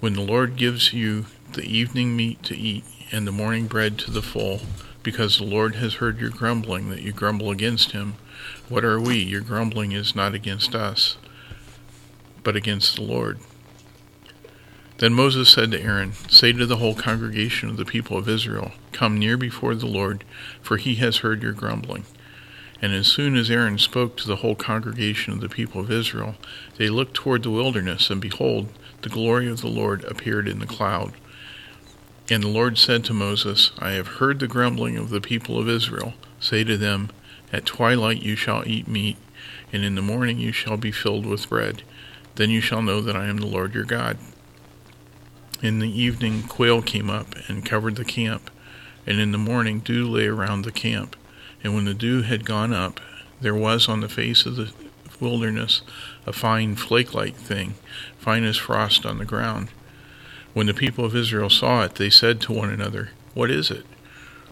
When 0.00 0.12
the 0.12 0.20
Lord 0.20 0.56
gives 0.56 0.92
you 0.92 1.26
the 1.52 1.64
evening 1.64 2.16
meat 2.16 2.42
to 2.44 2.56
eat, 2.56 2.84
and 3.12 3.26
the 3.26 3.32
morning 3.32 3.66
bread 3.66 3.98
to 3.98 4.10
the 4.10 4.22
full, 4.22 4.60
because 5.02 5.38
the 5.38 5.44
Lord 5.44 5.76
has 5.76 5.94
heard 5.94 6.18
your 6.18 6.30
grumbling 6.30 6.90
that 6.90 7.02
you 7.02 7.12
grumble 7.12 7.50
against 7.50 7.92
him, 7.92 8.14
what 8.68 8.84
are 8.84 9.00
we? 9.00 9.18
Your 9.18 9.40
grumbling 9.40 9.92
is 9.92 10.14
not 10.14 10.34
against 10.34 10.74
us, 10.74 11.16
but 12.42 12.56
against 12.56 12.96
the 12.96 13.02
Lord. 13.02 13.38
Then 14.98 15.12
Moses 15.12 15.48
said 15.48 15.72
to 15.72 15.82
Aaron, 15.82 16.12
Say 16.28 16.52
to 16.52 16.66
the 16.66 16.76
whole 16.76 16.94
congregation 16.94 17.68
of 17.68 17.76
the 17.76 17.84
people 17.84 18.16
of 18.16 18.28
Israel, 18.28 18.72
Come 18.92 19.18
near 19.18 19.36
before 19.36 19.74
the 19.74 19.86
Lord, 19.86 20.24
for 20.62 20.76
he 20.76 20.94
has 20.96 21.18
heard 21.18 21.42
your 21.42 21.52
grumbling. 21.52 22.04
And 22.80 22.92
as 22.92 23.06
soon 23.06 23.36
as 23.36 23.50
Aaron 23.50 23.78
spoke 23.78 24.16
to 24.18 24.26
the 24.26 24.36
whole 24.36 24.54
congregation 24.54 25.32
of 25.32 25.40
the 25.40 25.48
people 25.48 25.80
of 25.80 25.90
Israel, 25.90 26.36
they 26.76 26.88
looked 26.88 27.14
toward 27.14 27.42
the 27.42 27.50
wilderness, 27.50 28.08
and 28.08 28.20
behold, 28.20 28.68
the 29.02 29.08
glory 29.08 29.48
of 29.48 29.60
the 29.60 29.68
Lord 29.68 30.04
appeared 30.04 30.48
in 30.48 30.58
the 30.58 30.66
cloud. 30.66 31.14
And 32.30 32.42
the 32.42 32.48
Lord 32.48 32.78
said 32.78 33.04
to 33.04 33.14
Moses, 33.14 33.72
I 33.78 33.92
have 33.92 34.06
heard 34.06 34.38
the 34.38 34.46
grumbling 34.46 34.96
of 34.96 35.10
the 35.10 35.20
people 35.20 35.58
of 35.58 35.68
Israel. 35.68 36.14
Say 36.40 36.64
to 36.64 36.76
them, 36.76 37.10
At 37.54 37.66
twilight 37.66 38.20
you 38.20 38.34
shall 38.34 38.66
eat 38.66 38.88
meat, 38.88 39.16
and 39.72 39.84
in 39.84 39.94
the 39.94 40.02
morning 40.02 40.40
you 40.40 40.50
shall 40.50 40.76
be 40.76 40.90
filled 40.90 41.24
with 41.24 41.48
bread. 41.48 41.84
Then 42.34 42.50
you 42.50 42.60
shall 42.60 42.82
know 42.82 43.00
that 43.00 43.14
I 43.14 43.26
am 43.26 43.36
the 43.36 43.46
Lord 43.46 43.74
your 43.74 43.84
God. 43.84 44.18
In 45.62 45.78
the 45.78 45.88
evening 45.88 46.42
quail 46.42 46.82
came 46.82 47.08
up 47.08 47.28
and 47.46 47.64
covered 47.64 47.94
the 47.94 48.04
camp, 48.04 48.50
and 49.06 49.20
in 49.20 49.30
the 49.30 49.38
morning 49.38 49.78
dew 49.78 50.04
lay 50.04 50.26
around 50.26 50.62
the 50.62 50.72
camp. 50.72 51.14
And 51.62 51.76
when 51.76 51.84
the 51.84 51.94
dew 51.94 52.22
had 52.22 52.44
gone 52.44 52.72
up, 52.72 53.00
there 53.40 53.54
was 53.54 53.88
on 53.88 54.00
the 54.00 54.08
face 54.08 54.46
of 54.46 54.56
the 54.56 54.72
wilderness 55.20 55.82
a 56.26 56.32
fine 56.32 56.74
flake 56.74 57.14
like 57.14 57.36
thing, 57.36 57.76
fine 58.18 58.42
as 58.42 58.56
frost 58.56 59.06
on 59.06 59.18
the 59.18 59.24
ground. 59.24 59.68
When 60.54 60.66
the 60.66 60.74
people 60.74 61.04
of 61.04 61.14
Israel 61.14 61.50
saw 61.50 61.84
it, 61.84 61.94
they 61.94 62.10
said 62.10 62.40
to 62.40 62.52
one 62.52 62.70
another, 62.70 63.10
What 63.32 63.48
is 63.48 63.70
it? 63.70 63.86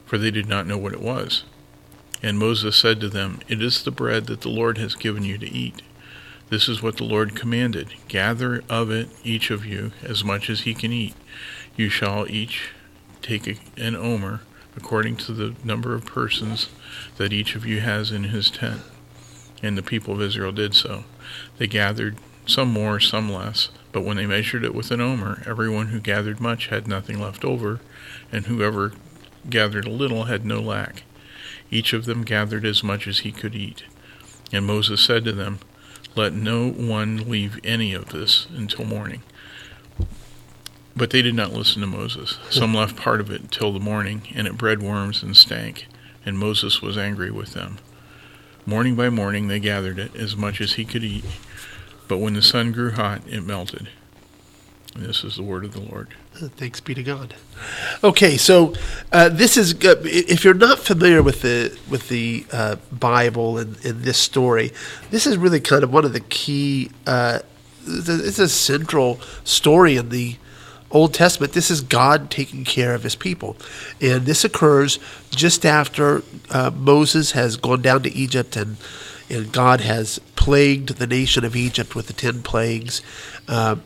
For 0.06 0.18
they 0.18 0.30
did 0.30 0.46
not 0.46 0.68
know 0.68 0.78
what 0.78 0.92
it 0.92 1.02
was. 1.02 1.42
And 2.22 2.38
Moses 2.38 2.76
said 2.76 3.00
to 3.00 3.08
them, 3.08 3.40
It 3.48 3.60
is 3.60 3.82
the 3.82 3.90
bread 3.90 4.26
that 4.26 4.42
the 4.42 4.48
Lord 4.48 4.78
has 4.78 4.94
given 4.94 5.24
you 5.24 5.38
to 5.38 5.50
eat. 5.52 5.82
This 6.50 6.68
is 6.68 6.82
what 6.82 6.98
the 6.98 7.04
Lord 7.04 7.34
commanded 7.34 7.94
Gather 8.08 8.62
of 8.68 8.90
it, 8.90 9.08
each 9.24 9.50
of 9.50 9.64
you, 9.64 9.92
as 10.02 10.22
much 10.22 10.48
as 10.48 10.60
he 10.60 10.74
can 10.74 10.92
eat. 10.92 11.14
You 11.76 11.88
shall 11.88 12.30
each 12.30 12.70
take 13.22 13.58
an 13.76 13.96
omer, 13.96 14.42
according 14.76 15.16
to 15.16 15.32
the 15.32 15.54
number 15.64 15.94
of 15.94 16.06
persons 16.06 16.68
that 17.16 17.32
each 17.32 17.56
of 17.56 17.66
you 17.66 17.80
has 17.80 18.12
in 18.12 18.24
his 18.24 18.50
tent. 18.50 18.82
And 19.62 19.76
the 19.76 19.82
people 19.82 20.14
of 20.14 20.22
Israel 20.22 20.52
did 20.52 20.74
so. 20.74 21.04
They 21.58 21.66
gathered 21.66 22.18
some 22.46 22.68
more, 22.68 23.00
some 23.00 23.32
less, 23.32 23.70
but 23.92 24.04
when 24.04 24.16
they 24.16 24.26
measured 24.26 24.64
it 24.64 24.74
with 24.74 24.90
an 24.90 25.00
omer, 25.00 25.42
everyone 25.46 25.88
who 25.88 26.00
gathered 26.00 26.40
much 26.40 26.66
had 26.66 26.86
nothing 26.86 27.20
left 27.20 27.44
over, 27.44 27.80
and 28.30 28.46
whoever 28.46 28.92
gathered 29.48 29.86
a 29.86 29.90
little 29.90 30.24
had 30.24 30.44
no 30.44 30.60
lack. 30.60 31.04
Each 31.72 31.94
of 31.94 32.04
them 32.04 32.22
gathered 32.22 32.66
as 32.66 32.84
much 32.84 33.08
as 33.08 33.20
he 33.20 33.32
could 33.32 33.56
eat. 33.56 33.84
And 34.52 34.66
Moses 34.66 35.00
said 35.00 35.24
to 35.24 35.32
them, 35.32 35.58
Let 36.14 36.34
no 36.34 36.68
one 36.68 37.28
leave 37.28 37.58
any 37.64 37.94
of 37.94 38.10
this 38.10 38.46
until 38.54 38.84
morning. 38.84 39.22
But 40.94 41.08
they 41.08 41.22
did 41.22 41.34
not 41.34 41.54
listen 41.54 41.80
to 41.80 41.86
Moses. 41.86 42.38
Some 42.50 42.74
left 42.74 42.96
part 42.96 43.22
of 43.22 43.30
it 43.30 43.50
till 43.50 43.72
the 43.72 43.80
morning, 43.80 44.28
and 44.34 44.46
it 44.46 44.58
bred 44.58 44.82
worms 44.82 45.22
and 45.22 45.34
stank. 45.34 45.86
And 46.26 46.38
Moses 46.38 46.82
was 46.82 46.98
angry 46.98 47.30
with 47.30 47.54
them. 47.54 47.78
Morning 48.66 48.94
by 48.94 49.08
morning 49.08 49.48
they 49.48 49.58
gathered 49.58 49.98
it, 49.98 50.14
as 50.14 50.36
much 50.36 50.60
as 50.60 50.74
he 50.74 50.84
could 50.84 51.02
eat. 51.02 51.24
But 52.06 52.18
when 52.18 52.34
the 52.34 52.42
sun 52.42 52.72
grew 52.72 52.90
hot, 52.90 53.22
it 53.26 53.46
melted. 53.46 53.88
And 54.94 55.06
this 55.06 55.24
is 55.24 55.36
the 55.36 55.42
word 55.42 55.64
of 55.64 55.72
the 55.72 55.80
Lord. 55.80 56.14
Thanks 56.34 56.80
be 56.80 56.94
to 56.94 57.02
God. 57.02 57.34
Okay, 58.02 58.36
so 58.36 58.74
uh, 59.12 59.28
this 59.28 59.56
is 59.56 59.74
uh, 59.84 60.00
if 60.04 60.44
you're 60.44 60.54
not 60.54 60.78
familiar 60.78 61.22
with 61.22 61.42
the 61.42 61.78
with 61.90 62.08
the 62.08 62.44
uh, 62.52 62.76
Bible 62.90 63.58
and, 63.58 63.76
and 63.84 64.02
this 64.02 64.18
story, 64.18 64.72
this 65.10 65.26
is 65.26 65.36
really 65.36 65.60
kind 65.60 65.84
of 65.84 65.92
one 65.92 66.04
of 66.04 66.12
the 66.12 66.20
key. 66.20 66.90
Uh, 67.06 67.40
it's 67.86 68.38
a- 68.38 68.48
central 68.48 69.20
story 69.44 69.96
in 69.96 70.08
the 70.08 70.36
Old 70.90 71.14
Testament. 71.14 71.52
This 71.52 71.70
is 71.70 71.80
God 71.80 72.30
taking 72.30 72.64
care 72.64 72.94
of 72.94 73.02
His 73.02 73.14
people, 73.14 73.56
and 74.00 74.24
this 74.24 74.44
occurs 74.44 74.98
just 75.30 75.66
after 75.66 76.22
uh, 76.50 76.70
Moses 76.74 77.32
has 77.32 77.56
gone 77.56 77.82
down 77.82 78.02
to 78.04 78.12
Egypt 78.12 78.56
and 78.56 78.78
and 79.28 79.52
God 79.52 79.80
has 79.82 80.18
plagued 80.34 80.96
the 80.96 81.06
nation 81.06 81.44
of 81.44 81.54
Egypt 81.56 81.94
with 81.94 82.06
the 82.06 82.12
ten 82.12 82.42
plagues. 82.42 83.02
Uh, 83.46 83.76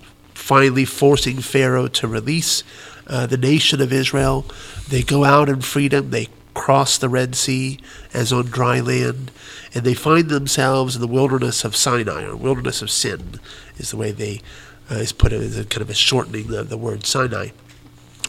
finally 0.47 0.84
forcing 0.84 1.38
Pharaoh 1.40 1.88
to 1.88 2.07
release 2.07 2.62
uh, 3.09 3.26
the 3.26 3.36
nation 3.36 3.80
of 3.80 3.92
Israel. 3.92 4.47
They 4.88 5.03
go 5.03 5.24
out 5.24 5.49
in 5.49 5.61
freedom. 5.61 6.11
They 6.11 6.28
cross 6.55 6.99
the 6.99 7.09
Red 7.09 7.34
Sea 7.34 7.80
as 8.14 8.32
on 8.32 8.47
dry 8.47 8.78
land, 8.78 9.32
and 9.74 9.82
they 9.82 9.94
find 9.94 10.28
themselves 10.28 10.94
in 10.94 11.01
the 11.01 11.09
wilderness 11.09 11.64
of 11.64 11.74
Sinai, 11.74 12.22
or 12.22 12.36
wilderness 12.36 12.80
of 12.80 12.92
sin, 12.92 13.40
is 13.76 13.90
the 13.90 13.97
way 13.97 14.12
they 14.12 14.40
uh, 14.88 14.94
is 14.94 15.11
put 15.11 15.32
it 15.32 15.42
as 15.42 15.59
a 15.59 15.64
kind 15.64 15.82
of 15.82 15.90
a 15.90 15.94
shortening 15.94 16.55
of 16.55 16.68
the 16.68 16.78
word 16.78 17.05
Sinai. 17.05 17.49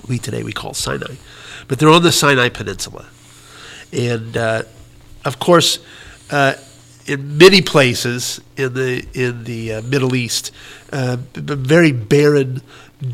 We 0.07 0.17
today 0.17 0.41
we 0.41 0.53
call 0.53 0.73
Sinai, 0.73 1.17
but 1.67 1.77
they're 1.77 1.87
on 1.87 2.01
the 2.01 2.11
Sinai 2.11 2.49
Peninsula, 2.49 3.05
and 3.93 4.35
uh, 4.35 4.63
of 5.23 5.37
course. 5.37 5.77
Uh, 6.31 6.55
in 7.07 7.37
many 7.37 7.61
places 7.61 8.41
in 8.57 8.73
the 8.73 9.05
in 9.13 9.45
the 9.45 9.75
uh, 9.75 9.81
Middle 9.81 10.13
East, 10.13 10.51
uh, 10.91 11.17
very 11.33 11.93
barren 11.93 12.61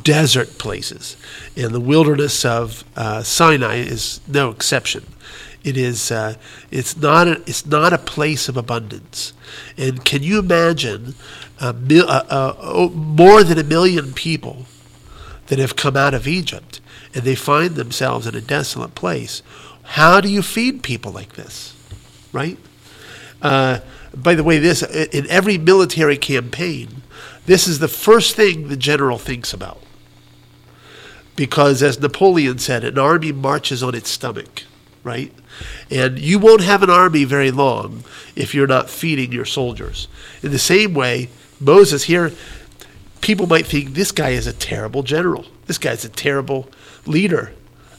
desert 0.02 0.58
places, 0.58 1.16
and 1.56 1.72
the 1.72 1.80
wilderness 1.80 2.44
of 2.44 2.84
uh, 2.96 3.22
Sinai 3.22 3.76
is 3.76 4.20
no 4.28 4.50
exception. 4.50 5.06
It 5.64 5.78
is 5.78 6.12
uh, 6.12 6.36
it's 6.72 6.98
not 6.98 7.28
a, 7.28 7.42
it's 7.46 7.66
not 7.66 7.94
a 7.94 7.98
place 8.00 8.50
of 8.50 8.58
abundance, 8.58 9.32
and 9.78 10.04
can 10.04 10.24
you 10.24 10.40
imagine 10.40 11.14
a 11.60 11.72
mil- 11.72 12.90
more 12.90 13.44
than 13.44 13.60
a 13.60 13.64
million 13.64 14.14
people 14.14 14.66
that 15.48 15.60
have 15.60 15.76
come 15.76 15.96
out 15.96 16.14
of 16.14 16.28
Egypt 16.28 16.82
and 17.14 17.24
they 17.24 17.36
find 17.36 17.76
themselves 17.76 18.26
in 18.26 18.34
a 18.34 18.42
desolate 18.42 18.96
place? 18.96 19.44
How 19.84 20.20
do 20.20 20.30
you 20.30 20.42
feed 20.42 20.82
people 20.82 21.12
like 21.12 21.34
this, 21.34 21.76
right? 22.32 22.58
Uh, 23.44 23.80
by 24.16 24.34
the 24.34 24.44
way, 24.44 24.58
this 24.58 24.82
in 24.82 25.30
every 25.30 25.58
military 25.58 26.18
campaign, 26.18 27.04
this 27.46 27.68
is 27.68 27.80
the 27.80 27.88
first 27.88 28.36
thing 28.36 28.70
the 28.70 28.78
general 28.78 29.18
thinks 29.18 29.54
about. 29.54 29.82
Because, 31.36 31.84
as 31.84 32.00
Napoleon 32.00 32.60
said, 32.60 32.84
an 32.84 32.98
army 32.98 33.32
marches 33.32 33.84
on 33.84 33.96
its 33.96 34.10
stomach, 34.10 34.64
right? 35.04 35.34
And 35.90 36.20
you 36.20 36.40
won't 36.40 36.62
have 36.62 36.84
an 36.84 36.90
army 36.90 37.24
very 37.24 37.52
long 37.52 38.04
if 38.36 38.54
you're 38.54 38.68
not 38.68 38.90
feeding 38.90 39.32
your 39.32 39.46
soldiers. 39.46 40.08
In 40.42 40.52
the 40.52 40.60
same 40.60 40.94
way, 40.94 41.30
Moses 41.60 42.04
here, 42.04 42.32
people 43.22 43.48
might 43.48 43.66
think 43.66 43.94
this 43.94 44.12
guy 44.12 44.30
is 44.30 44.46
a 44.46 44.54
terrible 44.54 45.02
general. 45.02 45.46
This 45.66 45.80
guy's 45.80 46.06
a 46.06 46.10
terrible 46.10 46.70
leader. 47.06 47.52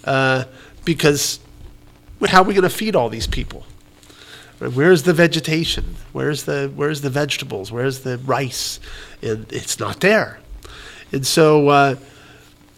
Uh, 0.04 0.44
because 0.84 1.40
how 2.28 2.42
are 2.42 2.44
we 2.44 2.54
going 2.54 2.62
to 2.62 2.70
feed 2.70 2.94
all 2.94 3.08
these 3.08 3.26
people? 3.26 3.64
Where's 4.70 5.02
the 5.02 5.12
vegetation? 5.12 5.96
Where's 6.12 6.44
the 6.44 6.70
where's 6.74 7.00
the 7.00 7.10
vegetables? 7.10 7.70
Where's 7.72 8.00
the 8.00 8.18
rice? 8.18 8.80
And 9.22 9.50
it's 9.52 9.78
not 9.78 10.00
there. 10.00 10.38
And 11.12 11.26
so 11.26 11.68
uh, 11.68 11.96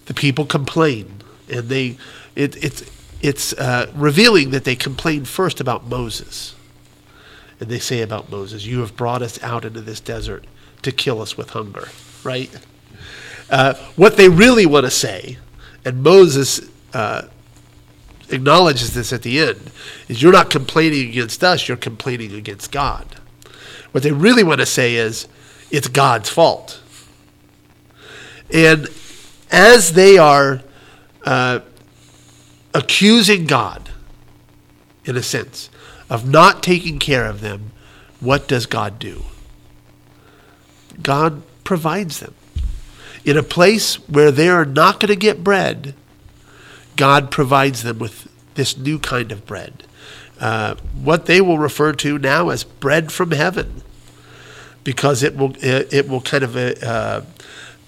the 0.06 0.14
people 0.14 0.46
complain, 0.46 1.22
and 1.50 1.68
they 1.68 1.96
it, 2.34 2.62
it's 2.62 2.90
it's 3.20 3.52
uh, 3.54 3.90
revealing 3.94 4.50
that 4.50 4.64
they 4.64 4.76
complain 4.76 5.24
first 5.24 5.60
about 5.60 5.86
Moses, 5.86 6.54
and 7.60 7.68
they 7.68 7.78
say 7.78 8.02
about 8.02 8.30
Moses, 8.30 8.64
"You 8.64 8.80
have 8.80 8.96
brought 8.96 9.22
us 9.22 9.42
out 9.42 9.64
into 9.64 9.80
this 9.80 10.00
desert 10.00 10.44
to 10.82 10.92
kill 10.92 11.20
us 11.20 11.36
with 11.36 11.50
hunger." 11.50 11.88
Right? 12.24 12.50
Uh, 13.48 13.74
what 13.94 14.16
they 14.16 14.28
really 14.28 14.66
want 14.66 14.86
to 14.86 14.90
say, 14.90 15.38
and 15.84 16.02
Moses 16.02 16.60
uh, 16.92 17.22
acknowledges 18.30 18.94
this 18.94 19.12
at 19.12 19.22
the 19.22 19.38
end 19.38 19.70
is 20.08 20.22
you're 20.22 20.32
not 20.32 20.50
complaining 20.50 21.08
against 21.08 21.44
us, 21.44 21.68
you're 21.68 21.76
complaining 21.76 22.34
against 22.34 22.72
God. 22.72 23.06
What 23.92 24.02
they 24.02 24.12
really 24.12 24.42
want 24.42 24.60
to 24.60 24.66
say 24.66 24.96
is 24.96 25.28
it's 25.70 25.88
God's 25.88 26.28
fault. 26.28 26.80
And 28.52 28.88
as 29.50 29.92
they 29.92 30.18
are 30.18 30.62
uh, 31.24 31.60
accusing 32.74 33.46
God, 33.46 33.90
in 35.04 35.16
a 35.16 35.22
sense, 35.22 35.70
of 36.08 36.28
not 36.28 36.62
taking 36.62 36.98
care 36.98 37.26
of 37.26 37.40
them, 37.40 37.72
what 38.20 38.46
does 38.48 38.66
God 38.66 38.98
do? 38.98 39.22
God 41.02 41.42
provides 41.64 42.20
them. 42.20 42.34
In 43.24 43.36
a 43.36 43.42
place 43.42 43.96
where 44.08 44.30
they 44.30 44.48
are 44.48 44.64
not 44.64 45.00
going 45.00 45.08
to 45.08 45.16
get 45.16 45.42
bread, 45.42 45.94
God 46.96 47.30
provides 47.30 47.82
them 47.82 47.98
with 47.98 48.28
this 48.54 48.76
new 48.76 48.98
kind 48.98 49.30
of 49.30 49.46
bread. 49.46 49.84
Uh, 50.40 50.74
what 51.02 51.26
they 51.26 51.40
will 51.40 51.58
refer 51.58 51.92
to 51.92 52.18
now 52.18 52.48
as 52.48 52.64
bread 52.64 53.12
from 53.12 53.30
heaven, 53.30 53.82
because 54.84 55.22
it 55.22 55.36
will 55.36 55.54
it, 55.64 55.92
it 55.92 56.08
will 56.08 56.20
kind 56.20 56.44
of 56.44 56.56
uh, 56.56 57.22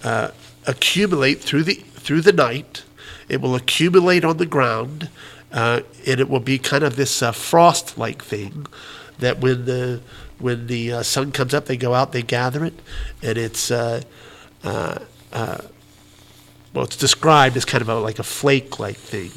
uh, 0.02 0.30
accumulate 0.66 1.40
through 1.40 1.64
the 1.64 1.74
through 1.74 2.20
the 2.20 2.32
night. 2.32 2.84
It 3.28 3.40
will 3.42 3.54
accumulate 3.54 4.24
on 4.24 4.38
the 4.38 4.46
ground, 4.46 5.10
uh, 5.52 5.80
and 6.06 6.20
it 6.20 6.30
will 6.30 6.40
be 6.40 6.58
kind 6.58 6.82
of 6.82 6.96
this 6.96 7.22
uh, 7.22 7.32
frost-like 7.32 8.24
thing 8.24 8.66
that 9.18 9.40
when 9.40 9.66
the 9.66 10.00
when 10.38 10.68
the 10.68 10.92
uh, 10.92 11.02
sun 11.02 11.32
comes 11.32 11.52
up, 11.52 11.66
they 11.66 11.76
go 11.76 11.92
out, 11.92 12.12
they 12.12 12.22
gather 12.22 12.64
it, 12.64 12.80
and 13.22 13.36
it's 13.36 13.70
well, 16.74 16.84
it's 16.84 16.96
described 16.96 17.56
as 17.56 17.64
kind 17.64 17.82
of 17.82 17.88
a, 17.88 17.94
like 17.96 18.18
a 18.18 18.22
flake-like 18.22 18.96
thing. 18.96 19.30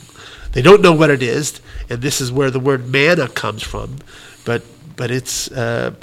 They 0.51 0.61
don't 0.61 0.81
know 0.81 0.93
what 0.93 1.09
it 1.09 1.23
is, 1.23 1.61
and 1.89 2.01
this 2.01 2.19
is 2.19 2.31
where 2.31 2.51
the 2.51 2.59
word 2.59 2.89
manna 2.89 3.27
comes 3.27 3.63
from. 3.63 3.99
But 4.45 4.63
but 4.95 5.09
it's 5.11 5.49
uh, 5.51 5.95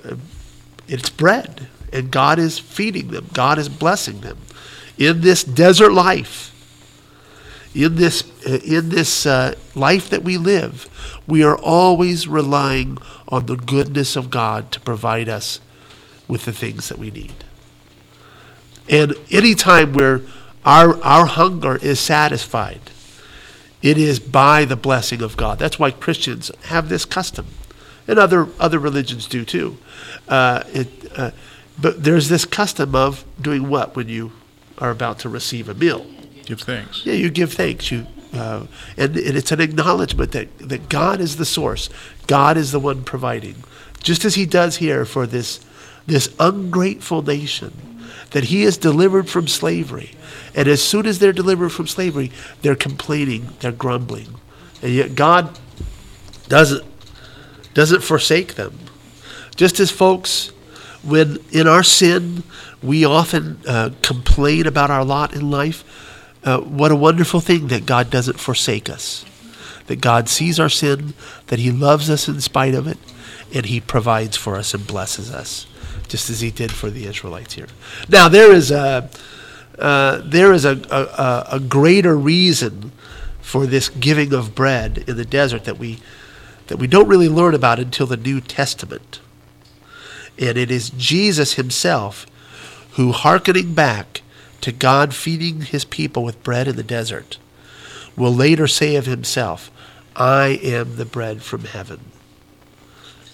it's 0.87 1.11
bread, 1.11 1.69
and 1.93 2.11
God 2.11 2.39
is 2.39 2.59
feeding 2.59 3.09
them. 3.09 3.29
God 3.33 3.59
is 3.59 3.69
blessing 3.69 4.21
them 4.21 4.39
in 4.97 5.21
this 5.21 5.45
desert 5.45 5.93
life. 5.93 6.55
In 7.75 7.97
this 7.97 8.25
uh, 8.47 8.59
in 8.65 8.89
this 8.89 9.27
uh, 9.27 9.55
life 9.75 10.09
that 10.09 10.25
we 10.25 10.39
live, 10.39 10.89
we 11.27 11.45
are 11.45 11.57
always 11.57 12.27
relying 12.27 12.99
on 13.29 13.47
the 13.47 13.57
goodness 13.57 14.17
of 14.17 14.31
God 14.31 14.73
to 14.73 14.81
provide 14.81 15.29
us 15.29 15.61
with 16.27 16.47
the 16.47 16.53
things 16.53 16.89
that 16.89 16.99
we 16.99 17.11
need. 17.11 17.45
And 18.89 19.15
anytime 19.31 19.93
where 19.93 20.23
our, 20.69 21.03
our 21.03 21.25
hunger 21.25 21.77
is 21.77 21.99
satisfied, 21.99 22.91
it 23.81 23.97
is 23.97 24.21
by 24.21 24.67
the 24.67 24.77
blessing 24.77 25.23
of 25.23 25.35
God. 25.35 25.59
That's 25.59 25.79
why 25.79 25.91
Christians 25.93 26.51
have 26.65 26.91
this 26.91 27.07
custom, 27.07 27.47
and 28.07 28.19
other, 28.19 28.49
other 28.61 28.79
religions 28.79 29.27
do 29.27 29.47
too. 29.47 29.79
Uh, 30.29 30.65
it, 30.69 31.13
uh, 31.17 31.31
but 31.81 32.05
there's 32.05 32.29
this 32.29 32.45
custom 32.45 32.95
of 32.95 33.25
doing 33.41 33.71
what 33.71 33.97
when 33.97 34.09
you 34.09 34.33
are 34.77 34.91
about 34.91 35.21
to 35.21 35.29
receive 35.31 35.71
a 35.71 35.75
meal? 35.75 36.07
Give 36.45 36.61
thanks. 36.61 37.07
Yeah, 37.07 37.15
you 37.15 37.31
give 37.31 37.55
thanks. 37.55 37.91
You 37.91 38.07
uh, 38.35 38.67
and, 38.99 39.17
and 39.17 39.37
it's 39.39 39.53
an 39.53 39.61
acknowledgement 39.61 40.33
that, 40.33 40.59
that 40.59 40.91
God 40.91 41.19
is 41.19 41.37
the 41.37 41.47
source. 41.47 41.89
God 42.27 42.59
is 42.59 42.73
the 42.73 42.79
one 42.79 43.05
providing, 43.05 43.65
just 44.03 44.27
as 44.27 44.35
He 44.35 44.45
does 44.45 44.77
here 44.77 45.07
for 45.07 45.27
this 45.27 45.65
this 46.07 46.35
ungrateful 46.39 47.23
nation 47.23 47.73
that 48.31 48.45
He 48.45 48.65
has 48.65 48.77
delivered 48.77 49.31
from 49.31 49.49
slavery. 49.49 50.11
And 50.55 50.69
as 50.69 50.83
soon 50.83 51.07
as 51.07 51.19
they're 51.19 51.33
delivered 51.33 51.71
from 51.71 51.87
slavery, 51.87 52.31
they're 52.63 52.75
complaining, 52.75 53.49
they're 53.61 53.73
grumbling, 53.73 54.35
and 54.83 54.93
yet 54.93 55.15
God 55.15 55.59
doesn't 56.49 56.85
doesn't 57.75 58.03
forsake 58.03 58.55
them. 58.55 58.79
Just 59.57 59.81
as 59.81 59.91
folks, 59.91 60.49
when 61.03 61.39
in 61.53 61.69
our 61.69 61.83
sin, 61.83 62.43
we 62.83 63.05
often 63.05 63.61
uh, 63.67 63.91
complain 64.03 64.67
about 64.67 64.91
our 64.91 65.05
lot 65.05 65.35
in 65.35 65.51
life. 65.51 65.85
Uh, 66.45 66.59
what 66.61 66.91
a 66.91 66.97
wonderful 66.97 67.41
thing 67.41 67.69
that 67.69 67.85
God 67.87 68.11
doesn't 68.11 68.39
forsake 68.41 68.89
us. 68.89 69.25
that 69.89 70.01
God 70.01 70.29
sees 70.29 70.61
our 70.61 70.69
sin, 70.69 71.15
that 71.49 71.59
He 71.59 71.73
loves 71.73 72.09
us 72.09 72.29
in 72.29 72.41
spite 72.41 72.75
of 72.75 72.87
it, 72.87 72.99
and 73.53 73.67
He 73.67 73.81
provides 73.81 74.37
for 74.37 74.57
us 74.57 74.73
and 74.73 74.87
blesses 74.87 75.31
us, 75.33 75.67
just 76.09 76.31
as 76.31 76.41
He 76.41 76.51
did 76.51 76.71
for 76.71 76.91
the 76.91 77.07
Israelites 77.07 77.55
here. 77.55 77.67
Now, 78.09 78.29
there 78.29 78.53
is 78.53 78.71
a, 78.71 79.11
uh, 79.79 80.21
there 80.25 80.53
is 80.53 80.65
a, 80.65 80.81
a, 80.91 81.57
a 81.57 81.61
greater 81.61 82.17
reason 82.17 82.93
for 83.41 83.67
this 83.67 83.89
giving 83.89 84.33
of 84.33 84.55
bread 84.55 85.05
in 85.07 85.17
the 85.17 85.25
desert 85.25 85.65
that 85.65 85.79
we, 85.79 85.99
that 86.67 86.77
we 86.77 86.87
don't 86.87 87.09
really 87.09 87.29
learn 87.29 87.55
about 87.55 87.79
until 87.79 88.07
the 88.07 88.17
New 88.17 88.41
Testament. 88.41 89.21
And 90.39 90.59
it 90.59 90.71
is 90.71 90.91
Jesus 90.91 91.55
Himself 91.55 92.27
who, 92.93 93.13
hearkening 93.13 93.75
back 93.75 94.23
to 94.61 94.73
God 94.73 95.15
feeding 95.15 95.63
His 95.63 95.85
people 95.85 96.25
with 96.25 96.43
bread 96.43 96.69
in 96.69 96.77
the 96.77 96.83
desert, 96.83 97.39
will 98.17 98.35
later 98.35 98.67
say 98.67 98.97
of 98.97 99.07
Himself, 99.07 99.71
I 100.17 100.59
am 100.63 100.97
the 100.97 101.05
bread 101.05 101.43
from 101.43 101.65
heaven. 101.65 102.01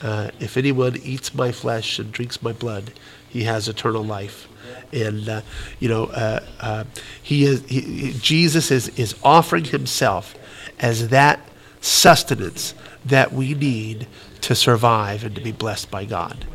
Uh, 0.03 0.31
if 0.39 0.59
anyone 0.59 0.99
eats 1.03 1.35
my 1.35 1.51
flesh 1.51 1.99
and 1.99 2.13
drinks 2.13 2.43
my 2.43 2.53
blood, 2.53 2.93
he 3.35 3.45
has 3.45 3.69
eternal 3.69 4.03
life. 4.03 4.49
And 4.93 5.29
uh, 5.29 5.41
you 5.81 5.89
know, 5.89 6.07
uh, 6.07 6.41
uh 6.61 6.85
he 7.23 7.45
is 7.45 7.65
he, 7.67 8.15
Jesus 8.21 8.71
is 8.71 8.89
is 8.91 9.15
offering 9.23 9.65
himself 9.65 10.35
as 10.79 11.09
that 11.09 11.41
sustenance 11.81 12.75
that 13.05 13.33
we 13.33 13.55
need 13.55 14.07
to 14.41 14.55
survive 14.55 15.25
and 15.25 15.35
to 15.35 15.41
be 15.41 15.53
blessed 15.53 15.91
by 15.91 16.05
God. 16.05 16.47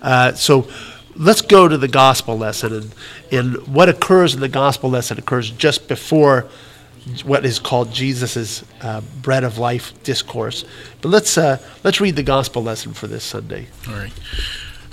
Uh, 0.00 0.32
so 0.32 0.68
let's 1.16 1.42
go 1.42 1.66
to 1.66 1.76
the 1.76 1.88
gospel 1.88 2.38
lesson 2.38 2.72
and, 2.72 2.94
and 3.32 3.66
what 3.66 3.88
occurs 3.88 4.34
in 4.34 4.40
the 4.40 4.48
gospel 4.48 4.88
lesson 4.90 5.18
occurs 5.18 5.50
just 5.50 5.88
before 5.88 6.48
what 7.24 7.44
is 7.44 7.58
called 7.58 7.92
Jesus' 7.92 8.64
uh, 8.82 9.00
bread 9.22 9.44
of 9.44 9.58
life 9.58 10.00
discourse. 10.02 10.64
But 11.00 11.08
let's 11.08 11.36
uh, 11.36 11.58
let's 11.84 12.00
read 12.00 12.16
the 12.16 12.22
gospel 12.22 12.62
lesson 12.62 12.92
for 12.92 13.06
this 13.06 13.24
Sunday. 13.24 13.66
All 13.88 13.94
right. 13.94 14.12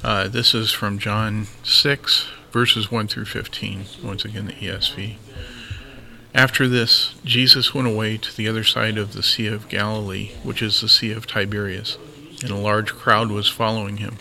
Uh, 0.05 0.27
this 0.27 0.53
is 0.53 0.71
from 0.71 0.99
John 0.99 1.47
6, 1.63 2.27
verses 2.51 2.91
1 2.91 3.07
through 3.07 3.25
15. 3.25 3.85
Once 4.03 4.23
again, 4.23 4.45
the 4.45 4.53
ESV. 4.53 5.15
After 6.31 6.67
this, 6.67 7.15
Jesus 7.25 7.73
went 7.73 7.87
away 7.87 8.17
to 8.17 8.37
the 8.37 8.47
other 8.47 8.63
side 8.63 8.99
of 8.99 9.13
the 9.13 9.23
Sea 9.23 9.47
of 9.47 9.67
Galilee, 9.67 10.33
which 10.43 10.61
is 10.61 10.79
the 10.79 10.87
Sea 10.87 11.11
of 11.11 11.25
Tiberias, 11.25 11.97
and 12.43 12.51
a 12.51 12.55
large 12.55 12.93
crowd 12.93 13.31
was 13.31 13.49
following 13.49 13.97
him, 13.97 14.17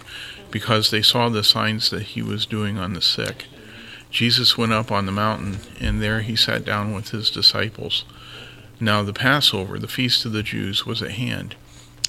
because 0.51 0.91
they 0.91 1.03
saw 1.03 1.29
the 1.29 1.45
signs 1.45 1.91
that 1.91 2.05
he 2.05 2.23
was 2.23 2.47
doing 2.47 2.79
on 2.79 2.95
the 2.95 3.03
sick. 3.03 3.45
Jesus 4.11 4.57
went 4.57 4.73
up 4.73 4.91
on 4.91 5.05
the 5.05 5.13
mountain, 5.13 5.59
and 5.81 6.01
there 6.01 6.23
he 6.23 6.35
sat 6.35 6.65
down 6.65 6.95
with 6.95 7.11
his 7.11 7.31
disciples. 7.31 8.07
Now 8.81 9.03
the 9.03 9.13
Passover, 9.13 9.79
the 9.79 9.87
feast 9.87 10.25
of 10.25 10.33
the 10.33 10.43
Jews, 10.43 10.87
was 10.87 11.03
at 11.03 11.11
hand. 11.11 11.57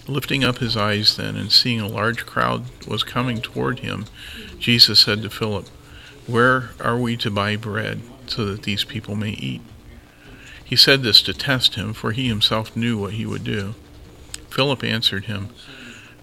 Lifting 0.07 0.43
up 0.43 0.59
his 0.59 0.77
eyes 0.77 1.15
then, 1.17 1.35
and 1.35 1.51
seeing 1.51 1.79
a 1.81 1.87
large 1.87 2.25
crowd 2.25 2.65
was 2.87 3.03
coming 3.03 3.41
toward 3.41 3.79
him, 3.79 4.05
Jesus 4.59 4.99
said 4.99 5.23
to 5.23 5.29
Philip, 5.29 5.67
Where 6.27 6.71
are 6.79 6.97
we 6.97 7.17
to 7.17 7.31
buy 7.31 7.55
bread, 7.55 8.01
so 8.27 8.45
that 8.45 8.63
these 8.63 8.83
people 8.83 9.15
may 9.15 9.31
eat? 9.31 9.61
He 10.63 10.75
said 10.75 11.01
this 11.01 11.21
to 11.23 11.33
test 11.33 11.75
him, 11.75 11.93
for 11.93 12.11
he 12.11 12.27
himself 12.27 12.75
knew 12.75 12.97
what 12.97 13.13
he 13.13 13.25
would 13.25 13.43
do. 13.43 13.73
Philip 14.49 14.83
answered 14.83 15.25
him, 15.25 15.49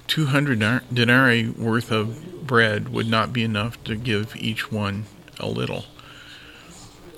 Two 0.06 0.26
hundred 0.26 0.60
denarii 0.92 1.48
worth 1.48 1.90
of 1.90 2.46
bread 2.46 2.88
would 2.88 3.08
not 3.08 3.32
be 3.32 3.42
enough 3.42 3.82
to 3.84 3.96
give 3.96 4.36
each 4.36 4.70
one 4.70 5.06
a 5.38 5.46
little. 5.46 5.86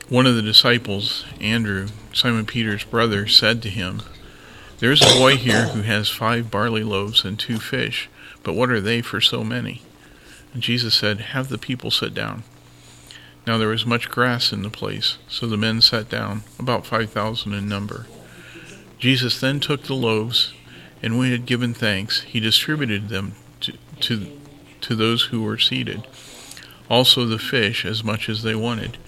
One 0.08 0.26
of 0.26 0.34
the 0.34 0.42
disciples, 0.42 1.24
Andrew, 1.40 1.88
Simon 2.12 2.46
Peter's 2.46 2.84
brother, 2.84 3.26
said 3.26 3.62
to 3.62 3.70
him, 3.70 4.02
There 4.78 4.92
is 4.92 5.02
a 5.02 5.18
boy 5.18 5.36
here 5.36 5.68
who 5.68 5.82
has 5.82 6.08
five 6.08 6.50
barley 6.50 6.82
loaves 6.82 7.24
and 7.24 7.38
two 7.38 7.58
fish, 7.58 8.08
but 8.42 8.54
what 8.54 8.70
are 8.70 8.80
they 8.80 9.00
for 9.02 9.20
so 9.20 9.44
many? 9.44 9.82
And 10.52 10.62
Jesus 10.62 10.94
said, 10.94 11.20
Have 11.20 11.48
the 11.48 11.58
people 11.58 11.90
sit 11.90 12.14
down. 12.14 12.42
Now 13.46 13.58
there 13.58 13.68
was 13.68 13.86
much 13.86 14.10
grass 14.10 14.52
in 14.52 14.62
the 14.62 14.70
place, 14.70 15.18
so 15.28 15.46
the 15.46 15.56
men 15.56 15.80
sat 15.80 16.08
down, 16.08 16.42
about 16.58 16.86
five 16.86 17.10
thousand 17.10 17.54
in 17.54 17.68
number. 17.68 18.06
Jesus 18.98 19.40
then 19.40 19.60
took 19.60 19.84
the 19.84 19.94
loaves, 19.94 20.54
and 21.02 21.18
when 21.18 21.26
he 21.26 21.32
had 21.32 21.46
given 21.46 21.74
thanks, 21.74 22.22
he 22.22 22.40
distributed 22.40 23.08
them 23.08 23.34
to, 23.60 23.72
to, 24.00 24.40
to 24.80 24.94
those 24.94 25.24
who 25.24 25.42
were 25.42 25.58
seated 25.58 26.06
also 26.88 27.24
the 27.24 27.38
fish 27.38 27.84
as 27.84 28.04
much 28.04 28.28
as 28.28 28.42
they 28.42 28.54
wanted. 28.54 28.98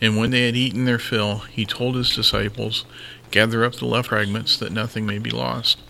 And 0.00 0.16
when 0.16 0.30
they 0.30 0.46
had 0.46 0.56
eaten 0.56 0.84
their 0.84 0.98
fill, 0.98 1.38
he 1.38 1.64
told 1.64 1.96
his 1.96 2.14
disciples, 2.14 2.84
Gather 3.34 3.64
up 3.64 3.74
the 3.74 3.84
left 3.84 4.10
fragments, 4.10 4.56
that 4.58 4.70
nothing 4.70 5.06
may 5.06 5.18
be 5.18 5.30
lost. 5.30 5.80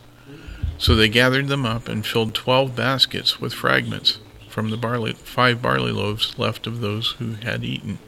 So 0.79 0.95
they 0.95 1.11
gathered 1.11 1.49
them 1.49 1.67
up 1.67 1.91
and 1.91 2.07
filled 2.07 2.35
twelve 2.35 2.75
baskets 2.75 3.39
with 3.39 3.53
fragments 3.53 4.19
from 4.49 4.71
the 4.71 4.79
barley, 4.79 5.13
five 5.13 5.61
barley 5.61 5.93
loaves 5.93 6.39
left 6.39 6.67
of 6.67 6.81
those 6.81 7.11
who 7.19 7.35
had 7.35 7.63
eaten. 7.63 7.99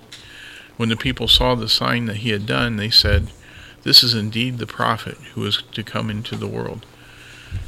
When 0.79 0.89
the 0.89 0.97
people 0.97 1.29
saw 1.29 1.55
the 1.55 1.69
sign 1.69 2.07
that 2.07 2.17
he 2.17 2.31
had 2.31 2.47
done, 2.47 2.77
they 2.77 2.89
said, 2.89 3.31
This 3.83 4.03
is 4.03 4.15
indeed 4.15 4.57
the 4.57 4.67
prophet 4.67 5.19
who 5.35 5.45
is 5.45 5.63
to 5.73 5.83
come 5.83 6.09
into 6.09 6.35
the 6.37 6.49
world. 6.49 6.87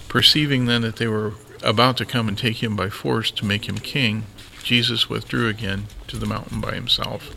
Perceiving 0.08 0.64
then 0.64 0.80
that 0.80 0.96
they 0.96 1.06
were 1.06 1.34
about 1.62 1.98
to 1.98 2.06
come 2.06 2.28
and 2.28 2.38
take 2.38 2.62
him 2.62 2.76
by 2.76 2.88
force 2.88 3.30
to 3.32 3.44
make 3.44 3.68
him 3.68 3.76
king, 3.76 4.24
Jesus 4.62 5.10
withdrew 5.10 5.48
again 5.48 5.88
to 6.06 6.16
the 6.16 6.24
mountain 6.24 6.62
by 6.62 6.72
himself. 6.72 7.36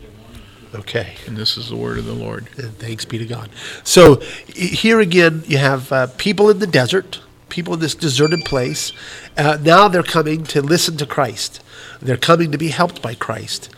Okay. 0.74 1.14
And 1.26 1.36
this 1.36 1.56
is 1.56 1.68
the 1.68 1.76
word 1.76 1.98
of 1.98 2.06
the 2.06 2.14
Lord. 2.14 2.48
And 2.56 2.76
thanks 2.78 3.04
be 3.04 3.18
to 3.18 3.26
God. 3.26 3.50
So 3.84 4.16
here 4.54 5.00
again, 5.00 5.44
you 5.46 5.58
have 5.58 5.92
uh, 5.92 6.06
people 6.16 6.48
in 6.50 6.60
the 6.60 6.66
desert, 6.66 7.20
people 7.48 7.74
in 7.74 7.80
this 7.80 7.94
deserted 7.94 8.44
place. 8.44 8.92
Uh, 9.36 9.58
now 9.60 9.88
they're 9.88 10.02
coming 10.02 10.44
to 10.44 10.62
listen 10.62 10.96
to 10.96 11.06
Christ. 11.06 11.62
They're 12.00 12.16
coming 12.16 12.52
to 12.52 12.58
be 12.58 12.68
helped 12.68 13.02
by 13.02 13.14
Christ. 13.14 13.68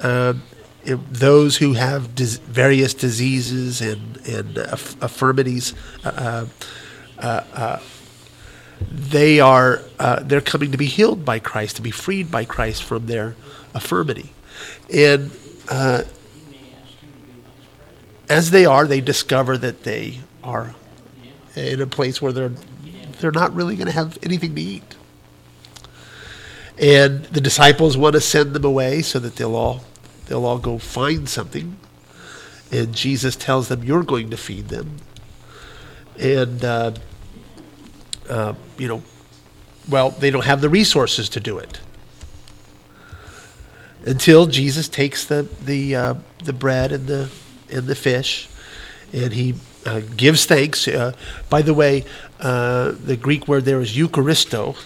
Uh, 0.00 0.34
those 0.84 1.58
who 1.58 1.74
have 1.74 2.14
dis- 2.14 2.38
various 2.38 2.92
diseases 2.92 3.80
and, 3.80 4.18
and 4.26 4.58
aff- 4.58 5.00
affirmities, 5.02 5.74
uh, 6.04 6.46
uh, 7.18 7.44
uh, 7.54 7.78
they 8.90 9.38
are 9.38 9.80
uh, 9.98 10.20
they're 10.24 10.40
coming 10.40 10.72
to 10.72 10.78
be 10.78 10.86
healed 10.86 11.24
by 11.24 11.38
Christ, 11.38 11.76
to 11.76 11.82
be 11.82 11.92
freed 11.92 12.30
by 12.30 12.44
Christ 12.44 12.82
from 12.82 13.06
their 13.06 13.36
affirmity, 13.74 14.30
and 14.92 15.30
uh, 15.68 16.02
as 18.32 18.50
they 18.50 18.64
are, 18.64 18.86
they 18.86 19.02
discover 19.02 19.58
that 19.58 19.82
they 19.82 20.20
are 20.42 20.74
in 21.54 21.82
a 21.82 21.86
place 21.86 22.22
where 22.22 22.32
they're 22.32 22.52
they're 23.20 23.30
not 23.30 23.54
really 23.54 23.76
going 23.76 23.86
to 23.86 23.92
have 23.92 24.18
anything 24.22 24.54
to 24.54 24.60
eat, 24.60 24.96
and 26.78 27.24
the 27.26 27.42
disciples 27.42 27.94
want 27.96 28.14
to 28.14 28.22
send 28.22 28.54
them 28.54 28.64
away 28.64 29.02
so 29.02 29.18
that 29.18 29.36
they'll 29.36 29.54
all 29.54 29.84
they'll 30.26 30.46
all 30.46 30.58
go 30.58 30.78
find 30.78 31.28
something, 31.28 31.76
and 32.70 32.94
Jesus 32.94 33.36
tells 33.36 33.68
them, 33.68 33.84
"You're 33.84 34.02
going 34.02 34.30
to 34.30 34.38
feed 34.38 34.68
them," 34.68 34.96
and 36.18 36.64
uh, 36.64 36.92
uh, 38.30 38.54
you 38.78 38.88
know, 38.88 39.02
well, 39.90 40.08
they 40.08 40.30
don't 40.30 40.46
have 40.46 40.62
the 40.62 40.70
resources 40.70 41.28
to 41.28 41.40
do 41.40 41.58
it. 41.58 41.80
Until 44.06 44.46
Jesus 44.46 44.88
takes 44.88 45.26
the 45.26 45.46
the 45.62 45.94
uh, 45.94 46.14
the 46.42 46.54
bread 46.54 46.92
and 46.92 47.06
the 47.06 47.30
and 47.72 47.86
the 47.86 47.94
fish, 47.94 48.48
and 49.12 49.32
he 49.32 49.54
uh, 49.86 50.00
gives 50.16 50.46
thanks. 50.46 50.86
Uh, 50.86 51.12
by 51.48 51.62
the 51.62 51.74
way, 51.74 52.04
uh, 52.40 52.92
the 52.92 53.16
Greek 53.16 53.48
word 53.48 53.64
there 53.64 53.80
is 53.80 53.96
Eucharisto, 53.96 54.76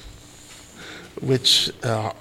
which 1.21 1.71
uh, 1.83 2.13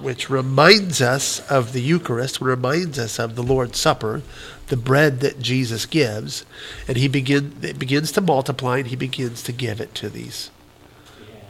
which 0.00 0.28
reminds 0.28 1.00
us 1.00 1.40
of 1.50 1.72
the 1.72 1.80
Eucharist, 1.80 2.40
reminds 2.40 2.98
us 2.98 3.18
of 3.18 3.34
the 3.34 3.42
Lord's 3.42 3.78
Supper, 3.78 4.22
the 4.68 4.76
bread 4.76 5.20
that 5.20 5.40
Jesus 5.40 5.86
gives, 5.86 6.44
and 6.86 6.96
he 6.96 7.08
begin 7.08 7.56
it 7.62 7.78
begins 7.78 8.12
to 8.12 8.20
multiply 8.20 8.78
and 8.78 8.88
he 8.88 8.96
begins 8.96 9.42
to 9.44 9.52
give 9.52 9.80
it 9.80 9.94
to 9.96 10.08
these 10.08 10.50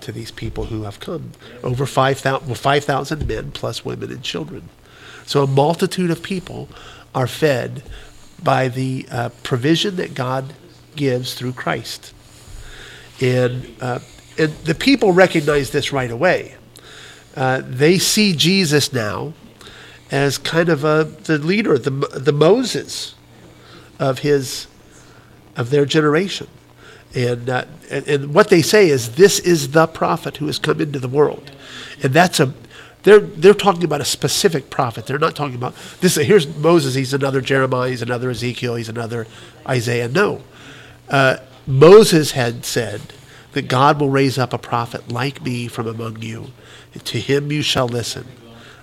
to 0.00 0.12
these 0.12 0.30
people 0.30 0.66
who 0.66 0.82
have 0.84 1.00
come. 1.00 1.32
Over 1.64 1.84
5,000 1.84 2.46
well, 2.46 2.54
5, 2.54 3.26
men 3.26 3.50
plus 3.50 3.84
women 3.84 4.12
and 4.12 4.22
children. 4.22 4.68
So 5.24 5.42
a 5.42 5.48
multitude 5.48 6.10
of 6.10 6.22
people 6.22 6.68
are 7.12 7.26
fed 7.26 7.82
by 8.42 8.68
the 8.68 9.06
uh, 9.10 9.28
provision 9.42 9.96
that 9.96 10.14
God 10.14 10.54
gives 10.94 11.34
through 11.34 11.52
Christ. 11.52 12.12
And, 13.20 13.74
uh, 13.80 14.00
and 14.38 14.52
the 14.64 14.74
people 14.74 15.12
recognize 15.12 15.70
this 15.70 15.92
right 15.92 16.10
away. 16.10 16.56
Uh, 17.34 17.62
they 17.64 17.98
see 17.98 18.34
Jesus 18.34 18.92
now 18.92 19.34
as 20.10 20.38
kind 20.38 20.68
of 20.68 20.84
a, 20.84 21.04
the 21.24 21.38
leader, 21.38 21.78
the, 21.78 21.90
the 21.90 22.32
Moses 22.32 23.14
of 23.98 24.20
his 24.20 24.66
of 25.56 25.70
their 25.70 25.86
generation. 25.86 26.46
And, 27.14 27.48
uh, 27.48 27.64
and, 27.90 28.06
and 28.06 28.34
what 28.34 28.50
they 28.50 28.62
say 28.62 28.90
is 28.90 29.14
this 29.14 29.38
is 29.38 29.70
the 29.70 29.86
prophet 29.86 30.36
who 30.36 30.46
has 30.46 30.58
come 30.58 30.80
into 30.80 30.98
the 30.98 31.08
world, 31.08 31.50
and 32.02 32.12
that's 32.12 32.40
a 32.40 32.52
they're 33.06 33.20
they're 33.20 33.54
talking 33.54 33.84
about 33.84 34.00
a 34.00 34.04
specific 34.04 34.68
prophet. 34.68 35.06
They're 35.06 35.16
not 35.16 35.36
talking 35.36 35.54
about 35.54 35.76
this. 36.00 36.16
Here's 36.16 36.48
Moses. 36.56 36.94
He's 36.94 37.14
another 37.14 37.40
Jeremiah. 37.40 37.88
He's 37.88 38.02
another 38.02 38.30
Ezekiel. 38.30 38.74
He's 38.74 38.88
another 38.88 39.28
Isaiah. 39.64 40.08
No, 40.08 40.42
uh, 41.08 41.36
Moses 41.68 42.32
had 42.32 42.64
said 42.64 43.00
that 43.52 43.68
God 43.68 44.00
will 44.00 44.10
raise 44.10 44.38
up 44.38 44.52
a 44.52 44.58
prophet 44.58 45.08
like 45.08 45.40
me 45.40 45.68
from 45.68 45.86
among 45.86 46.20
you. 46.20 46.48
To 47.04 47.20
him 47.20 47.52
you 47.52 47.62
shall 47.62 47.86
listen. 47.86 48.26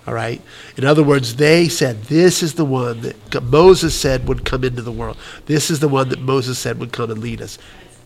All 0.06 0.14
right. 0.14 0.40
In 0.78 0.86
other 0.86 1.02
words, 1.02 1.36
they 1.36 1.68
said 1.68 2.04
this 2.04 2.42
is 2.42 2.54
the 2.54 2.64
one 2.64 3.02
that 3.02 3.42
Moses 3.42 3.94
said 3.94 4.26
would 4.26 4.46
come 4.46 4.64
into 4.64 4.80
the 4.80 4.92
world. 4.92 5.18
This 5.44 5.70
is 5.70 5.80
the 5.80 5.88
one 5.88 6.08
that 6.08 6.20
Moses 6.20 6.58
said 6.58 6.80
would 6.80 6.92
come 6.92 7.10
and 7.10 7.20
lead 7.20 7.42
us. 7.42 7.58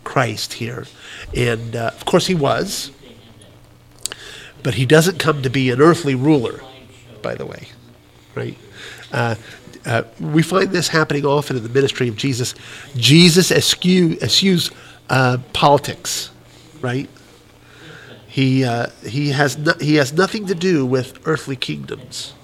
Christ 0.03 0.55
here, 0.55 0.87
and 1.37 1.77
uh, 1.77 1.91
of 1.95 2.07
course 2.07 2.27
he 2.27 2.35
was, 2.35 2.91
but 4.63 4.75
he 4.75 4.87
doesn't 4.87 5.19
come 5.19 5.43
to 5.43 5.51
be 5.51 5.71
an 5.71 5.81
earthly 5.81 6.15
ruler. 6.15 6.61
By 7.23 7.35
the 7.35 7.47
way, 7.47 7.69
right? 8.35 8.57
Uh, 9.13 9.35
uh, 9.85 10.03
we 10.21 10.43
find 10.43 10.71
this 10.71 10.89
happening 10.89 11.25
often 11.25 11.57
in 11.57 11.63
the 11.63 11.69
ministry 11.69 12.09
of 12.09 12.17
Jesus. 12.17 12.55
Jesus 12.97 13.51
eschew, 13.51 14.19
eschews 14.21 14.71
uh, 15.09 15.39
politics, 15.53 16.31
right? 16.81 17.09
He, 18.27 18.65
uh, 18.65 18.89
he, 19.05 19.31
has 19.31 19.57
no, 19.57 19.73
he 19.81 19.97
has 19.97 20.13
nothing 20.13 20.47
to 20.47 20.55
do 20.55 20.85
with 20.85 21.19
earthly 21.27 21.57
kingdoms. 21.57 22.35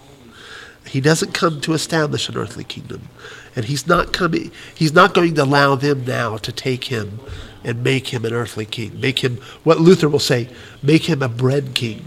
He 0.87 1.01
doesn't 1.01 1.35
come 1.35 1.61
to 1.63 1.73
establish 1.73 2.29
an 2.29 2.37
earthly 2.37 2.65
kingdom. 2.65 3.09
And 3.57 3.67
he's 3.67 3.87
not 3.87 4.13
coming 4.13 4.51
he's 4.75 4.93
not 4.93 5.15
going 5.15 5.35
to 5.37 5.45
allow 5.45 5.77
them 5.77 6.05
now 6.05 6.37
to 6.39 6.51
take 6.51 6.85
him 6.85 7.21
and 7.65 7.83
make 7.83 8.09
him 8.09 8.25
an 8.25 8.33
earthly 8.33 8.67
king. 8.67 9.01
Make 9.01 9.21
him 9.21 9.39
what 9.65 9.81
Luther 9.81 10.09
will 10.09 10.19
say, 10.19 10.49
make 10.83 11.09
him 11.09 11.23
a 11.23 11.29
bread 11.29 11.75
king. 11.75 12.05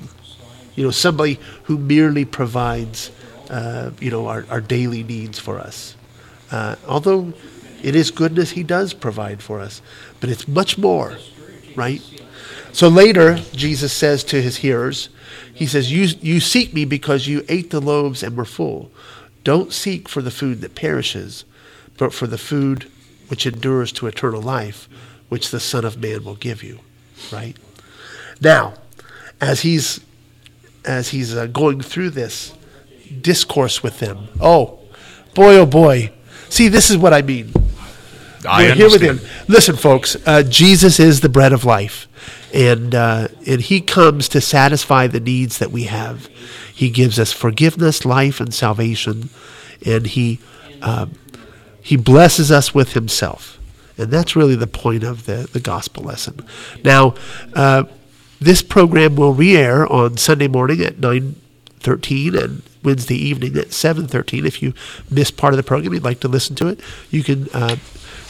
You 0.75 0.85
know, 0.85 0.91
somebody 0.91 1.39
who 1.63 1.77
merely 1.77 2.23
provides 2.23 3.11
uh, 3.49 3.91
you 3.99 4.11
know, 4.11 4.27
our, 4.27 4.45
our 4.49 4.61
daily 4.61 5.03
needs 5.03 5.39
for 5.39 5.59
us. 5.59 5.95
Uh, 6.51 6.75
although 6.87 7.33
it 7.83 7.95
is 7.95 8.11
goodness 8.11 8.51
he 8.51 8.63
does 8.63 8.93
provide 8.93 9.41
for 9.41 9.59
us, 9.59 9.81
but 10.19 10.29
it's 10.29 10.47
much 10.47 10.77
more, 10.77 11.17
right? 11.75 12.01
So 12.71 12.87
later, 12.87 13.35
Jesus 13.53 13.93
says 13.93 14.23
to 14.25 14.41
his 14.41 14.57
hearers, 14.57 15.09
He 15.53 15.65
says, 15.65 15.91
you, 15.91 16.07
you 16.21 16.39
seek 16.39 16.73
me 16.73 16.85
because 16.85 17.27
you 17.27 17.45
ate 17.49 17.69
the 17.69 17.81
loaves 17.81 18.23
and 18.23 18.35
were 18.35 18.45
full. 18.45 18.91
Don't 19.43 19.73
seek 19.73 20.09
for 20.09 20.21
the 20.21 20.31
food 20.31 20.61
that 20.61 20.75
perishes, 20.75 21.45
but 21.97 22.13
for 22.13 22.27
the 22.27 22.37
food 22.37 22.89
which 23.29 23.45
endures 23.45 23.91
to 23.93 24.07
eternal 24.07 24.41
life, 24.41 24.87
which 25.29 25.51
the 25.51 25.59
Son 25.59 25.85
of 25.85 25.97
Man 26.01 26.23
will 26.23 26.35
give 26.35 26.63
you. 26.63 26.79
Right? 27.31 27.55
Now, 28.41 28.75
as 29.41 29.61
he's 29.61 29.99
as 30.85 31.09
he's 31.09 31.35
uh, 31.35 31.47
going 31.47 31.81
through 31.81 32.11
this 32.11 32.53
discourse 33.21 33.83
with 33.83 33.99
them, 33.99 34.29
oh 34.39 34.79
boy, 35.33 35.55
oh 35.55 35.65
boy, 35.65 36.11
see, 36.49 36.67
this 36.67 36.89
is 36.89 36.97
what 36.97 37.13
I 37.13 37.21
mean. 37.21 37.53
I 38.47 38.63
We're 38.63 38.75
here 38.75 38.89
with 38.89 39.01
him. 39.01 39.19
Listen, 39.47 39.75
folks, 39.75 40.15
uh, 40.25 40.43
Jesus 40.43 40.99
is 40.99 41.21
the 41.21 41.29
bread 41.29 41.53
of 41.53 41.65
life, 41.65 42.07
and 42.53 42.93
uh, 42.93 43.27
and 43.45 43.61
He 43.61 43.81
comes 43.81 44.29
to 44.29 44.41
satisfy 44.41 45.07
the 45.07 45.19
needs 45.19 45.57
that 45.59 45.71
we 45.71 45.83
have. 45.83 46.29
He 46.73 46.89
gives 46.89 47.19
us 47.19 47.31
forgiveness, 47.31 48.05
life, 48.05 48.39
and 48.39 48.53
salvation, 48.53 49.29
and 49.85 50.07
He 50.07 50.39
um, 50.81 51.13
He 51.81 51.97
blesses 51.97 52.51
us 52.51 52.73
with 52.73 52.93
Himself, 52.93 53.56
and 53.97 54.11
that's 54.11 54.35
really 54.35 54.55
the 54.55 54.67
point 54.67 55.03
of 55.03 55.25
the 55.25 55.49
the 55.51 55.59
gospel 55.59 56.03
lesson. 56.03 56.45
Now, 56.83 57.15
uh, 57.53 57.85
this 58.39 58.61
program 58.61 59.15
will 59.15 59.33
re-air 59.33 59.91
on 59.91 60.17
Sunday 60.17 60.47
morning 60.47 60.81
at 60.81 60.99
nine 60.99 61.35
thirteen 61.79 62.35
and 62.35 62.61
Wednesday 62.83 63.15
evening 63.15 63.57
at 63.57 63.73
seven 63.73 64.07
thirteen. 64.07 64.45
If 64.45 64.61
you 64.61 64.73
missed 65.09 65.37
part 65.37 65.53
of 65.53 65.57
the 65.57 65.63
program, 65.63 65.93
you'd 65.93 66.03
like 66.03 66.19
to 66.21 66.27
listen 66.27 66.55
to 66.57 66.67
it, 66.67 66.79
you 67.09 67.23
can 67.23 67.49
uh, 67.53 67.77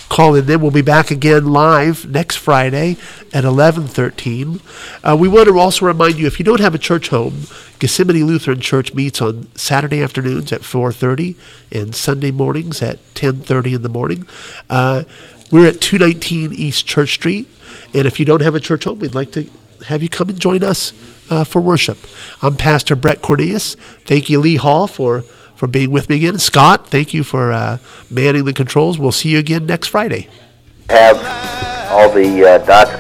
call 0.10 0.36
in 0.36 0.46
then. 0.46 0.62
We'll 0.62 0.72
be 0.72 0.82
back 0.82 1.12
again 1.12 1.48
live 1.48 2.10
next 2.10 2.38
Friday 2.38 2.98
at 3.34 3.44
11:13. 3.44 4.62
Uh, 5.04 5.18
we 5.20 5.28
want 5.28 5.48
to 5.48 5.60
also 5.60 5.86
remind 5.86 6.18
you 6.18 6.28
if 6.28 6.40
you 6.40 6.46
don't 6.46 6.60
have 6.60 6.76
a 6.76 6.80
church 6.80 7.10
home, 7.10 7.44
Gethsemane 7.80 8.26
Lutheran 8.26 8.60
Church 8.60 8.94
meets 8.94 9.22
on 9.22 9.48
Saturday 9.56 10.02
afternoons 10.02 10.52
at 10.52 10.62
4:30 10.62 11.36
and 11.72 11.96
Sunday 11.96 12.32
mornings 12.32 12.82
at 12.82 13.00
10:30 13.16 13.76
in 13.76 13.82
the 13.82 13.90
morning. 13.90 14.28
Uh, 14.70 15.04
we're 15.52 15.68
at 15.68 15.82
219 15.82 16.54
East 16.54 16.86
Church 16.86 17.14
Street, 17.14 17.48
and 17.94 18.06
if 18.06 18.20
you 18.20 18.26
don't 18.26 18.42
have 18.42 18.56
a 18.56 18.60
church 18.60 18.84
home, 18.84 19.00
we'd 19.00 19.16
like 19.16 19.32
to 19.34 19.50
have 19.88 20.04
you 20.04 20.10
come 20.10 20.30
and 20.30 20.40
join 20.40 20.64
us 20.64 20.94
uh, 21.30 21.44
for 21.44 21.62
worship. 21.62 21.98
I'm 22.42 22.56
Pastor 22.56 22.96
Brett 22.96 23.22
Cornelius. 23.22 23.76
Thank 24.06 24.30
you, 24.30 24.40
Lee 24.40 24.56
Hall, 24.56 24.88
for 24.88 25.22
for 25.56 25.68
being 25.68 25.90
with 25.90 26.10
me 26.10 26.18
again. 26.18 26.38
Scott, 26.38 26.88
thank 26.88 27.14
you 27.14 27.24
for 27.24 27.52
uh, 27.52 27.80
manning 28.12 28.46
the 28.46 28.54
controls. 28.54 29.00
We'll 29.00 29.12
see 29.12 29.30
you 29.30 29.40
again 29.40 29.66
next 29.66 29.88
Friday. 29.88 30.28
have 30.90 31.18
all 31.92 32.12
the 32.12 32.46
uh, 32.46 32.58
dots 32.60 32.92